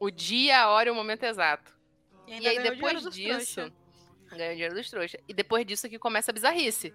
[0.00, 1.72] o dia, a hora e o momento exato.
[2.26, 3.72] E, E aí depois disso,
[4.30, 5.20] ganha dinheiro dos trouxas.
[5.28, 6.92] E depois disso que começa a bizarrice.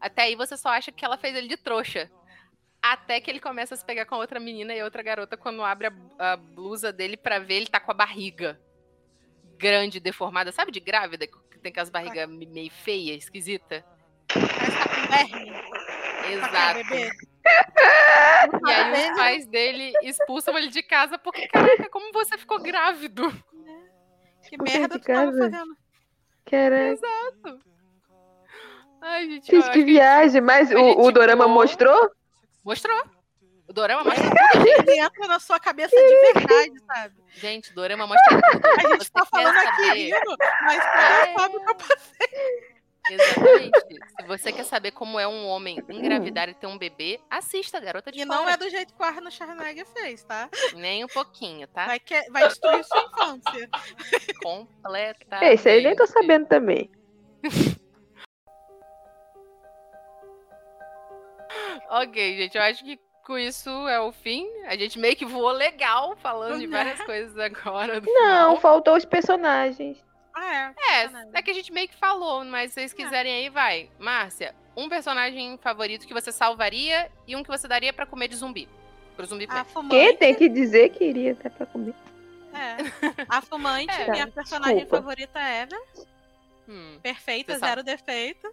[0.00, 2.10] Até aí você só acha que ela fez ele de trouxa.
[2.80, 5.36] Até que ele começa a se pegar com a outra menina e a outra garota,
[5.36, 8.60] quando abre a, a blusa dele pra ver, ele tá com a barriga
[9.58, 10.52] grande, deformada.
[10.52, 11.26] Sabe de grávida?
[11.26, 13.84] Que tem aquelas barrigas me- meio feia, esquisita?
[14.32, 15.08] Parece que tá com
[16.22, 16.78] quê, Exato.
[18.66, 23.30] E aí os pais dele expulsam ele de casa porque, caraca, como você ficou grávido?
[24.48, 25.38] Que Por merda tu tava casa?
[25.50, 25.76] fazendo?
[26.46, 27.58] Caraca.
[29.00, 30.40] Ai, gente, acho que que viagem.
[30.40, 32.10] Mas o, o Dorama mostrou?
[32.64, 33.00] mostrou.
[33.68, 34.66] O Dorama mostra tudo.
[34.66, 37.14] Ele entra na sua cabeça de verdade, sabe?
[37.34, 38.66] Gente, Dorama mostra tudo.
[38.66, 41.32] A gente Você tá falando aqui saber- rindo, mas É.
[41.34, 42.77] tu sabe o que eu passei.
[43.10, 43.80] Exatamente.
[44.20, 48.12] Se você quer saber como é um homem engravidar e ter um bebê, assista Garota
[48.12, 48.38] de E Fora.
[48.38, 50.48] não é do jeito que o Arnold Schwarzenegger fez, tá?
[50.74, 51.86] Nem um pouquinho, tá?
[51.86, 52.30] Vai, que...
[52.30, 53.70] vai destruir sua infância.
[54.42, 55.44] Completa.
[55.44, 56.90] Esse aí nem tô sabendo também.
[61.90, 64.46] Ok, gente, eu acho que com isso é o fim.
[64.66, 68.00] A gente meio que voou legal falando de várias coisas agora.
[68.00, 68.56] Não, final.
[68.60, 70.02] faltou os personagens.
[70.40, 71.02] Ah, é.
[71.04, 73.90] É, é que a gente meio que falou, mas se vocês quiserem aí, vai.
[73.98, 78.36] Márcia, um personagem favorito que você salvaria e um que você daria pra comer de
[78.36, 78.68] zumbi.
[79.16, 79.64] Pro zumbi A comer.
[79.64, 79.94] fumante.
[79.96, 81.94] Quem tem que dizer que iria até pra comer?
[82.54, 82.76] É.
[83.28, 84.10] A fumante, É.
[84.10, 84.96] minha personagem Desculpa.
[85.02, 85.82] favorita é Eva.
[86.68, 88.48] Hum, Perfeita, zero defeito.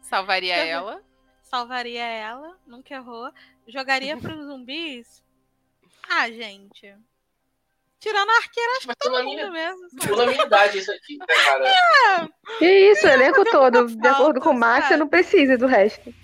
[0.00, 1.02] salvaria ela.
[1.42, 3.30] Salvaria ela, nunca errou.
[3.68, 5.22] Jogaria pros zumbis?
[6.08, 6.94] Ah, gente.
[8.00, 9.78] Tirando a arqueira, acho que todo mundo mesmo.
[10.00, 10.12] sabe?
[10.12, 12.28] Unanimidade isso aqui, né, cara?
[12.58, 13.86] Que isso, o elenco todo.
[13.86, 16.14] De acordo com o falta, Max, você não precisa do resto.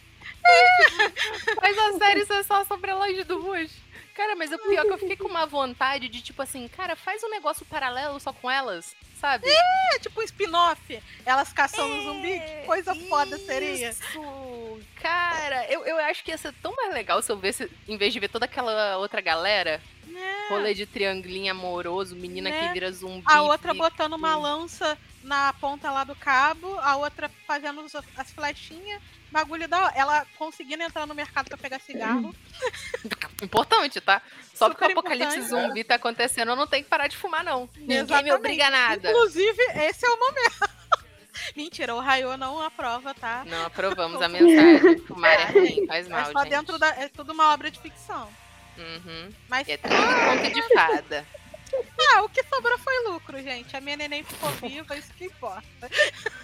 [1.61, 3.71] Mas a série isso é só sobre elas duas.
[4.15, 6.95] Cara, mas o pior é que eu fiquei com uma vontade de, tipo assim, cara,
[6.95, 9.49] faz um negócio paralelo só com elas, sabe?
[9.49, 11.03] É tipo um spin-off.
[11.25, 13.89] Elas caçando zumbi, que coisa foda seria.
[13.89, 14.81] Isso!
[15.01, 18.13] Cara, eu, eu acho que ia ser tão mais legal se eu visse, em vez
[18.13, 19.81] de ver toda aquela outra galera,
[20.13, 20.47] Né?
[20.51, 22.67] rolê de triangulinho amoroso, menina Né?
[22.69, 23.23] que vira zumbi.
[23.27, 27.85] A outra fica- botando uma lança na ponta lá do cabo, a outra fazendo
[28.17, 29.01] as flechinhas.
[29.31, 29.93] Bagulho da hora.
[29.97, 32.35] Ela conseguindo entrar no mercado pra pegar cigarro.
[33.43, 34.21] Importante, tá?
[34.55, 37.43] Só porque o Super apocalipse zumbi tá acontecendo, eu não tenho que parar de fumar,
[37.43, 37.69] não.
[37.77, 39.09] Ninguém me obriga a nada.
[39.11, 40.59] Inclusive, esse é o momento.
[41.57, 43.43] Mentira, o Raio não aprova, tá?
[43.47, 44.99] Não aprovamos a mensagem.
[44.99, 46.51] Fumar é ruim, faz É mal, só gente.
[46.51, 46.89] dentro da.
[46.89, 48.29] É tudo uma obra de ficção.
[48.77, 49.33] Uhum.
[49.49, 51.27] Mas É tudo conta de fada.
[52.15, 53.77] ah, o que sobrou foi lucro, gente.
[53.77, 55.91] A minha neném ficou viva, isso que importa.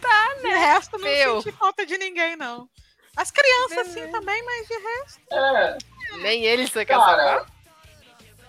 [0.00, 0.50] Tá, né?
[0.50, 1.40] De resto, não Meu.
[1.40, 2.68] senti falta de ninguém, não.
[3.16, 5.20] As crianças, sim, também, mas de resto.
[5.32, 5.78] É,
[6.18, 7.16] Nem ele você quer salvar.
[7.16, 7.46] cara,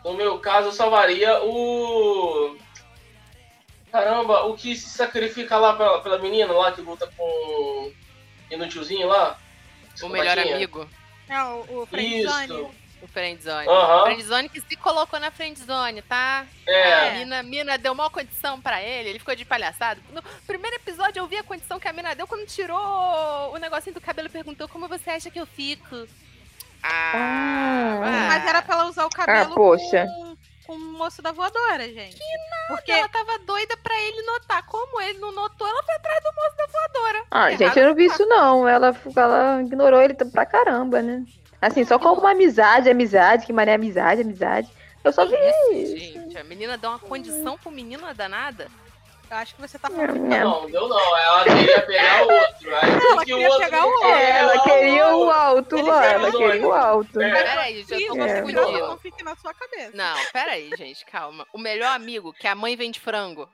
[0.03, 2.57] no meu caso eu salvaria o.
[3.90, 7.94] Caramba, o que se sacrifica lá pela, pela menina lá que luta com.
[8.52, 9.40] Inutilzinho lá?
[10.02, 10.90] O melhor amigo.
[11.30, 12.45] É, o, o Friendzone.
[12.45, 12.72] Isso.
[13.02, 13.68] O friendzone.
[13.68, 14.03] Aham.
[14.06, 16.45] Friendzone que se colocou na friendzone, tá?
[16.68, 17.18] A É.
[17.19, 20.02] mina, mina deu maior condição pra ele, ele ficou de palhaçada.
[20.11, 22.80] No primeiro episódio eu vi a condição que a mina deu quando tirou
[23.53, 26.07] o negocinho do cabelo e perguntou como você acha que eu fico.
[26.81, 28.27] Ah, Ah.
[28.30, 30.06] Mas era pra ela usar o cabelo poxa.
[30.07, 30.24] com,
[30.65, 32.17] com o moço da voadora, gente.
[32.67, 34.63] Porque Porque ela tava doida pra ele notar.
[34.65, 37.23] Como ele não notou, ela foi atrás do moço da voadora.
[37.31, 38.13] Ah, Errado gente, eu não vi tá.
[38.13, 38.67] isso não.
[38.67, 41.23] Ela, ela ignorou ele pra caramba, né?
[41.61, 44.69] Assim, só como uma amizade, amizade, que mané amizade, amizade.
[45.03, 46.37] Eu só vi Isso, gente.
[46.37, 48.67] A menina deu uma condição pro menino danada.
[49.30, 50.34] Eu acho que você tá falando.
[50.34, 50.39] É.
[50.43, 51.18] Não, deu não.
[51.18, 52.76] Ela queria pegar o outro.
[52.76, 54.07] Aí Ela que o queria outro pegar o outro.
[54.10, 57.22] É, ela queria o alto queria ela queria o alto.
[57.22, 57.31] É.
[57.43, 58.41] Peraí, já tô Isso, É.
[58.41, 58.88] confundindo.
[58.88, 59.91] não fique na sua cabeça.
[59.93, 61.45] Não, peraí, gente, calma.
[61.53, 63.49] O melhor amigo, que a mãe vende frango.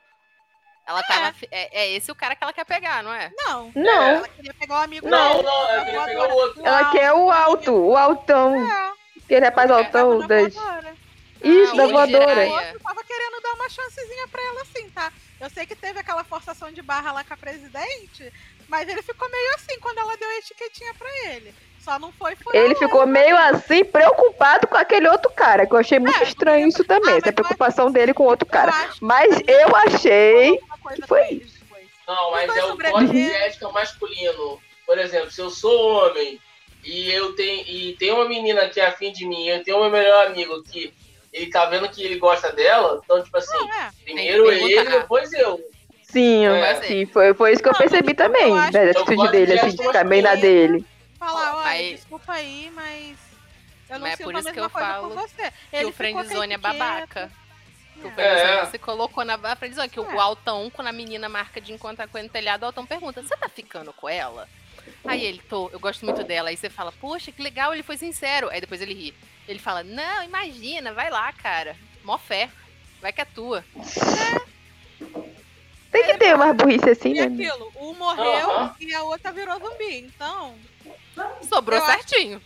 [0.88, 1.32] Ela tava.
[1.34, 3.30] fi- É, é esse o cara que ela quer pegar, não é?
[3.46, 3.72] Não.
[3.76, 5.44] Não, Ela queria pegar o amigo Não, dele.
[5.44, 6.62] não, ela queria pegar o outro.
[6.66, 8.56] ela quer o alto, o altão.
[8.56, 8.92] É,
[9.24, 10.54] Aquele rapaz Eu altão das.
[11.44, 12.42] Isso, Ah, da voadora.
[12.48, 15.12] O outro tava querendo dar uma chancezinha pra ela assim, tá?
[15.42, 18.32] Eu sei que teve aquela forçação de barra lá com a presidente,
[18.70, 21.52] mas ele ficou meio assim quando ela deu a etiquetinha pra ele.
[21.80, 25.80] Só não foi por Ele ficou meio assim, preocupado com aquele outro cara, que eu
[25.80, 28.70] achei muito É, estranho isso também, Ah, essa preocupação dele com o outro cara.
[28.70, 30.58] Eu acho Mas eu achei.
[30.60, 31.62] que foi depois.
[32.08, 34.62] Não, mas é o código de ética masculino.
[34.86, 36.40] Por exemplo, se eu sou homem
[36.84, 39.82] e eu tenho e tem uma menina que é afim de mim, eu tenho o
[39.82, 40.94] meu melhor amigo que
[41.32, 43.92] ele tá vendo que ele gosta dela, então tipo assim, Não, é.
[44.04, 45.60] primeiro ele, depois eu.
[46.04, 46.82] Sim, É.
[46.84, 49.60] sim, foi, foi isso que eu Não, percebi também, eu acho- da atitude dele, de
[49.60, 50.86] assim, de ficar bem na dele.
[51.18, 53.18] Falar, olha, Mas- desculpa aí, mas
[53.90, 55.52] eu não Mas é por isso que eu falo com você.
[55.70, 57.32] Que Ele o friendzone é babaca.
[57.94, 58.12] Que o É.
[58.14, 58.66] friendzone É.
[58.66, 60.02] se colocou na a friendzone, que É.
[60.02, 63.22] o altão, quando a menina marca de encontrar com ele no telhado, o altão pergunta,
[63.22, 64.50] você tá ficando com ela?
[65.06, 66.50] Aí ele, tô, eu gosto muito dela.
[66.50, 68.50] Aí você fala, poxa, que legal, ele foi sincero.
[68.50, 69.14] Aí depois ele ri.
[69.48, 71.76] Ele fala, não, imagina, vai lá, cara.
[72.04, 72.50] Mó fé.
[73.02, 73.64] Vai que é tua.
[75.92, 77.24] Tem que ter umas burrice assim, E né?
[77.24, 78.76] aquilo, um morreu Aham.
[78.80, 79.98] e a outra virou zumbi.
[80.00, 80.56] Então,
[81.50, 82.42] Sobrou Eu acho- certinho.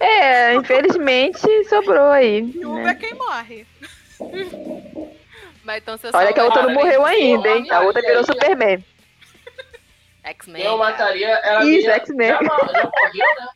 [0.00, 2.40] É, infelizmente sobrou aí.
[2.54, 2.94] Yuba é né?
[2.94, 3.66] quem morre.
[5.64, 7.70] Mas então você Olha que a outra não morreu ainda, hein?
[7.70, 8.84] A outra virou Superman.
[10.24, 10.62] X-Men.
[10.64, 11.64] Eu mataria ela.
[11.64, 12.28] Isso, X-Men.
[12.28, 12.90] Já, já morreu,
[13.40, 13.48] né?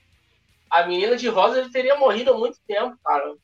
[0.71, 3.35] A menina de rosa ele teria morrido há muito tempo, cara.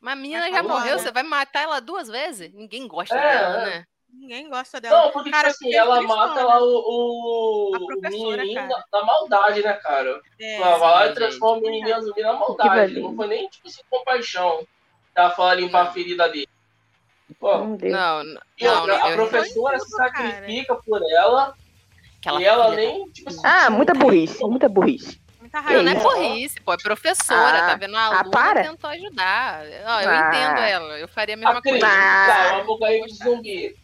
[0.00, 0.98] Mas a menina Mas já morreu, né?
[0.98, 2.52] você vai matar ela duas vezes?
[2.52, 3.64] Ninguém gosta É, dela, é.
[3.66, 3.86] né?
[4.12, 5.02] Ninguém gosta dela.
[5.04, 8.84] Não, porque, Cara, tipo assim, ela mata lá o, o, A o professora, menininho cara.
[8.92, 10.20] na, na maldade, né, cara?
[10.38, 12.98] É, ela vai lá e transforma o menininho em zumbi na maldade.
[13.00, 14.66] Não foi nem, tipo assim, compaixão.
[15.14, 15.92] Ela fala limpar a Não.
[15.92, 16.48] ferida dele.
[17.38, 17.58] Pô.
[17.58, 20.10] Não, e não, outra, a eu- professora se tudo, cara.
[20.10, 21.54] sacrifica por ela
[22.18, 25.19] aquela e ela filha nem, tipo assim, Ah, muita burrice, muita burrice.
[25.52, 25.82] Muita Não, raiva.
[25.82, 26.02] não é isso?
[26.04, 27.96] burrice, pô, é professora, Ah, tá vendo?
[27.96, 28.62] A ah, aluna para.
[28.62, 29.62] tentou ajudar.
[29.86, 30.28] Ó, eu Ah.
[30.28, 31.86] entendo ela, eu faria a mesma a Cris, coisa.
[31.88, 32.26] Ah.
[32.26, 33.76] tá, apocalipse zumbi.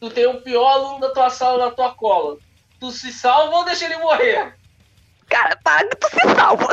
[0.00, 2.36] Tu tem o pior aluno da tua sala na tua cola.
[2.78, 4.54] Tu se salva ou deixa ele morrer?
[5.28, 6.68] Cara, tá, tu se salva.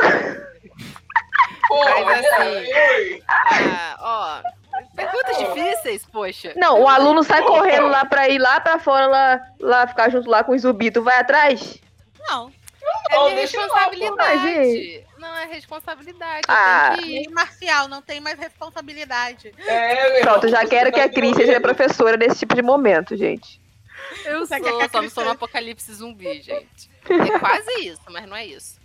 [1.68, 3.22] Pô, Mas é, assim- oi.
[3.28, 4.42] Ah, ó,
[4.94, 6.52] perguntas difíceis, poxa.
[6.56, 10.28] Não, o aluno sai correndo lá pra ir lá pra fora, lá, lá ficar junto
[10.30, 10.90] lá com o zumbi.
[10.90, 11.78] Tu vai atrás?
[12.28, 12.52] Não.
[13.12, 15.04] É Ó, minha lá, responsabilidade.
[15.18, 16.96] Não é responsabilidade, Ah.
[17.30, 19.54] marcial, não tem mais responsabilidade.
[19.66, 23.60] É, Pronto, já quero que a Cris tá seja professora nesse tipo de momento, gente.
[24.24, 26.90] Eu Você sou, a só não sou no apocalipse zumbi, gente.
[27.08, 28.80] É quase isso, mas não é isso.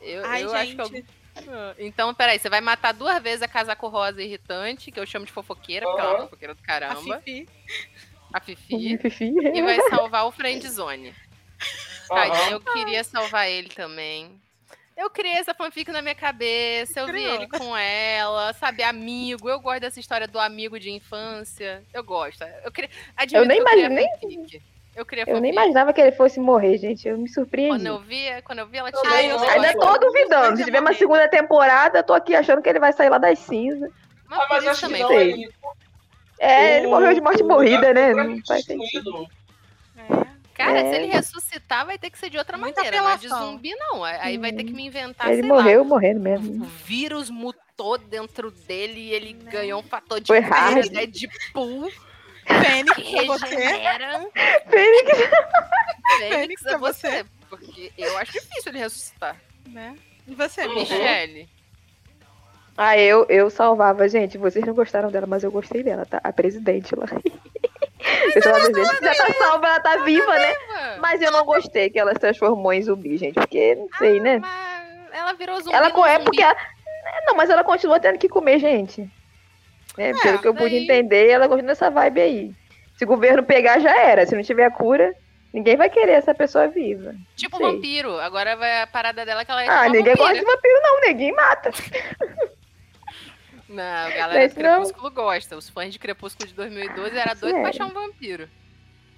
[0.00, 1.04] Eu, Ai, eu acho que eu...
[1.48, 5.26] Ah, Então, peraí, você vai matar duas vezes a casaco rosa irritante, que eu chamo
[5.26, 7.48] de fofoqueira, porque ela é uma fofoqueira do A caramba, Fifi.
[8.32, 9.34] a Fifi, Fifi.
[9.54, 11.12] e vai salvar o Friendzone.
[12.52, 14.40] Eu queria salvar ele também.
[14.96, 19.46] Eu criei essa fanfic na minha cabeça, eu vi ele com ela, sabe, amigo.
[19.48, 21.82] Eu gosto dessa história do amigo de infância.
[21.92, 22.42] Eu gosto.
[22.64, 24.62] Eu, queria, admito Eu nem que imaginei-.
[24.96, 27.06] Eu queria Eu nem imaginava que ele fosse morrer, gente.
[27.06, 27.68] Eu me surpreendi.
[27.76, 29.02] Quando eu vi, quando eu vi ela não.
[29.12, 30.56] negócio- Ainda tô duvidando.
[30.56, 33.38] Se tiver uma segunda temporada, eu tô aqui achando que ele vai sair lá das
[33.40, 33.90] cinzas.
[34.26, 35.02] Mas, Ah, mas acho que também.
[35.02, 35.30] não, sei.
[35.32, 35.54] ele-
[36.38, 38.14] É, ele o- morreu de morte o morrida, né?
[38.14, 39.26] Não faz sentido.
[40.56, 40.90] Cara, É.
[40.90, 43.02] se ele ressuscitar, vai ter que ser de outra Muita maneira.
[43.02, 43.52] Não é de apelação.
[43.52, 44.02] zumbi, não.
[44.02, 45.88] Aí aí vai ter que me inventar, Ele sei morreu lá.
[45.88, 46.64] morrendo O mesmo.
[46.64, 50.88] vírus mutou dentro dele e ele ganhou um fator de Foi vida, hard.
[50.88, 51.90] Deadpool,
[52.46, 53.46] Fênix, que é você.
[53.46, 54.30] regenera.
[54.70, 55.18] Fênix.
[56.18, 57.26] Fênix Fênix é é você.
[57.50, 59.36] Porque eu acho difícil ele ressuscitar.
[59.68, 59.96] Né?
[60.26, 60.74] E você, Uhum.
[60.74, 61.00] Michelle?
[61.02, 61.48] Michelle.
[62.78, 64.36] Ah, eu, eu salvava, gente.
[64.36, 66.20] Vocês não gostaram dela, mas eu gostei dela, tá?
[66.22, 67.06] A presidente lá.
[68.34, 69.04] Eu salvava, gente.
[69.04, 70.54] Já tá salva, ela tá viva, né?
[71.00, 73.34] Mas eu não gostei que ela se transformou em zumbi, gente.
[73.34, 74.38] Porque, não sei, né?
[74.38, 75.74] Mas ela virou zumbi.
[75.74, 76.24] Ela é zumbi.
[76.24, 76.42] porque.
[76.42, 76.56] ela-
[77.26, 79.08] Não, mas ela continua tendo que comer, gente.
[79.96, 80.12] Né?
[80.22, 82.52] Pelo que eu pude daí- entender, ela continua nessa vibe aí.
[82.98, 84.26] Se o governo pegar, já era.
[84.26, 85.14] Se não tiver cura,
[85.52, 87.14] ninguém vai querer essa pessoa viva.
[87.34, 87.66] Tipo sei.
[87.66, 88.18] vampiro.
[88.20, 90.44] Agora vai a parada dela que ela é Ah, ninguém gosta vampira.
[90.44, 91.00] de vampiro, não.
[91.08, 91.70] Ninguém mata.
[93.68, 94.72] Não, a galera do não.
[94.82, 95.56] Crepúsculo gosta.
[95.56, 98.48] Os fãs de Crepúsculo de 2012 era doido pra achar um vampiro.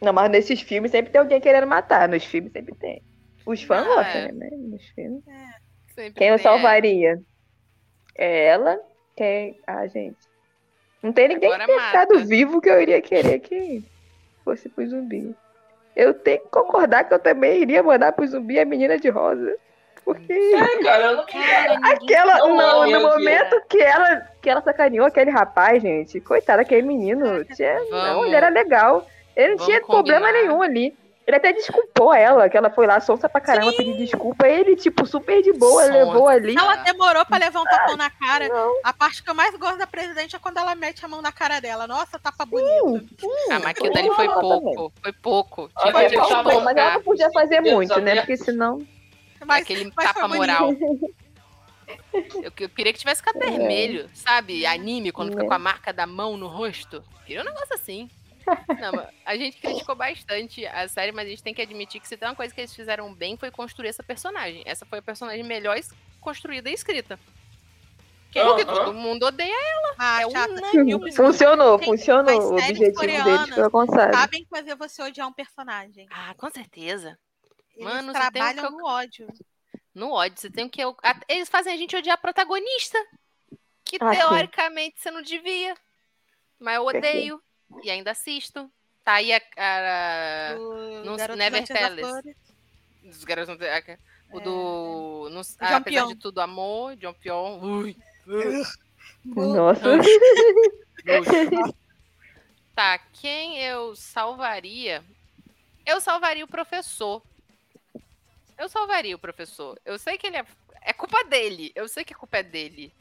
[0.00, 2.08] Não, mas nesses filmes sempre tem alguém querendo matar.
[2.08, 3.02] Nos filmes sempre tem.
[3.44, 4.32] Os fãs Ah, gostam, é.
[4.32, 4.48] né?
[4.52, 5.22] Nos filmes.
[5.94, 7.20] Sempre Quem eu tem, salvaria?
[8.16, 8.78] É ela.
[9.16, 9.58] Quem.
[9.66, 10.16] Ah, gente.
[11.02, 13.84] Não tem ninguém Agora que tenha ficado vivo que eu iria querer que
[14.44, 15.34] fosse pro zumbi.
[15.94, 19.56] Eu tenho que concordar que eu também iria mandar pro zumbi a menina de rosa.
[20.14, 22.38] Porque É, cara, eu não ninguém aquela.
[22.38, 23.18] Não, Não, minha no filha.
[23.18, 26.18] momento que ela, que ela sacaneou aquele rapaz, gente.
[26.20, 27.44] Coitado, aquele menino.
[27.44, 29.06] Tinha, não, ele era legal.
[29.36, 30.42] Ele não vamos tinha problema combinar.
[30.42, 30.96] nenhum ali.
[31.26, 34.48] Ele até desculpou ela, que ela foi lá sonsa pra caramba pedir desculpa.
[34.48, 35.92] Ele, tipo, super de boa, Sonsa.
[35.92, 36.56] levou ali.
[36.56, 38.48] Ela demorou pra levar um tapão na cara.
[38.48, 38.72] Não.
[38.82, 41.30] A parte que eu mais gosto da presidente é quando ela mete a mão na
[41.30, 41.86] cara dela.
[41.86, 43.28] Nossa, tapa bonito.
[43.50, 44.90] Ah, mas aquilo dali foi pouco.
[45.02, 45.70] Foi pouco.
[45.76, 48.00] Ah, Tinha mas que eu deixar tava- Bom, mas ela não podia fazer Deus muito,
[48.00, 48.16] né?
[48.16, 48.80] Porque senão.
[49.46, 50.70] Mas, aquele mas tapa moral.
[52.12, 54.66] Eu, eu queria que tivesse ficado vermelho, sabe?
[54.66, 55.46] Anime, quando fica É.
[55.46, 57.02] com a marca da mão no rosto.
[57.24, 58.10] Queria um negócio assim.
[58.80, 62.16] Não, a gente criticou bastante a série, mas a gente tem que admitir que se
[62.16, 64.62] tem uma coisa que eles fizeram bem foi construir essa personagem.
[64.66, 65.78] Essa foi a personagem melhor
[66.20, 67.18] construída e escrita.
[68.24, 68.64] Porque Aham.
[68.66, 69.54] todo mundo odeia
[69.98, 71.12] Ah, É unânime.
[71.14, 72.52] Funcionou, Tem- funcionou.
[72.52, 74.14] O objetivo deles foi alcançado.
[74.14, 76.06] Sabem fazer você odiar um personagem.
[76.10, 77.18] Ah, com certeza.
[77.78, 79.28] Eles Mano, você tem trabalham que- no ódio.
[79.94, 80.80] No ódio, você tem que.
[81.28, 82.98] Eles fazem a gente odiar a protagonista.
[83.84, 84.18] Que Ah, sim.
[84.20, 85.74] teoricamente você não devia.
[86.58, 87.42] Mas eu odeio.
[87.82, 88.70] E ainda assisto.
[89.04, 89.40] Tá aí a.
[89.56, 92.10] a- O não- Garoto Never Notícias Tell das Us.
[92.10, 92.36] Flores.
[93.02, 93.56] dos garotos.
[94.32, 95.28] O do.
[95.30, 96.08] Não, John apesar Pion.
[96.08, 96.96] de tudo, amor.
[96.96, 97.58] John Pion.
[97.62, 97.96] Ui.
[99.24, 99.82] Nossa.
[102.74, 105.02] Tá, quem eu salvaria?
[105.86, 107.22] Eu salvaria o professor.
[108.58, 109.80] Eu salvaria o professor.
[109.84, 110.44] Eu sei que ele é.
[110.82, 111.70] É culpa dele.
[111.74, 112.92] Eu sei que a culpa é dele.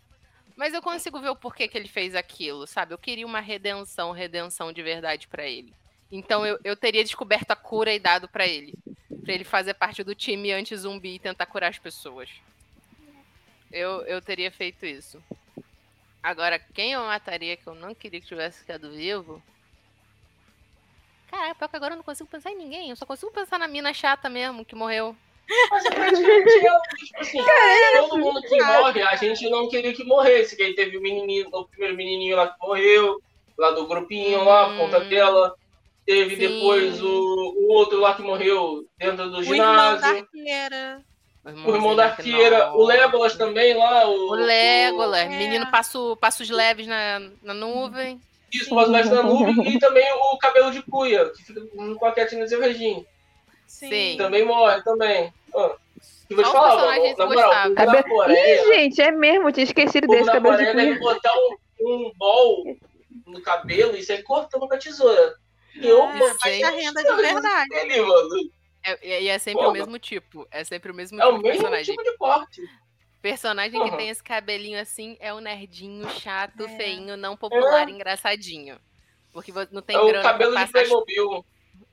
[0.55, 2.93] Mas eu consigo ver o porquê que ele fez aquilo, sabe?
[2.93, 5.73] Eu queria uma redenção, redenção de verdade pra ele.
[6.11, 8.73] Então eu, eu teria descoberto a cura e dado pra ele.
[9.23, 12.29] Pra ele fazer parte do time anti-zumbi e tentar curar as pessoas.
[13.71, 15.21] Eu, eu teria feito isso.
[16.23, 19.41] Agora, quem eu mataria que eu não queria que tivesse ficado vivo?
[21.29, 22.89] Caraca, pior que agora eu não consigo pensar em ninguém.
[22.89, 25.15] Eu só consigo pensar na mina chata mesmo que morreu.
[25.71, 27.39] Mas é praticamente eu, tipo assim,
[27.99, 30.55] todo mundo que morre, a gente não queria que morresse.
[30.57, 33.21] Que aí teve o menininho, o primeiro menininho lá que morreu,
[33.57, 34.77] lá do grupinho lá, Hum.
[34.77, 35.53] ponta dela.
[36.05, 36.41] Teve Sim.
[36.47, 40.17] depois o, o outro lá que morreu dentro do O irmão da ginásio.
[40.17, 41.01] arqueira.
[41.65, 44.05] O irmão da arqueira, o Legolas também lá.
[44.07, 45.29] O, O Legolas, É.
[45.29, 48.19] menino passo, passos leves na, na nuvem.
[48.53, 49.67] Isso, mas mais da nuvem.
[49.69, 53.05] E também o cabelo de cuia, que fica com a Katniss e o Regine.
[53.67, 54.15] Sim.
[54.17, 55.31] Também morre também.
[55.55, 55.75] Ah,
[56.29, 59.11] eu vou te falar, personagens na que moral, o povo na Coreia, Ih, gente, é
[59.11, 59.51] mesmo.
[59.51, 61.13] Tinha esquecido o desse cabelo de Coreia deve cunha.
[61.13, 62.77] botar um, um bol
[63.25, 65.35] no cabelo e sair cortando com a tesoura.
[65.75, 66.63] E eu É, sei.
[66.63, 67.73] a renda de verdade.
[67.75, 68.49] ele, mano.
[68.83, 69.73] É, e é sempre o Porra.
[69.77, 70.47] mesmo tipo.
[70.49, 71.95] É sempre o mesmo É tipo o de mesmo personagem.
[71.95, 72.61] tipo de corte.
[73.21, 73.97] Personagem que Uhum.
[73.97, 76.69] tem esse cabelinho assim é o nerdinho, chato, É.
[76.77, 78.77] feinho, não popular, engraçadinho.
[79.33, 80.71] Porque não tem É o grana cabelo pra de.
[80.71, 81.45] Playmobil.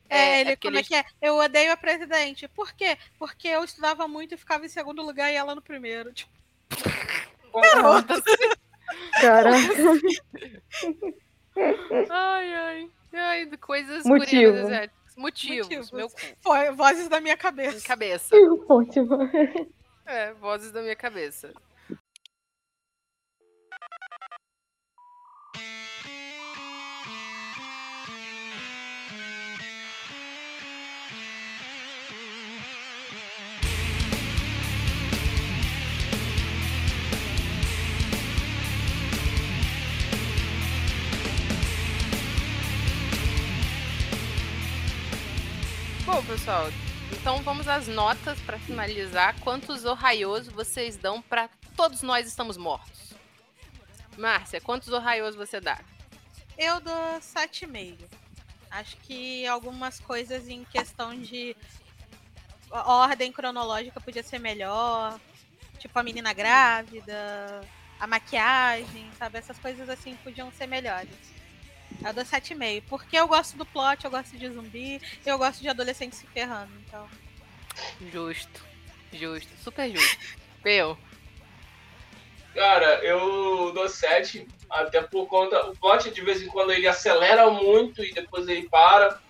[0.09, 1.05] É, ele, porque como é eles- que é?
[1.21, 2.47] Eu odeio a presidente.
[2.49, 2.97] Por quê?
[3.19, 6.13] Porque eu estudava muito e ficava em segundo lugar e ela no primeiro.
[6.13, 6.31] Tipo,
[9.21, 9.59] Caraca.
[12.11, 12.91] Ai, ai.
[13.13, 14.27] Ai, coisas Motivo.
[14.53, 15.17] coreanas asiáticas.
[15.17, 15.93] Motivos, Motivos.
[15.93, 16.09] meu
[16.43, 17.87] foi vozes da minha Minha cabeça.
[17.87, 18.35] cabeça.
[18.69, 19.19] Ótimo.
[20.05, 21.53] É, vozes da minha cabeça.
[46.05, 46.67] Bom, pessoal.
[47.13, 49.35] Então vamos às notas pra finalizar.
[49.41, 53.15] Quantos Ohaios vocês dão pra todos nós estamos mortos?
[54.19, 55.81] Márcia, quantos Ohaios você dá?
[56.59, 57.97] Eu dou 7,5.
[58.71, 61.57] Acho que algumas coisas em questão de
[62.71, 65.19] ordem cronológica podia ser melhor.
[65.79, 67.63] Tipo a menina grávida,
[67.99, 69.39] a maquiagem, sabe?
[69.39, 71.34] Essas coisas assim podiam ser melhores.
[72.05, 72.83] Eu dou 7,5.
[72.89, 76.73] Porque eu gosto do plot, eu gosto de zumbi, eu gosto de adolescente se ferrando.
[76.87, 77.09] Então.
[78.13, 78.65] Justo.
[79.13, 79.51] Justo.
[79.63, 80.19] Super justo.
[80.63, 80.97] Peu.
[82.55, 85.67] Cara, eu dou 7, até por conta.
[85.67, 89.21] O plot de vez em quando ele acelera muito e depois ele para.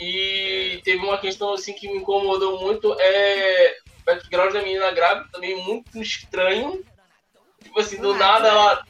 [0.00, 5.28] E teve uma questão assim que me incomodou muito, é o background da menina grávida
[5.32, 6.84] também muito estranho.
[7.62, 8.88] Tipo assim, do nada ela, do nada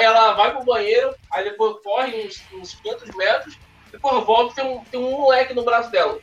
[0.00, 3.58] ela vai pro banheiro, aí depois corre uns, uns 500 metros,
[3.90, 6.18] depois volta e tem um, tem um moleque no braço dela.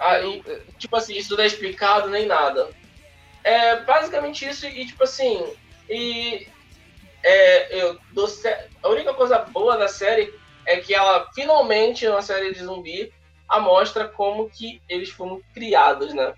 [0.00, 0.42] Aí,
[0.78, 2.70] tipo assim, isso não é explicado nem nada.
[3.44, 5.44] É basicamente isso e tipo assim,
[5.88, 6.48] e
[7.22, 8.28] é, eu dou
[8.82, 10.32] a única coisa boa da série
[10.66, 13.12] é que ela finalmente, uma série de zumbi,
[13.48, 16.34] a mostra como que eles foram criados, né?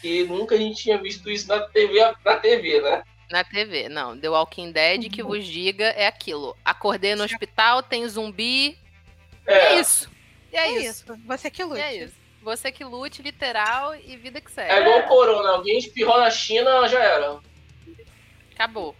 [0.00, 3.02] Que nunca a gente tinha visto isso na TV, na TV, né?
[3.30, 4.18] Na TV, não.
[4.18, 6.56] The Walking Dead que vos diga é aquilo.
[6.64, 8.78] Acordei no hospital, tem zumbi.
[9.46, 10.10] É, É, isso.
[10.52, 11.04] E é, isso.
[11.26, 11.80] Você que E lute.
[11.80, 12.14] é isso.
[12.42, 14.70] Você que lute, literal, e vida que segue.
[14.72, 17.38] é igual o corona, alguém espirrou na China, já era.
[18.54, 18.96] Acabou.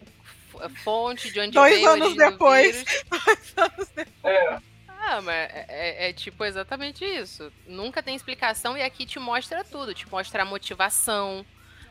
[0.53, 2.77] F- Fonte de onde Dois veio anos origem do depois.
[2.77, 3.05] vírus.
[4.25, 7.51] É, Ah, mas é, é- é tipo exatamente isso.
[7.67, 9.95] Nunca tem explicação e aqui te mostra tudo.
[9.95, 11.47] Te mostra a motivação,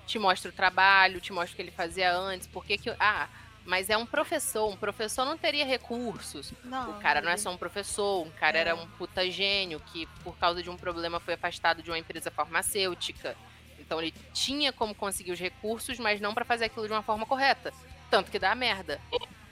[0.07, 2.47] te mostra o trabalho, te mostra o que ele fazia antes.
[2.47, 2.89] Por que que...
[2.99, 3.27] Ah,
[3.65, 4.69] mas é um professor.
[4.71, 6.53] Um professor não teria recursos.
[6.63, 8.61] Não, O cara não é só um professor, um cara É.
[8.61, 12.31] era um puta gênio que, por causa de um problema, foi afastado de uma empresa
[12.31, 13.35] farmacêutica.
[13.77, 17.25] Então ele tinha como conseguir os recursos, mas não pra fazer aquilo de uma forma
[17.25, 17.73] correta.
[18.09, 19.01] Tanto que dá merda.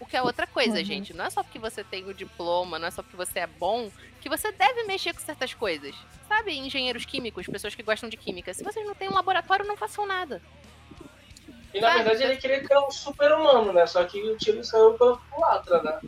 [0.06, 0.86] O que é outra coisa, Uhum.
[0.86, 1.14] gente.
[1.14, 3.92] Não é só porque você tem o diploma, não é só porque você é bom,
[4.22, 5.96] que você deve mexer com certas coisas.
[6.28, 8.54] Sabe, engenheiros químicos, pessoas que gostam de química.
[8.54, 10.42] Se vocês não têm um laboratório, não façam nada.
[11.74, 12.04] e na Sabe?
[12.04, 13.86] verdade ele queria criar um super-humano, né?
[13.86, 16.00] Só que o tiro saiu pela culatra, né?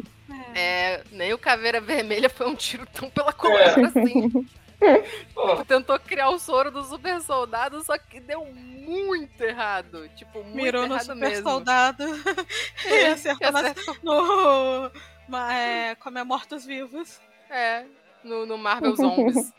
[0.56, 4.30] É, nem o Caveira Vermelha foi um tiro tão pela culatra assim.
[5.34, 10.08] Pô, tentou criar o soro do super soldado, só que deu muito errado.
[10.16, 11.49] Tipo, muito Mirou no errado super mesmo.
[11.49, 12.04] soldado
[12.86, 14.91] e É, acertou acertou- no.
[15.28, 17.20] ma- É, como é mortos-vivos.
[17.49, 17.86] É,
[18.24, 19.52] no, no Marvel Zombies.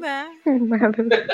[0.00, 0.30] Né?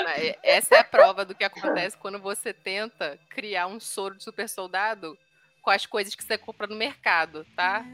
[0.03, 4.23] Mas Essa é a prova do que acontece quando você tenta criar um soro de
[4.23, 5.15] super soldado
[5.61, 7.85] com as coisas que você compra no mercado, tá?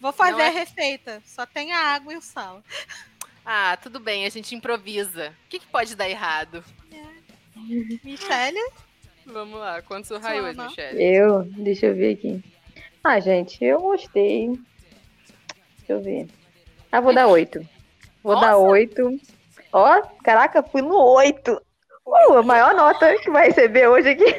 [0.00, 1.22] Vou fazer é- a receita.
[1.26, 2.62] Só tem a água e o sal.
[3.44, 5.34] Ah, tudo bem, a gente improvisa.
[5.46, 6.64] O que, que pode dar errado?
[8.04, 8.60] Michele?
[9.26, 10.68] Vamos lá, quantos raios, Soma.
[10.68, 11.02] Michelle?
[11.02, 12.42] Eu, deixa eu ver aqui.
[13.02, 14.48] Ah, gente, eu gostei.
[15.78, 16.28] Deixa eu ver.
[16.92, 17.66] Ah, vou dar oito.
[18.22, 18.68] Vou dar Nossa!
[18.68, 19.20] oito.
[19.72, 21.60] Ó, caraca, fui no oito.
[22.04, 24.34] Uh, a maior nota que vai receber hoje aqui.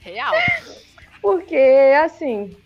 [0.00, 0.34] Real.
[1.22, 1.56] Porque,
[2.04, 2.56] assim,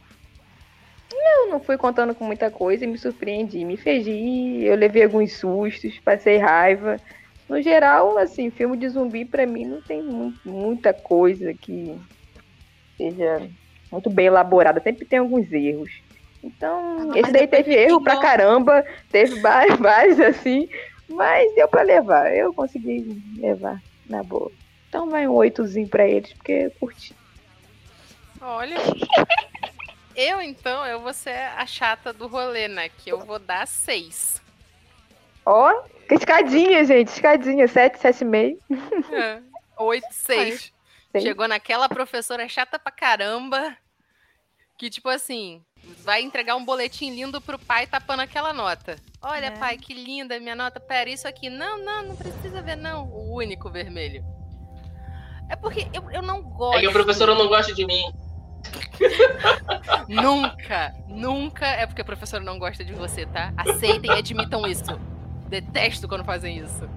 [1.14, 3.64] eu não fui contando com muita coisa e me surpreendi.
[3.64, 7.00] Me fez rir, eu levei alguns sustos, passei raiva.
[7.48, 11.96] No geral, assim, filme de zumbi pra mim não tem mu- muita coisa que
[12.96, 13.48] seja
[13.90, 14.80] muito bem elaborada.
[14.80, 15.90] Sempre tem alguns erros.
[16.42, 20.66] Então, Ah, não, esse mas daí teve erro pra caramba, teve vários, vários assim,
[21.08, 22.34] mas deu pra levar.
[22.34, 23.04] Eu consegui
[23.36, 24.50] levar na boa.
[24.88, 27.14] Então vai um oitozinho pra eles, porque eu curti.
[28.40, 28.76] Olha.
[30.14, 32.88] Eu, então, eu vou ser a chata do rolê, né?
[32.88, 34.40] Que eu vou dar seis.
[35.44, 37.08] Ó, que escadinha, gente.
[37.08, 37.66] Escadinha.
[37.66, 38.58] 7, 7,5.
[39.12, 39.40] É.
[39.78, 40.72] Oito, seis.
[41.20, 43.76] Chegou naquela professora chata pra caramba.
[44.78, 45.62] Que, tipo assim,
[46.04, 48.96] vai entregar um boletim lindo pro pai tapando aquela nota.
[49.20, 49.50] Olha, É.
[49.50, 50.80] pai, que linda minha nota.
[50.80, 51.48] Pera, isso aqui.
[51.50, 53.06] Não, não, não precisa ver, não.
[53.08, 54.24] O único vermelho.
[55.50, 56.78] É porque eu, eu não gosto.
[56.78, 58.02] é que a professora não gosta de mim.
[60.08, 63.52] Nunca, nunca é porque a professora não gosta de você, tá?
[63.56, 64.98] Aceitem e admitam isso.
[65.48, 66.88] Detesto quando fazem isso.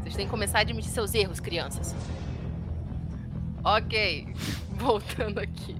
[0.00, 1.94] Vocês têm que começar a admitir seus erros, crianças.
[3.64, 4.28] Ok,
[4.70, 5.76] voltando aqui.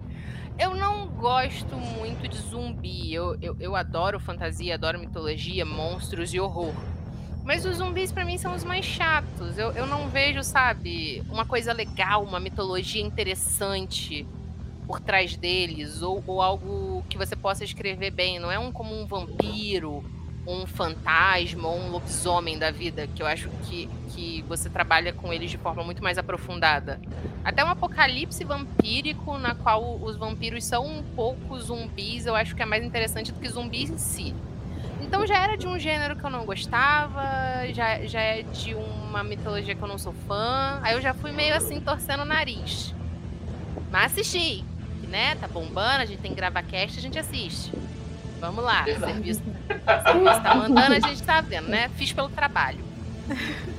[0.59, 3.15] Eu não gosto muito de zumbi.
[3.15, 6.75] Eu, eu, eu adoro fantasia, adoro mitologia, monstros e horror.
[7.45, 9.57] Mas os zumbis pra mim são os mais chatos.
[9.57, 14.27] Eu, eu não vejo, sabe, uma coisa legal, uma mitologia interessante
[14.89, 18.39] por trás deles, ou, ou algo que você possa escrever bem.
[18.39, 20.03] Não é um como um vampiro,
[20.47, 25.31] um fantasma ou um lobisomem da vida, que eu acho que, que você trabalha com
[25.31, 26.99] eles de forma muito mais aprofundada.
[27.45, 32.63] Até um apocalipse vampírico, na qual os vampiros são um pouco zumbis, eu acho que
[32.63, 34.35] é mais interessante do que zumbis em si.
[35.03, 37.23] Então já era de um gênero que eu não gostava,
[37.75, 40.81] já, já é de uma mitologia que eu não sou fã.
[40.83, 42.95] Aí eu já fui meio assim, torcendo o nariz.
[43.91, 44.65] Mas assisti,
[45.09, 45.35] né?
[45.37, 47.73] Tá bombando, a gente tem que gravar cast, a gente assiste.
[48.41, 49.13] Vamos lá, Verdade.
[49.13, 49.43] serviço,
[50.05, 51.89] serviço tá mandando, a gente tá vendo, né?
[51.97, 52.85] Fiz pelo trabalho.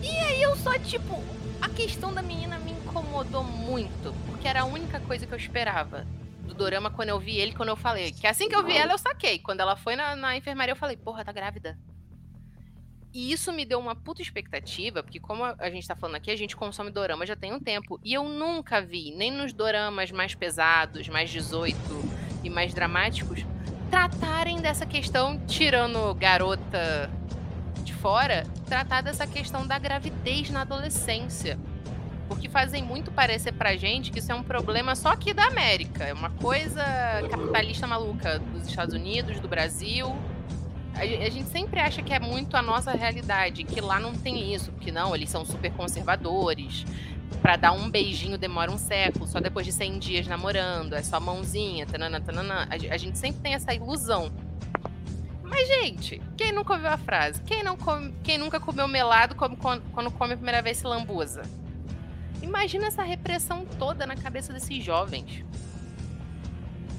[0.00, 1.22] E aí eu só, tipo,
[1.60, 6.06] a questão da menina me incomodou muito, porque era a única coisa que eu esperava
[6.42, 8.12] do Dorama quando eu vi ele, quando eu falei.
[8.12, 9.38] Que assim que eu vi ela, eu saquei.
[9.40, 11.76] Quando ela foi na, na enfermaria, eu falei, porra, tá grávida.
[13.12, 16.36] E isso me deu uma puta expectativa, porque como a gente tá falando aqui, a
[16.36, 17.98] gente consome dorama já tem um tempo.
[18.04, 21.76] E eu nunca vi, nem nos doramas mais pesados, mais 18
[22.44, 23.44] e mais dramáticos,
[23.90, 27.10] tratarem dessa questão, tirando garota
[27.82, 31.58] de fora, tratar dessa questão da gravidez na adolescência.
[32.28, 36.04] Porque fazem muito parecer pra gente que isso é um problema só aqui da América.
[36.04, 36.84] É uma coisa
[37.30, 40.14] capitalista maluca dos Estados Unidos, do Brasil.
[40.98, 44.12] A ge- a gente sempre acha que é muito a nossa realidade, que lá não
[44.14, 46.84] tem isso, porque não, eles são super conservadores.
[47.42, 51.20] Pra dar um beijinho demora um século, só depois de 100 dias namorando, é só
[51.20, 52.66] mãozinha, tanana, tanana.
[52.70, 54.32] A a gente sempre tem essa ilusão.
[55.42, 57.40] Mas, gente, quem nunca ouviu a frase?
[57.42, 61.42] Quem, não come- quem nunca comeu melado come quando come a primeira vez se lambuza?
[62.42, 65.44] Imagina essa repressão toda na cabeça desses jovens.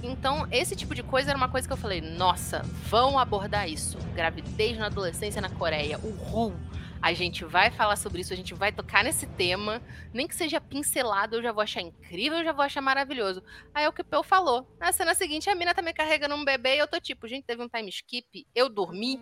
[0.01, 3.97] Então, esse tipo de coisa era uma coisa que eu falei, nossa, vão abordar isso.
[4.15, 6.55] Gravidez na adolescência na Coreia, uhul.
[7.01, 9.81] A gente vai falar sobre isso, a gente vai tocar nesse tema.
[10.13, 13.41] Nem que seja pincelado, eu já vou achar incrível, eu já vou achar maravilhoso.
[13.73, 14.67] Aí é o que o Peu falou.
[14.79, 17.45] Na cena seguinte, a mina tá me carregando um bebê e eu tô tipo, gente,
[17.45, 19.17] teve um time skip, eu dormi,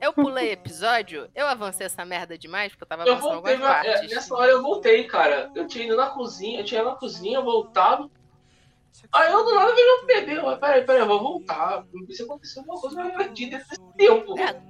[0.00, 3.92] eu pulei episódio, eu avancei essa merda demais, porque eu tava Eu voltei, algumas é,
[3.92, 4.10] partes.
[4.10, 5.52] nessa hora eu voltei, cara.
[5.54, 8.10] Eu tinha ido na cozinha, eu tinha ido na cozinha, voltado.
[9.12, 10.38] Aí eu do nada vejo um bebê.
[10.38, 11.84] Eu, peraí, peraí, eu vou voltar.
[12.06, 14.38] Precisa acontecer alguma coisa, eu perdi desse tempo.
[14.38, 14.60] É.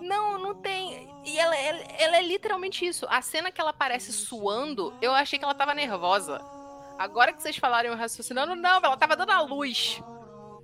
[0.00, 1.08] Não, não tem.
[1.24, 3.06] E ela, ela, ela é literalmente isso.
[3.08, 6.40] A cena que ela aparece suando, eu achei que ela tava nervosa.
[6.98, 10.02] Agora que vocês falaram raciocinando, não, ela tava dando a luz.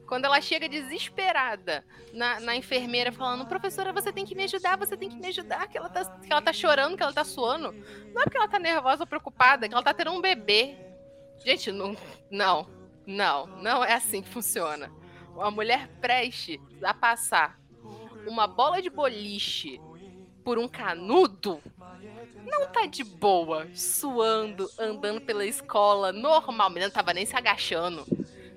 [0.06, 4.96] Quando ela chega desesperada na, na enfermeira falando, professora, você tem que me ajudar, você
[4.96, 7.72] tem que me ajudar, que ela, tá, que ela tá chorando, que ela tá suando.
[8.12, 10.85] Não é porque ela tá nervosa ou preocupada, que ela tá tendo um bebê.
[11.44, 11.96] Gente, não,
[12.30, 12.66] não,
[13.06, 14.90] não, não é assim que funciona.
[15.34, 17.58] Uma mulher preste a passar
[18.26, 19.80] uma bola de boliche
[20.42, 21.60] por um canudo
[22.46, 26.66] não tá de boa, suando, andando pela escola, normal.
[26.68, 28.04] A menina não tava nem se agachando,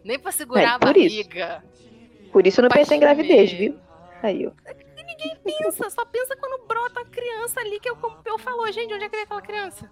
[0.03, 1.15] nem pra segurar É, a por isso.
[1.15, 1.63] barriga.
[2.31, 3.77] Por isso eu não pensei em gravidez, viu?
[4.21, 4.51] Aí, ó.
[5.43, 9.03] Pensa, só pensa quando brota a criança ali, que como o Peu falou, gente, onde
[9.03, 9.91] é que veio aquela criança?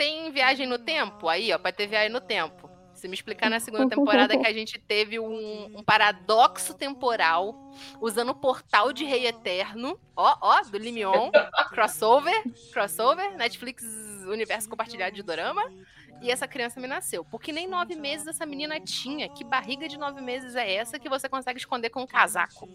[0.00, 1.28] Tem viagem no tempo?
[1.28, 2.70] Aí, ó, vai ter viagem no tempo.
[2.94, 7.70] Se me explicar na segunda temporada que a gente teve um, um paradoxo temporal
[8.00, 11.30] usando o portal de Rei Eterno, ó, ó, do Limion,
[11.68, 13.84] crossover, crossover, Netflix
[14.26, 15.70] Universo Compartilhado de Dorama,
[16.22, 17.22] e essa criança me nasceu.
[17.22, 19.28] Porque nem nove meses essa menina tinha.
[19.28, 22.66] Que barriga de nove meses é essa que você consegue esconder com um casaco?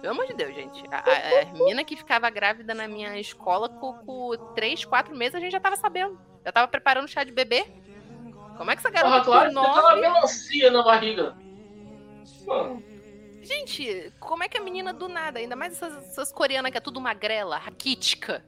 [0.00, 0.82] Pelo amor de Deus, gente.
[0.90, 5.34] A, a, a menina que ficava grávida na minha escola com, com três, quatro meses,
[5.34, 6.18] a gente já tava sabendo.
[6.44, 7.66] Já tava preparando chá de bebê.
[8.56, 11.36] Como é que essa garota Porra, claro, com você tava melancia na barriga.
[12.46, 12.82] Mano,
[13.42, 16.80] Gente, como é que a menina do nada, ainda mais essas, essas coreanas que é
[16.80, 18.44] tudo magrela, raquítica,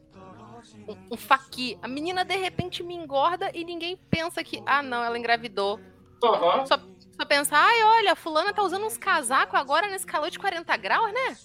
[0.89, 5.03] um, um faqui, a menina de repente me engorda e ninguém pensa que, ah não,
[5.03, 5.81] ela engravidou.
[6.23, 6.65] aham.
[6.65, 6.79] Só,
[7.17, 10.77] só pensa, ai olha, a fulana tá usando uns casacos agora nesse calor de 40
[10.77, 11.37] graus, né?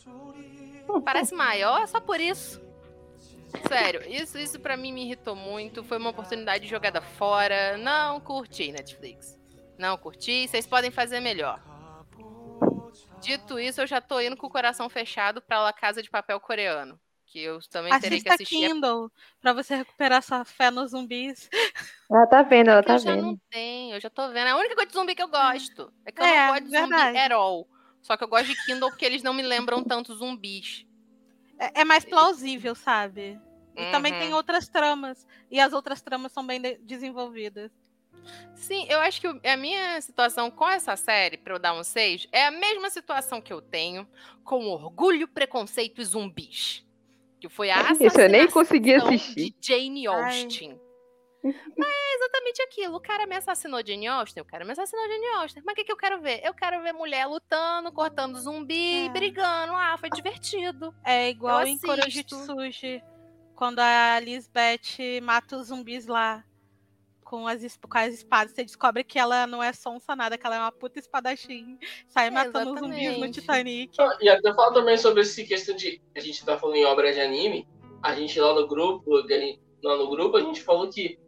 [1.05, 2.59] Parece maior, só por isso.
[3.67, 5.83] Sério, isso, isso para mim me irritou muito.
[5.83, 7.77] Foi uma oportunidade jogada fora.
[7.77, 9.39] Não curti, Netflix.
[9.77, 10.47] Não curti.
[10.47, 11.61] Vocês podem fazer melhor.
[13.21, 16.39] Dito isso, eu já tô indo com o coração fechado pra La Casa de Papel
[16.39, 16.99] coreano.
[17.31, 18.67] Que eu também terei que Assista assistir.
[18.69, 21.47] Kindle pra você recuperar sua fé nos zumbis.
[22.09, 23.21] Ela tá vendo, ela É que eu tá já vendo.
[23.21, 24.47] não tenho, eu já tô vendo.
[24.47, 25.93] É a única coisa de zumbi que eu gosto.
[26.05, 27.17] É que eu É, não gosto de zumbi verdade.
[27.19, 27.67] at all.
[28.01, 30.87] Só que eu gosto de Kindle porque eles não me lembram tanto zumbis.
[31.59, 33.39] É, é mais plausível, sabe?
[33.75, 34.19] E também Uhum.
[34.19, 35.27] tem outras tramas.
[35.51, 37.71] E as outras tramas são bem de- desenvolvidas.
[38.55, 42.27] Sim, eu acho que a minha situação com essa série, pra eu dar um 6,
[42.31, 44.07] é a mesma situação que eu tenho
[44.43, 46.83] com Orgulho, Preconceito e Zumbis.
[47.39, 49.55] Que foi a Isso eu nem consegui de assistir.
[49.61, 50.41] Jane Ai.
[50.43, 50.79] Austen.
[51.41, 52.97] É exatamente aquilo.
[52.97, 55.63] O cara me assassinou de Jane Austen, o cara me assassinou de Jane Austen.
[55.65, 56.41] Mas o que, que eu quero ver?
[56.43, 59.09] Eu quero ver mulher lutando, cortando zumbi, É.
[59.09, 59.73] brigando.
[59.73, 60.93] Ah, foi divertido.
[61.05, 61.79] É igual em.
[61.79, 63.01] Korojitsuji,
[63.55, 66.43] quando a Lisbeth mata os zumbis lá
[67.29, 68.53] com as, com as espadas.
[68.53, 71.77] Você descobre que ela não é sonsa nada, que ela é uma puta espadachim.
[72.07, 73.39] Sai É, matando os zumbis no exatamente.
[73.41, 74.01] Titanic.
[74.01, 76.01] Ah, E até falar também sobre essa questão de.
[76.15, 77.67] A gente tá falando em obra de anime.
[78.01, 81.19] A gente lá no grupo, que a gente- lá no grupo, a gente falou que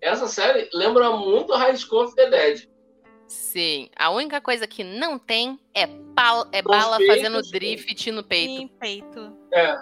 [0.00, 2.66] essa série lembra muito High School of the Dead.
[3.26, 3.90] Sim.
[3.96, 7.50] A única coisa que não tem é, pal- é bala peitos, fazendo sim.
[7.52, 8.62] drift no peito.
[8.62, 9.36] Em peito.
[9.52, 9.76] É.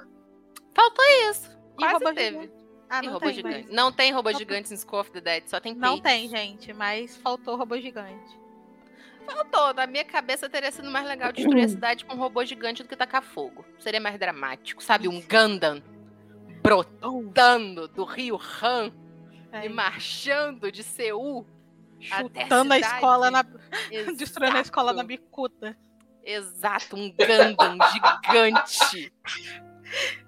[0.75, 1.49] Faltou isso.
[1.77, 2.51] Quase teve.
[2.91, 3.65] Ah, não tem, gigante.
[3.67, 6.73] mas- Não tem robô gigante em School of the Dead, só tem Não tem, gente,
[6.73, 8.39] mas faltou robô gigante.
[9.27, 9.75] Faltou.
[9.75, 12.89] Na minha cabeça teria sido mais legal destruir a cidade com um robô gigante do
[12.89, 13.63] que tacar fogo.
[13.79, 14.83] Seria mais dramático.
[14.83, 15.83] Sabe, um Gundam
[16.63, 18.91] brotando do rio Han
[19.53, 21.47] É, e marchando de Seul.
[22.11, 22.95] a chutando a cidade.
[22.95, 23.43] escola na.
[24.17, 25.77] Destruindo a escola na bicuda.
[26.25, 29.13] Exato, um Gundam gigante.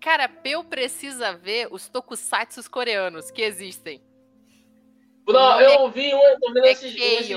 [0.00, 4.02] Cara, Peu precisa ver os tokusatsus coreanos que existem.
[5.26, 7.36] Não, nome é- eu vi um, eu tô vendo é esses, Kale.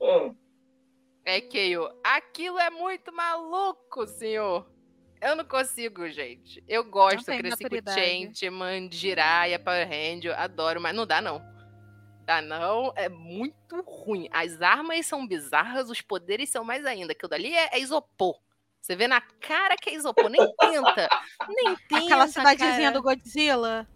[0.00, 0.34] Hum.
[1.24, 1.90] É que eu.
[2.04, 4.70] Aquilo é muito maluco, senhor.
[5.20, 6.62] Eu não consigo, gente.
[6.68, 7.92] Eu gosto, eu cresci com.
[7.92, 11.42] Changeman, Jiraiya, Power Ranger, adoro, mas não dá não.
[12.24, 14.28] Dá não, é muito ruim.
[14.30, 17.12] As armas são bizarras, os poderes são mais ainda.
[17.12, 18.38] Aquilo dali é, é isopor.
[18.88, 21.10] Você vê na cara que é isopor, nem tenta.
[21.46, 22.92] Nem tenta, Aquela cidadezinha cara.
[22.92, 23.86] do Godzilla.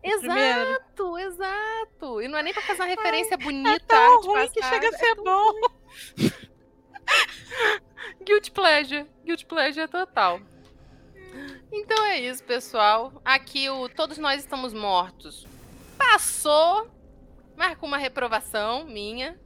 [0.00, 0.70] primeiro.
[0.70, 2.22] Exato, exato.
[2.22, 4.86] E não é nem pra fazer uma referência bonita, É tão arte ruim que chega
[4.86, 5.52] a é ser tão bom.
[8.24, 9.06] Guilty pleasure.
[9.24, 10.40] Guilty pleasure total.
[11.72, 13.20] Então é isso, pessoal.
[13.24, 15.48] Aqui o Todos Nós Estamos Mortos
[15.98, 16.88] passou,
[17.56, 19.36] mas com uma reprovação minha.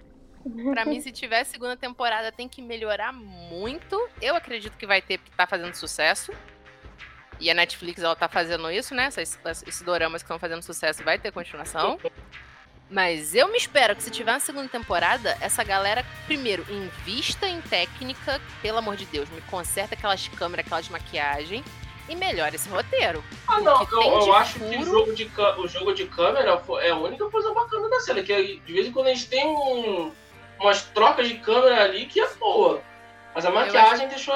[0.73, 4.09] Pra mim, se tiver segunda temporada, tem que melhorar muito.
[4.21, 6.33] Eu acredito que vai ter, porque tá fazendo sucesso.
[7.41, 9.05] E a Netflix, ela tá fazendo isso, né?
[9.07, 11.99] Essas, esses doramas que estão fazendo sucesso vai ter continuação.
[12.91, 17.61] Mas eu me espero que se tiver uma segunda temporada, essa galera, primeiro, invista em
[17.63, 21.65] técnica, pelo amor de Deus, me conserta aquelas câmeras, aquelas maquiagem
[22.09, 23.25] e melhora esse roteiro.
[23.49, 26.91] Ah, não, eu, eu acho que o furo- jogo de, o jogo de câmera é
[26.91, 28.23] a única coisa bacana da série.
[28.25, 30.13] Que de vez em quando a gente tem um-
[30.63, 32.83] umas trocas de câmera ali que é boa.
[33.35, 34.35] Mas a maquiagem deixou.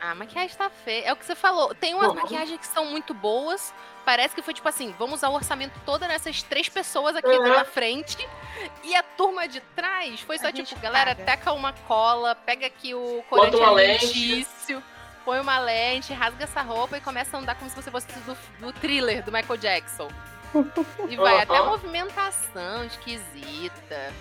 [0.00, 1.06] A maquiagem tá feia.
[1.06, 1.74] É o que você falou.
[1.74, 2.14] Tem umas Não.
[2.16, 3.72] maquiagens que são muito boas.
[4.04, 7.48] Parece que foi tipo assim: vamos usar o orçamento todo nessas três pessoas aqui Uhum.
[7.48, 8.16] na frente.
[8.84, 11.24] E a turma de trás foi só A tipo: galera, caga.
[11.24, 14.04] taca uma cola, pega aqui o corante uma lente.
[14.04, 14.82] alimentício,
[15.24, 18.36] põe uma lente, rasga essa roupa e começa a andar como se você fosse do,
[18.60, 20.08] do thriller do Michael Jackson.
[21.08, 21.40] E vai Uhum.
[21.40, 24.12] até a movimentação esquisita.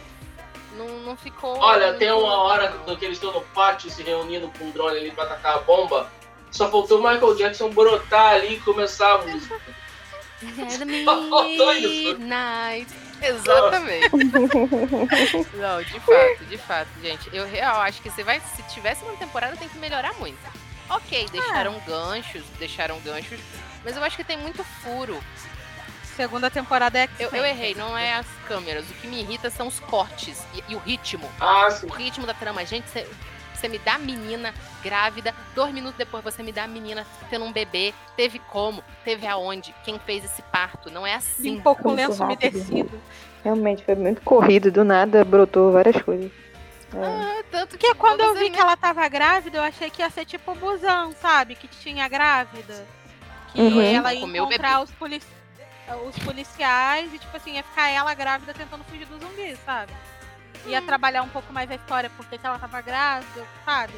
[0.78, 1.58] Não, não ficou.
[1.58, 5.12] Olha, tem uma hora que eles estão no pátio se reunindo com um drone ali
[5.12, 6.12] pra atacar a bomba.
[6.52, 9.60] Só faltou o Michael Jackson brotar ali e começar a música.
[11.06, 12.18] Faltou isso.
[12.20, 13.06] Midnight.
[13.22, 14.10] Exatamente.
[15.56, 17.30] Não, de fato, de fato, gente.
[17.34, 20.38] Eu real acho que se vai, se tivesse uma temporada tem que melhorar muito.
[20.90, 23.40] Ok, deixaram ganchos, deixaram ganchos,
[23.84, 25.20] mas eu acho que tem muito furo.
[26.16, 28.86] Segunda temporada é Eu, eu errei, não é as câmeras.
[28.90, 31.30] O que me irrita são os cortes e, e o ritmo.
[31.40, 31.88] Ah, sim.
[31.88, 32.66] O ritmo da trama.
[32.66, 33.06] Gente, você-
[33.68, 37.52] me dá a menina grávida, dois minutos depois você me dá a menina tendo um
[37.52, 37.96] bebê.
[38.16, 38.84] Teve como?
[39.04, 39.74] Teve aonde?
[39.84, 40.92] Quem fez esse parto?
[40.92, 41.42] Não é assim.
[41.56, 43.02] Limpou com lenço umedecido.
[43.44, 46.32] Realmente, foi muito corrido, do nada brotou várias coisas.
[46.94, 46.98] É.
[47.04, 50.26] Ah, tanto Porque quando eu vi que ela tava grávida, eu achei que ia ser
[50.26, 51.56] tipo o busão, sabe?
[51.56, 52.86] Que tinha grávida.
[53.52, 53.82] Que Uhum.
[53.82, 55.26] ela ia encontrar os, polici-
[56.07, 59.94] os policiais e, tipo assim, ia ficar ela grávida tentando fugir dos zumbis, sabe?
[60.66, 60.86] Ia Hum.
[60.86, 63.94] trabalhar um pouco mais a história, porque que ela tava grávida, sabe?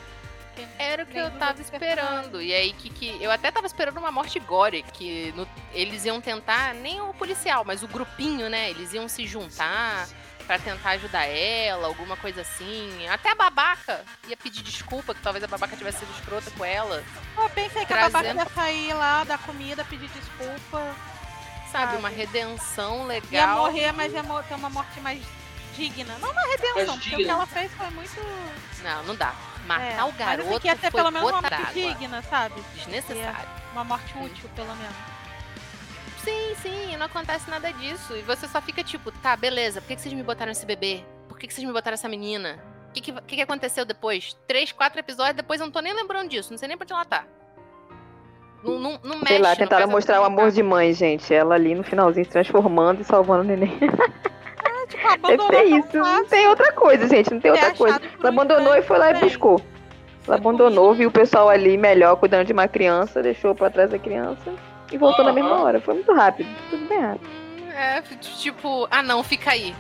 [0.54, 2.42] Porque Era o que eu tava esperando.
[2.42, 6.20] E aí que, que eu até tava esperando uma morte gore, que no- eles iam
[6.20, 8.70] tentar, nem o policial, mas o grupinho, né?
[8.72, 10.08] Eles iam se juntar
[10.48, 13.08] pra tentar ajudar ela, alguma coisa assim.
[13.08, 17.04] Até a babaca ia pedir desculpa, que talvez a babaca tivesse sido escrota com ela.
[17.38, 20.96] Eu pensei que a Trazendo- babaca ia sair lá da comida, pedir desculpa.
[21.72, 21.98] Sabe, Sabe.
[21.98, 23.58] uma redenção Ia legal.
[23.58, 25.22] morrer, mas ia ter uma morte mais
[25.76, 26.18] digna.
[26.20, 28.16] Não uma redenção, porque o que ela fez foi muito.
[28.84, 29.34] Não, não dá.
[29.66, 32.22] Matar é, o mas garoto assim, que ia ter foi pelo menos uma morte digna,
[32.24, 32.62] sabe?
[32.74, 33.50] Desnecessário.
[33.74, 34.96] Uma morte útil, pelo menos.
[36.24, 38.16] Sim, sim, e não acontece nada disso.
[38.16, 41.04] E você só fica tipo, tá, beleza, por que, que vocês me botaram esse bebê?
[41.28, 42.60] Por que, que vocês me botaram essa menina?
[42.90, 44.36] O que, que, que que aconteceu depois?
[44.48, 46.94] Três, quatro episódios, depois eu não tô nem lembrando disso, não sei nem pra onde
[46.94, 47.26] ela tá.
[48.68, 49.28] Não, não, não mexe.
[49.28, 51.34] Sei lá, tentaram mostrar o amor de mãe, gente.
[51.34, 53.78] Ela ali no finalzinho se transformando e salvando o neném.
[54.88, 55.98] Tipo, Deve abandonou ser tão isso.
[55.98, 57.34] Não tem outra coisa, gente.
[57.34, 58.02] Não tem outra coisa.
[58.20, 59.62] Ela abandonou e foi lá e buscou.
[60.26, 64.00] Ela abandonou, viu o pessoal ali melhor cuidando de uma criança, deixou pra trás da
[64.00, 64.54] criança
[64.92, 65.64] e voltou na mesma Aham.
[65.64, 65.82] hora.
[65.82, 66.50] Foi muito rápido.
[66.70, 67.28] Tudo bem rápido.
[67.76, 68.02] É,
[68.40, 69.76] tipo, ah não, fica aí.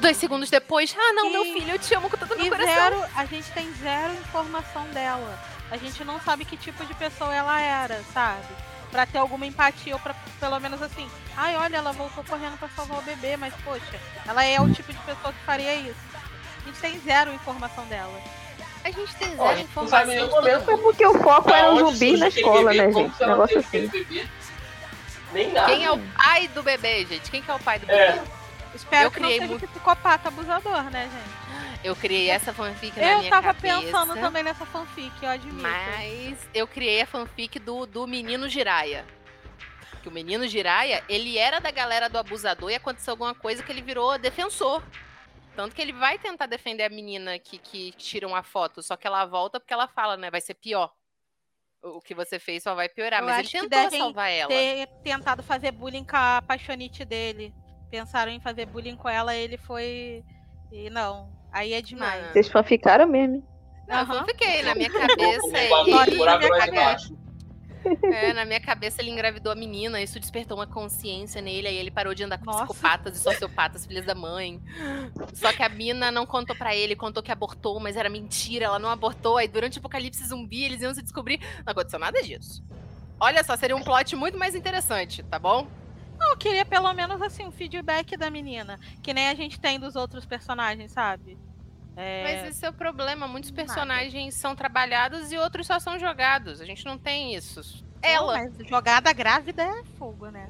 [0.00, 2.46] Dois segundos depois, ah não, meu E- filho, eu te amo com todo o meu
[2.46, 2.74] E coração.
[2.74, 5.38] zero, a gente tem zero informação dela.
[5.70, 8.46] A gente não sabe que tipo de pessoa ela era, sabe?
[8.90, 12.68] Pra ter alguma empatia ou pra pelo menos assim, ai, olha, ela voltou correndo pra
[12.68, 15.96] salvar o bebê, mas poxa, ela é o tipo de pessoa que faria isso.
[16.62, 18.20] A gente tem zero informação dela.
[18.84, 20.06] A gente tem zero não informação.
[20.28, 20.82] todo momento Foi mundo.
[20.84, 23.22] porque o foco era um Aonde zumbi na escola, bebê, né, gente?
[23.22, 23.90] ela Negócio assim.
[25.32, 25.66] Nem nada.
[25.66, 27.30] Quem é o pai do bebê, gente?
[27.30, 27.98] Quem que é o pai do bebê?
[27.98, 28.22] É.
[28.74, 31.45] Espero Eu que não criei seja muito- um psicopata abusador, né, gente?
[31.86, 33.80] Eu criei essa fanfic na Eu minha tava cabeça.
[33.80, 35.62] pensando também nessa fanfic, eu admito.
[35.62, 39.06] Mas eu criei a fanfic do, do menino Jiraya.
[40.02, 43.70] Que o menino Jiraya, ele era da galera do abusador e aconteceu alguma coisa que
[43.70, 44.82] ele virou defensor.
[45.54, 49.06] Tanto que ele vai tentar defender a menina que, que tiram a foto, só que
[49.06, 50.28] ela volta porque ela fala, né?
[50.28, 50.92] Vai ser pior.
[51.82, 53.20] O que você fez só vai piorar.
[53.20, 54.48] Eu Mas ele tentou salvar ela.
[54.48, 57.54] ter tentado fazer bullying com a paixonite dele.
[57.90, 60.24] Pensaram em fazer bullying com ela, ele foi.
[60.72, 61.28] E não.
[61.52, 62.24] Aí é demais.
[62.26, 62.32] Não.
[62.32, 63.42] Vocês fanficaram mesmo.
[63.88, 64.24] Não, eu Aham.
[64.26, 65.58] fiquei na minha cabeça.
[65.58, 67.14] Ele, buraco minha mais cabeça.
[68.02, 71.90] é, na minha cabeça ele engravidou a menina, isso despertou uma consciência nele, aí ele
[71.90, 72.64] parou de andar com Nossa.
[72.64, 74.60] psicopatas e sociopatas, filhas da mãe.
[75.34, 78.78] Só que a mina não contou pra ele, contou que abortou, mas era mentira, ela
[78.78, 79.36] não abortou.
[79.36, 81.38] Aí durante o apocalipse zumbi eles iam se descobrir.
[81.64, 82.64] Não aconteceu nada disso.
[83.20, 85.66] Olha só, seria um plot muito mais interessante, tá bom?
[86.18, 88.78] Não, eu queria pelo menos assim um feedback da menina.
[89.02, 91.38] Que nem a gente tem dos outros personagens, sabe?
[91.96, 93.26] É, Mas esse é o problema.
[93.26, 93.64] Muitos nada.
[93.64, 96.60] personagens são trabalhados e outros só são jogados.
[96.60, 97.60] A gente não tem isso.
[97.62, 100.48] pô, Ela, Mas jogada grávida é fogo, né?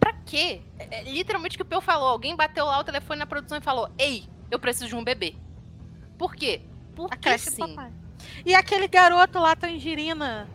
[0.00, 0.62] pra quê?
[0.78, 2.08] É, é literalmente o que o Peu falou.
[2.08, 5.34] Alguém bateu lá o telefone na produção e falou: Ei, eu preciso de um bebê.
[6.16, 6.62] Por quê?
[6.94, 7.74] Porque sim.
[7.74, 7.92] papai.
[8.44, 10.48] E aquele garoto lá, Tangerina,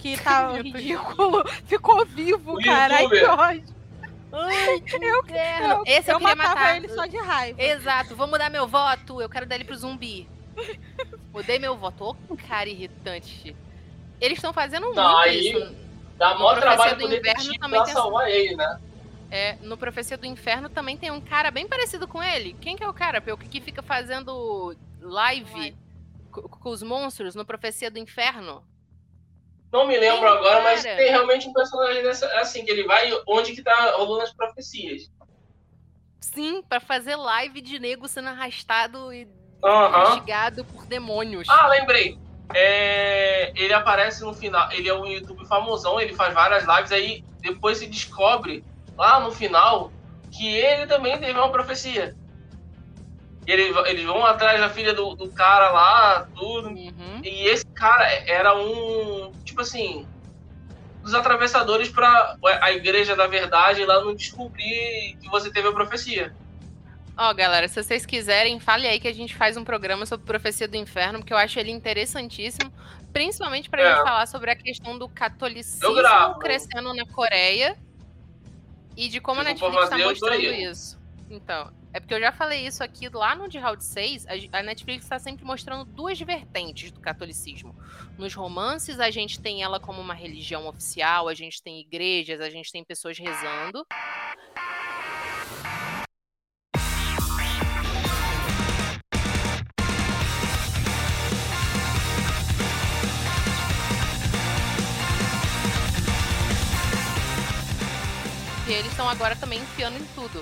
[0.00, 2.96] que tá ridículo, ficou vivo, O cara.
[2.96, 3.74] Ai, que ódio.
[4.32, 5.68] Ai, que Eu- inferno.
[5.68, 6.76] Eu, Esse eu, eu queria matava matar.
[6.76, 7.60] ele só de raiva.
[7.62, 9.20] Exato, vou mudar meu voto.
[9.20, 10.28] Eu quero dar ele pro zumbi.
[11.32, 12.16] Mudei meu voto.
[12.28, 13.54] Ô, cara irritante.
[14.20, 15.74] Eles estão fazendo muito Não, aí- isso.
[16.16, 18.80] Dá No maior Profecia trabalho do Inverno também tem salvar ele, né?
[19.30, 22.54] É, no Profecia do Inferno também tem um cara bem parecido com ele.
[22.60, 25.76] Quem que é o cara, Peu, que fica fazendo live Live.
[26.30, 28.62] co- com os monstros no Profecia do Inferno?
[29.72, 30.96] Não me lembro agora, mas cara.
[30.96, 35.10] tem realmente um personagem dessa, assim, que ele vai onde que tá rolando as profecias.
[36.20, 39.28] Sim, pra fazer live de nego sendo arrastado e
[39.60, 41.48] castigado por demônios.
[41.48, 42.18] Ah, lembrei.
[42.52, 44.70] É, ele aparece no final.
[44.72, 48.64] Ele é um YouTube famosão, ele faz várias lives, aí depois se descobre
[48.96, 49.92] lá no final
[50.32, 52.16] que ele também teve uma profecia.
[53.46, 56.68] Ele, eles vão atrás da filha do, do cara lá, tudo.
[56.68, 57.20] Uhum.
[57.24, 60.06] E esse cara era um, tipo assim,
[61.02, 66.34] dos atravessadores para a igreja da verdade lá não descobrir que você teve a profecia.
[67.16, 70.66] Ó, galera, se vocês quiserem, fale aí que a gente faz um programa sobre Profecia
[70.66, 72.72] do Inferno, porque eu acho ele interessantíssimo,
[73.12, 73.94] principalmente pra É.
[73.94, 77.76] gente falar sobre a questão do catolicismo crescendo na Coreia
[78.96, 80.98] e de como a Netflix tá tô mostrando isso.
[81.28, 85.08] Então, é porque eu já falei isso aqui lá no de Round 6, a, Netflix
[85.08, 87.74] tá sempre mostrando duas vertentes do catolicismo.
[88.16, 92.48] Nos romances, a gente tem ela como uma religião oficial, a gente tem igrejas, a
[92.48, 93.84] gente tem pessoas rezando.
[108.68, 110.40] E eles estão agora também enfiando em tudo.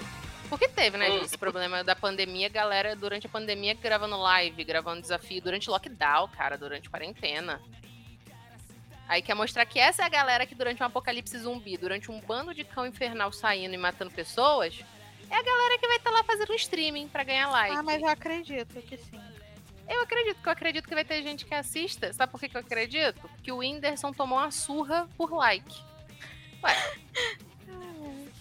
[0.49, 5.03] Porque teve, né, gente, esse problema da pandemia, galera, durante a pandemia, gravando live, gravando
[5.03, 7.61] desafio, durante lockdown, cara, durante quarentena.
[9.09, 12.20] Aí quer mostrar que essa é a galera que durante um apocalipse zumbi, durante um
[12.20, 14.85] bando de cão infernal saindo e matando pessoas,
[15.31, 17.77] é a galera que vai estar lá fazendo um streaming pra ganhar like.
[17.77, 19.20] Ah, mas eu acredito que sim.
[19.89, 22.12] Eu acredito, que eu acredito que vai ter gente que assista.
[22.12, 23.29] Sabe por que, que eu acredito?
[23.43, 25.83] Que o Whindersson tomou uma surra por like.
[26.62, 26.75] Ué.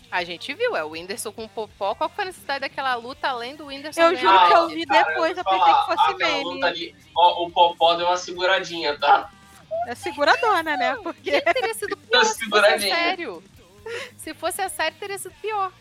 [0.09, 1.93] A gente viu, é o Whindersson com o Popó.
[1.93, 5.03] Qual foi a necessidade daquela luta além do Whindersson Eu juro que eu vi Cara,
[5.03, 6.43] depois, eu pensei que fosse meme.
[6.43, 9.29] luta ali, ó, o Popó deu uma seguradinha, tá?
[9.87, 10.95] É seguradona, né?
[11.03, 13.43] Porque Que teria sido pior se fosse a sério.
[14.17, 15.71] Se fosse a sério, teria sido pior.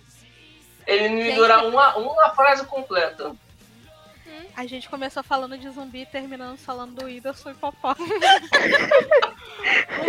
[0.86, 1.36] Ele não ia Gente.
[1.36, 3.35] durar uma, uma frase completa.
[4.57, 7.94] A gente começou falando de zumbi e terminamos falando do Whindersson e Popó.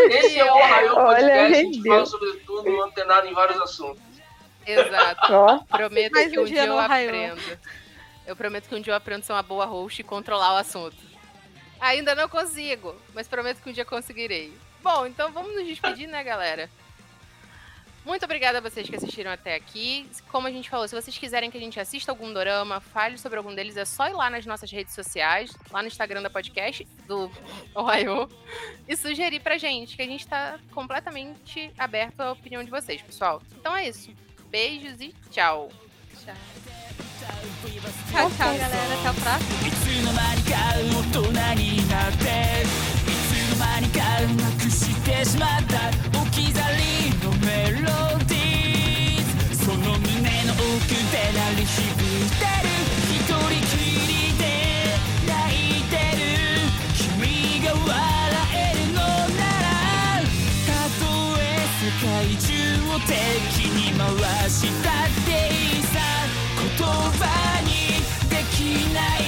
[0.10, 4.02] Esse é o Olha, Podcast, a gente fala sobre tudo, antenado em vários assuntos.
[4.68, 5.66] Exato.
[5.70, 7.60] Prometo Mais que um dia dia eu aprendo.
[8.26, 10.58] Eu prometo que um dia eu aprendo a ser uma boa host e controlar o
[10.58, 10.98] assunto.
[11.80, 14.54] Ainda não consigo, mas prometo que um dia conseguirei.
[14.84, 16.70] Bom, então vamos nos despedir, né, galera?
[18.04, 20.10] Muito obrigada a vocês que assistiram até aqui.
[20.30, 23.38] Como a gente falou, se vocês quiserem que a gente assista algum dorama, fale sobre
[23.38, 26.88] algum deles, é só ir lá nas nossas redes sociais, lá no Instagram da podcast,
[27.06, 27.30] do
[27.76, 28.30] Ohio,
[28.88, 33.42] e sugerir pra gente, que a gente tá completamente aberto à opinião de vocês, pessoal.
[33.58, 34.10] Então é isso.
[34.51, 35.71] Beijos e tchau.
[38.11, 38.95] Tchau, tchau, galera.
[39.01, 39.67] Até o próximo.
[39.67, 41.21] いつの間にか大人
[41.61, 42.25] になって
[43.07, 43.99] いつの間にか
[44.43, 45.89] なくしてしまった
[46.21, 46.83] 置き去り
[47.25, 47.87] のメロ
[48.27, 52.86] ディーその胸の奥で鳴り響いてる
[62.98, 66.00] を敵に回したっていいさ。
[66.78, 67.70] 言葉に
[68.30, 69.27] できない。